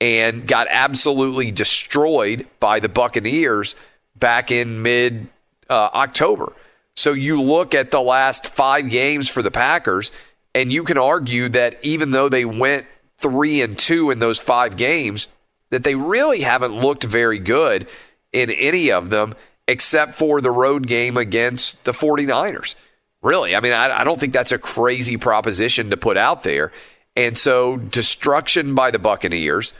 and 0.00 0.46
got 0.46 0.66
absolutely 0.70 1.50
destroyed 1.50 2.46
by 2.60 2.80
the 2.80 2.88
Buccaneers 2.88 3.74
back 4.16 4.50
in 4.50 4.82
mid 4.82 5.28
uh, 5.68 5.90
October. 5.94 6.52
So 6.94 7.12
you 7.12 7.40
look 7.40 7.74
at 7.74 7.90
the 7.90 8.00
last 8.00 8.48
five 8.48 8.90
games 8.90 9.28
for 9.28 9.42
the 9.42 9.50
Packers, 9.50 10.10
and 10.54 10.72
you 10.72 10.84
can 10.84 10.98
argue 10.98 11.48
that 11.50 11.78
even 11.82 12.10
though 12.10 12.28
they 12.28 12.44
went 12.44 12.86
three 13.18 13.62
and 13.62 13.78
two 13.78 14.10
in 14.10 14.18
those 14.18 14.38
five 14.38 14.76
games, 14.76 15.28
that 15.70 15.84
they 15.84 15.94
really 15.94 16.42
haven't 16.42 16.74
looked 16.74 17.04
very 17.04 17.38
good 17.38 17.86
in 18.32 18.50
any 18.50 18.90
of 18.90 19.10
them 19.10 19.34
except 19.68 20.16
for 20.16 20.40
the 20.40 20.50
road 20.50 20.86
game 20.86 21.16
against 21.16 21.84
the 21.84 21.92
49ers. 21.92 22.74
Really, 23.22 23.54
I 23.54 23.60
mean, 23.60 23.72
I, 23.72 24.00
I 24.00 24.04
don't 24.04 24.18
think 24.18 24.32
that's 24.32 24.52
a 24.52 24.58
crazy 24.58 25.16
proposition 25.16 25.90
to 25.90 25.96
put 25.96 26.16
out 26.16 26.42
there. 26.42 26.72
And 27.14 27.38
so, 27.38 27.76
destruction 27.76 28.74
by 28.74 28.90
the 28.90 28.98
Buccaneers, 28.98 29.72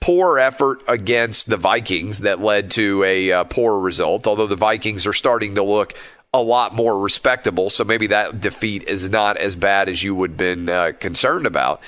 poor 0.00 0.38
effort 0.38 0.82
against 0.86 1.48
the 1.48 1.56
Vikings 1.56 2.20
that 2.20 2.40
led 2.40 2.70
to 2.72 3.02
a 3.04 3.32
uh, 3.32 3.44
poor 3.44 3.80
result, 3.80 4.26
although 4.26 4.46
the 4.46 4.54
Vikings 4.54 5.06
are 5.06 5.12
starting 5.12 5.54
to 5.54 5.62
look 5.62 5.94
a 6.34 6.42
lot 6.42 6.74
more 6.74 6.98
respectable. 6.98 7.70
So 7.70 7.84
maybe 7.84 8.08
that 8.08 8.40
defeat 8.40 8.82
is 8.84 9.08
not 9.08 9.36
as 9.36 9.56
bad 9.56 9.88
as 9.88 10.02
you 10.02 10.14
would 10.16 10.30
have 10.30 10.36
been 10.36 10.68
uh, 10.68 10.92
concerned 10.98 11.46
about. 11.46 11.80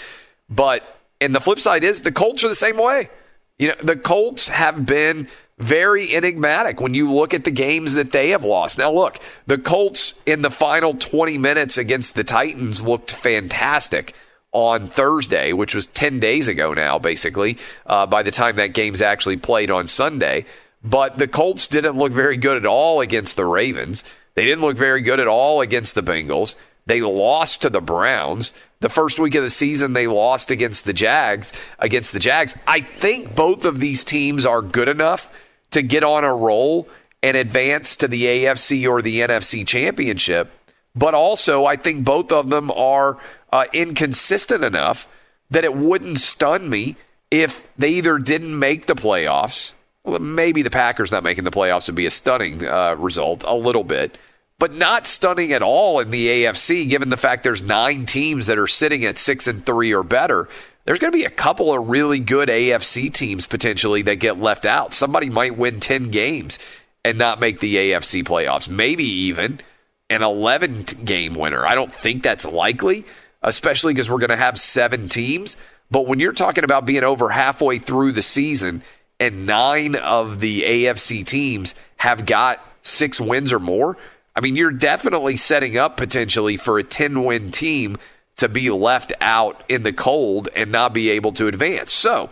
But, 0.49 1.01
and 1.21 1.35
the 1.35 1.41
flip 1.41 1.59
side 1.59 1.83
is 1.83 2.03
the 2.03 2.13
Colts 2.13 2.45
are 2.45 2.49
the 2.49 2.55
same 2.55 2.79
way. 2.79 3.11
You 3.59 3.69
know, 3.69 3.75
the 3.83 3.97
Colts 3.97 4.49
have 4.49 4.87
been 4.87 5.29
very 5.59 6.15
enigmatic 6.15 6.81
when 6.81 6.95
you 6.95 7.11
look 7.11 7.33
at 7.33 7.45
the 7.45 7.51
games 7.51 7.95
that 7.95 8.13
they 8.13 8.31
have 8.31 8.45
lost. 8.45 8.79
Now, 8.79 8.93
look, 8.93 9.19
the 9.47 9.59
Colts 9.59 10.21
in 10.27 10.43
the 10.43 10.51
final 10.51 10.95
20 10.95 11.39
minutes 11.39 11.79
against 11.79 12.15
the 12.15 12.25
Titans 12.25 12.83
looked 12.83 13.11
fantastic 13.11 14.15
on 14.53 14.87
Thursday, 14.87 15.53
which 15.53 15.75
was 15.75 15.87
10 15.87 16.21
days 16.21 16.49
ago 16.49 16.75
now, 16.75 16.99
basically, 16.99 17.59
uh, 17.87 18.07
by 18.07 18.23
the 18.23 18.31
time 18.31 18.57
that 18.57 18.75
game's 18.75 19.03
actually 19.03 19.37
played 19.37 19.71
on 19.71 19.87
Sunday. 19.87 20.45
But 20.85 21.19
the 21.19 21.29
Colts 21.29 21.67
didn't 21.67 21.97
look 21.97 22.13
very 22.13 22.37
good 22.37 22.59
at 22.59 22.67
all 22.67 23.01
against 23.01 23.37
the 23.37 23.45
Ravens. 23.45 24.05
They 24.35 24.45
didn't 24.45 24.63
look 24.63 24.77
very 24.77 25.01
good 25.01 25.21
at 25.21 25.27
all 25.27 25.61
against 25.63 25.95
the 25.95 26.03
Bengals. 26.03 26.55
They 26.85 27.01
lost 27.01 27.63
to 27.63 27.71
the 27.71 27.81
Browns. 27.81 28.53
The 28.81 28.89
first 28.89 29.19
week 29.19 29.35
of 29.35 29.43
the 29.43 29.51
season, 29.51 29.95
they 29.95 30.07
lost 30.07 30.51
against 30.51 30.85
the 30.85 30.93
Jags. 30.93 31.53
Against 31.79 32.13
the 32.13 32.19
Jags, 32.19 32.57
I 32.67 32.83
think 32.83 33.35
both 33.35 33.65
of 33.65 33.81
these 33.81 34.05
teams 34.05 34.47
are 34.47 34.63
good 34.63 34.89
enough 34.89 35.33
to 35.71 35.83
get 35.83 36.05
on 36.05 36.25
a 36.25 36.35
roll 36.35 36.89
and 37.23 37.37
advance 37.37 37.97
to 37.97 38.09
the 38.09 38.25
AFC 38.25 38.89
or 38.89 39.03
the 39.03 39.21
NFC 39.21 39.67
championship. 39.67 40.51
But 40.95 41.15
also, 41.15 41.67
I 41.67 41.77
think 41.77 42.05
both 42.05 42.33
of 42.33 42.51
them 42.51 42.71
are 42.71 43.19
uh, 43.53 43.67
inconsistent 43.73 44.65
enough 44.65 45.09
that 45.51 45.65
it 45.65 45.75
wouldn't 45.75 46.19
stun 46.19 46.69
me 46.69 46.97
if 47.31 47.69
they 47.77 47.91
either 47.91 48.19
didn't 48.19 48.59
make 48.59 48.87
the 48.87 48.95
playoffs. 48.95 49.73
Well, 50.05 50.21
maybe 50.21 50.63
the 50.63 50.71
Packers 50.71 51.13
not 51.13 51.25
making 51.25 51.45
the 51.45 51.51
playoffs 51.51 51.89
would 51.89 51.97
be 51.97 52.07
a 52.07 52.11
stunning 52.11 52.65
uh, 52.65 52.95
result, 52.97 53.45
a 53.45 53.55
little 53.55 53.85
bit, 53.85 54.19
but 54.59 54.73
not 54.73 55.07
stunning 55.07 55.53
at 55.53 55.63
all 55.63 56.01
in 56.01 56.11
the 56.11 56.29
AFC, 56.29 56.89
given 56.89 57.11
the 57.11 57.17
fact 57.17 57.45
there's 57.45 57.63
nine 57.63 58.07
teams 58.07 58.47
that 58.47 58.59
are 58.59 58.69
sitting 58.69 59.05
at 59.05 59.19
six 59.19 59.47
and 59.47 59.67
three 59.67 59.93
or 59.93 60.03
better 60.03 60.49
there's 60.87 61.01
going 61.01 61.13
to 61.13 61.19
be 61.19 61.25
a 61.25 61.31
couple 61.31 61.73
of 61.75 61.89
really 61.89 62.21
good 62.21 62.49
AFC 62.49 63.13
teams 63.13 63.47
potentially 63.47 64.03
that 64.03 64.17
get 64.17 64.39
left 64.39 64.65
out. 64.65 64.95
Somebody 64.95 65.29
might 65.29 65.59
win 65.59 65.81
10 65.81 66.05
games 66.11 66.59
and 67.05 67.19
not 67.19 67.41
make 67.41 67.61
the 67.61 67.75
AFC 67.75 68.25
playoffs, 68.25 68.69
maybe 68.69 69.05
even 69.05 69.61
an 70.09 70.23
11 70.23 70.85
game 71.05 71.35
winner. 71.35 71.67
I 71.67 71.75
don't 71.75 71.93
think 71.93 72.23
that's 72.23 72.47
likely, 72.47 73.05
especially 73.43 73.95
because 73.95 74.09
we're 74.09 74.19
going 74.19 74.31
to 74.31 74.37
have 74.37 74.59
seven 74.59 75.09
teams. 75.09 75.57
But 75.91 76.07
when 76.07 76.21
you're 76.21 76.33
talking 76.33 76.65
about 76.65 76.87
being 76.87 77.05
over 77.05 77.31
halfway 77.31 77.79
through 77.79 78.13
the 78.13 78.23
season 78.23 78.83
and 79.19 79.47
nine 79.47 79.97
of 79.97 80.41
the 80.41 80.63
AFC 80.63 81.27
teams 81.27 81.75
have 81.97 82.27
got 82.27 82.65
six 82.83 83.21
wins 83.21 83.53
or 83.53 83.61
more, 83.61 83.97
I 84.37 84.41
mean, 84.41 84.55
you're 84.55 84.71
definitely 84.71 85.37
setting 85.37 85.77
up 85.79 85.97
potentially 85.97 86.57
for 86.57 86.79
a 86.79 86.85
10 86.85 87.25
win 87.25 87.51
team 87.51 87.97
to 88.37 88.49
be 88.49 88.71
left 88.71 89.13
out 89.21 89.63
in 89.69 89.83
the 89.83 89.93
cold 89.93 90.49
and 90.55 90.71
not 90.71 90.93
be 90.93 91.11
able 91.11 91.33
to 91.33 91.47
advance. 91.47 91.93
So, 91.93 92.31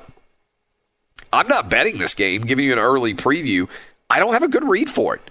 I'm 1.32 1.48
not 1.48 1.68
betting 1.68 1.98
this 1.98 2.14
game, 2.14 2.42
giving 2.42 2.64
you 2.64 2.72
an 2.72 2.78
early 2.78 3.14
preview. 3.14 3.68
I 4.08 4.20
don't 4.20 4.34
have 4.34 4.42
a 4.42 4.48
good 4.48 4.64
read 4.64 4.88
for 4.88 5.16
it. 5.16 5.30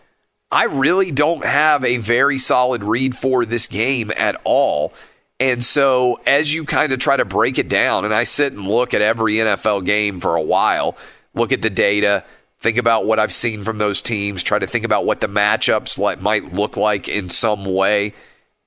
I 0.51 0.65
really 0.65 1.11
don't 1.11 1.45
have 1.45 1.83
a 1.83 1.97
very 1.97 2.37
solid 2.37 2.83
read 2.83 3.15
for 3.15 3.45
this 3.45 3.65
game 3.67 4.11
at 4.15 4.39
all. 4.43 4.93
And 5.39 5.65
so, 5.65 6.19
as 6.27 6.53
you 6.53 6.63
kind 6.63 6.93
of 6.93 6.99
try 6.99 7.17
to 7.17 7.25
break 7.25 7.57
it 7.57 7.67
down, 7.67 8.05
and 8.05 8.13
I 8.13 8.23
sit 8.23 8.53
and 8.53 8.67
look 8.67 8.93
at 8.93 9.01
every 9.01 9.35
NFL 9.35 9.85
game 9.85 10.19
for 10.19 10.35
a 10.35 10.41
while, 10.41 10.95
look 11.33 11.51
at 11.51 11.61
the 11.61 11.69
data, 11.71 12.23
think 12.59 12.77
about 12.77 13.05
what 13.05 13.19
I've 13.19 13.33
seen 13.33 13.63
from 13.63 13.77
those 13.77 14.01
teams, 14.01 14.43
try 14.43 14.59
to 14.59 14.67
think 14.67 14.85
about 14.85 15.05
what 15.05 15.21
the 15.21 15.27
matchups 15.27 15.97
like, 15.97 16.21
might 16.21 16.53
look 16.53 16.77
like 16.77 17.09
in 17.09 17.29
some 17.29 17.65
way. 17.65 18.13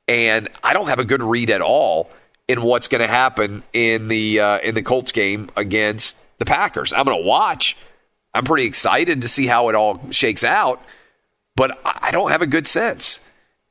And 0.09 0.49
I 0.63 0.73
don't 0.73 0.89
have 0.89 0.99
a 0.99 1.05
good 1.05 1.23
read 1.23 1.51
at 1.51 1.61
all 1.61 2.11
in 2.49 2.63
what's 2.63 2.89
going 2.89 3.01
to 3.01 3.09
happen 3.09 3.63
in 3.73 4.09
the 4.09 4.41
uh, 4.41 4.59
in 4.59 4.75
the 4.75 4.83
Colts 4.83 5.13
game 5.13 5.51
against 5.57 6.17
the 6.39 6.45
Packers. 6.45 6.93
I'm 6.93 7.05
going 7.05 7.23
to 7.23 7.27
watch. 7.29 7.77
I'm 8.35 8.45
pretty 8.45 8.67
excited 8.67 9.23
to 9.23 9.29
see 9.29 9.47
how 9.47 9.69
it 9.69 9.75
all 9.75 10.01
shakes 10.11 10.45
out, 10.45 10.83
but 11.57 11.79
I 11.85 12.11
don't 12.11 12.31
have 12.31 12.43
a 12.43 12.47
good 12.47 12.67
sense. 12.67 13.21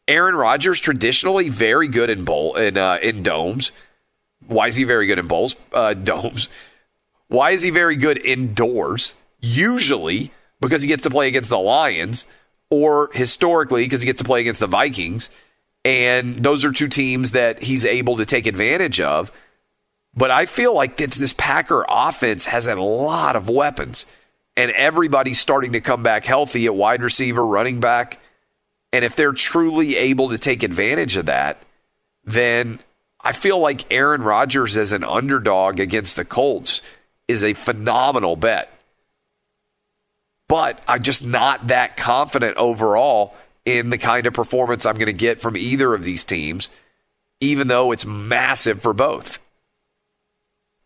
Aaron 0.07 0.35
Rodgers 0.35 0.81
traditionally 0.81 1.49
very 1.49 1.87
good 1.87 2.09
in 2.09 2.25
bowl 2.25 2.55
in 2.55 2.77
uh, 2.77 2.97
in 3.01 3.23
domes. 3.23 3.71
Why 4.47 4.67
is 4.67 4.75
he 4.75 4.83
very 4.83 5.07
good 5.07 5.19
in 5.19 5.27
bowls? 5.27 5.55
Uh, 5.73 5.93
domes. 5.93 6.49
Why 7.27 7.51
is 7.51 7.63
he 7.63 7.71
very 7.71 7.95
good 7.95 8.17
indoors? 8.17 9.15
Usually 9.39 10.31
because 10.61 10.81
he 10.81 10.87
gets 10.87 11.03
to 11.03 11.09
play 11.09 11.27
against 11.27 11.49
the 11.49 11.59
Lions, 11.59 12.25
or 12.69 13.09
historically 13.13 13.83
because 13.83 14.01
he 14.01 14.05
gets 14.05 14.19
to 14.19 14.23
play 14.23 14.41
against 14.41 14.59
the 14.59 14.67
Vikings, 14.67 15.29
and 15.85 16.39
those 16.39 16.65
are 16.65 16.71
two 16.71 16.87
teams 16.87 17.31
that 17.31 17.61
he's 17.61 17.85
able 17.85 18.17
to 18.17 18.25
take 18.25 18.47
advantage 18.47 18.99
of. 18.99 19.31
But 20.15 20.31
I 20.31 20.47
feel 20.47 20.73
like 20.73 20.97
this, 20.97 21.33
Packer 21.33 21.85
offense 21.87 22.45
has 22.45 22.65
a 22.65 22.75
lot 22.75 23.35
of 23.35 23.47
weapons, 23.47 24.07
and 24.57 24.71
everybody's 24.71 25.39
starting 25.39 25.73
to 25.73 25.81
come 25.81 26.01
back 26.01 26.25
healthy 26.25 26.65
at 26.65 26.75
wide 26.75 27.03
receiver, 27.03 27.45
running 27.45 27.79
back. 27.79 28.19
And 28.91 29.05
if 29.05 29.15
they're 29.15 29.33
truly 29.33 29.95
able 29.95 30.29
to 30.29 30.39
take 30.39 30.63
advantage 30.63 31.17
of 31.17 31.27
that, 31.27 31.61
then 32.23 32.79
I 33.21 33.33
feel 33.33 33.59
like 33.59 33.91
Aaron 33.91 34.23
Rodgers 34.23 34.77
as 34.77 34.91
an 34.91 35.03
underdog 35.03 35.79
against 35.79 36.15
the 36.15 36.25
Colts 36.25 36.81
is 37.27 37.43
a 37.43 37.53
phenomenal 37.53 38.35
bet. 38.35 38.71
But 40.47 40.81
I'm 40.87 41.03
just 41.03 41.25
not 41.25 41.67
that 41.67 41.97
confident 41.97 42.57
overall 42.57 43.35
in 43.65 43.89
the 43.89 43.97
kind 43.97 44.25
of 44.25 44.33
performance 44.33 44.85
I'm 44.85 44.95
going 44.95 45.07
to 45.07 45.13
get 45.13 45.41
from 45.41 45.57
either 45.57 45.93
of 45.93 46.03
these 46.03 46.23
teams, 46.23 46.69
even 47.39 47.67
though 47.67 47.91
it's 47.91 48.05
massive 48.05 48.81
for 48.81 48.93
both. 48.93 49.39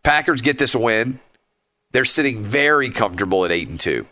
Packers 0.04 0.42
get 0.42 0.58
this 0.58 0.76
win. 0.76 1.20
They're 1.92 2.06
sitting 2.06 2.44
very 2.44 2.90
comfortable 2.90 3.46
at 3.46 3.52
8 3.52 3.68
and 3.68 3.80
2 3.80 4.08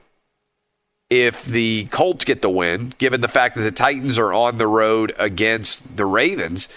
if 1.10 1.46
the 1.46 1.86
Colts 1.86 2.26
get 2.26 2.42
the 2.42 2.50
win, 2.50 2.94
given 2.98 3.22
the 3.22 3.28
fact 3.28 3.56
that 3.56 3.62
the 3.62 3.72
Titans 3.72 4.20
are 4.20 4.34
on 4.34 4.58
the 4.58 4.68
road 4.68 5.14
against 5.18 5.96
the 5.96 6.06
Ravens, 6.06 6.68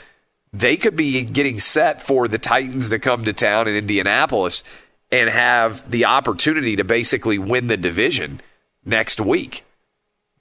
they 0.52 0.76
could 0.76 0.96
be 0.96 1.24
getting 1.24 1.58
set 1.58 2.00
for 2.00 2.28
the 2.28 2.38
Titans 2.38 2.88
to 2.90 2.98
come 2.98 3.24
to 3.24 3.32
town 3.32 3.66
in 3.66 3.74
Indianapolis 3.74 4.62
and 5.10 5.28
have 5.28 5.88
the 5.90 6.04
opportunity 6.04 6.76
to 6.76 6.84
basically 6.84 7.38
win 7.38 7.66
the 7.66 7.76
division 7.76 8.40
next 8.84 9.20
week. 9.20 9.64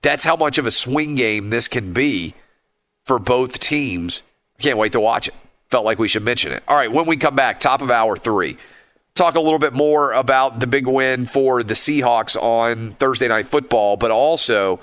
That's 0.02 0.24
how 0.24 0.36
much 0.36 0.58
of 0.58 0.66
a 0.66 0.72
swing 0.72 1.16
game 1.16 1.50
this 1.50 1.68
can 1.68 1.94
be 1.94 2.34
for 3.06 3.20
both 3.20 3.60
teams. 3.60 4.24
Can't 4.60 4.78
wait 4.78 4.94
to 4.94 5.00
watch 5.00 5.28
it. 5.28 5.34
Felt 5.70 5.86
like 5.86 6.00
we 6.00 6.08
should 6.08 6.24
mention 6.24 6.52
it. 6.52 6.64
All 6.68 6.76
right, 6.76 6.92
when 6.92 7.06
we 7.06 7.18
come 7.18 7.36
back, 7.36 7.60
top 7.60 7.82
of 7.82 7.92
hour 7.92 8.16
three 8.16 8.58
talk 9.20 9.36
a 9.36 9.40
little 9.42 9.60
bit 9.60 9.74
more 9.74 10.14
about 10.14 10.62
the 10.62 10.68
big 10.68 10.88
win 10.88 11.26
for 11.26 11.62
the 11.62 11.74
Seahawks 11.74 12.42
on 12.42 12.94
Thursday 12.94 13.28
Night 13.28 13.48
Football, 13.48 13.98
but 13.98 14.12
also 14.12 14.80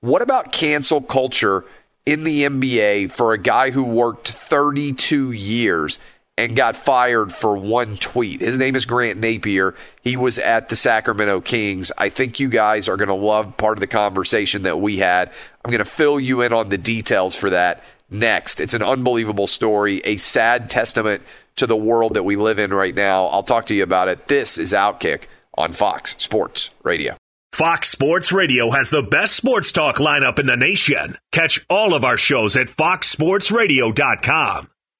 what 0.00 0.20
about 0.20 0.52
cancel 0.52 1.00
culture 1.00 1.64
in 2.04 2.24
the 2.24 2.42
NBA 2.42 3.10
for 3.10 3.32
a 3.32 3.38
guy 3.38 3.70
who 3.70 3.84
worked 3.84 4.28
32 4.28 5.32
years 5.32 5.98
and 6.38 6.54
got 6.54 6.76
fired 6.76 7.32
for 7.32 7.58
one 7.58 7.96
tweet? 7.96 8.40
His 8.40 8.56
name 8.56 8.76
is 8.76 8.86
Grant 8.86 9.18
Napier. 9.18 9.74
He 10.02 10.16
was 10.16 10.38
at 10.38 10.68
the 10.68 10.76
Sacramento 10.76 11.40
Kings. 11.40 11.90
I 11.98 12.08
think 12.08 12.38
you 12.38 12.48
guys 12.48 12.88
are 12.88 12.96
going 12.96 13.08
to 13.08 13.14
love 13.14 13.56
part 13.56 13.76
of 13.76 13.80
the 13.80 13.88
conversation 13.88 14.62
that 14.62 14.80
we 14.80 14.98
had. 14.98 15.32
I'm 15.64 15.72
going 15.72 15.80
to 15.80 15.84
fill 15.84 16.20
you 16.20 16.42
in 16.42 16.52
on 16.52 16.68
the 16.68 16.78
details 16.78 17.34
for 17.34 17.50
that 17.50 17.82
next. 18.08 18.60
It's 18.60 18.72
an 18.72 18.84
unbelievable 18.84 19.48
story, 19.48 20.00
a 20.04 20.16
sad 20.16 20.70
testament 20.70 21.24
to 21.56 21.66
the 21.66 21.76
world 21.76 22.14
that 22.14 22.22
we 22.22 22.36
live 22.36 22.60
in 22.60 22.72
right 22.72 22.94
now. 22.94 23.26
I'll 23.26 23.42
talk 23.42 23.66
to 23.66 23.74
you 23.74 23.82
about 23.82 24.06
it. 24.06 24.28
This 24.28 24.58
is 24.58 24.72
Outkick 24.72 25.24
on 25.54 25.72
Fox 25.72 26.14
Sports 26.18 26.70
Radio. 26.84 27.16
Fox 27.52 27.88
Sports 27.88 28.30
Radio 28.30 28.70
has 28.70 28.90
the 28.90 29.02
best 29.02 29.34
sports 29.34 29.72
talk 29.72 29.96
lineup 29.96 30.38
in 30.38 30.46
the 30.46 30.56
nation. 30.56 31.16
Catch 31.32 31.66
all 31.68 31.94
of 31.94 32.04
our 32.04 32.16
shows 32.16 32.56
at 32.56 32.68
foxsportsradio.com. 32.68 34.68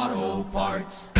Auto 0.00 0.44
Parts. 0.44 1.19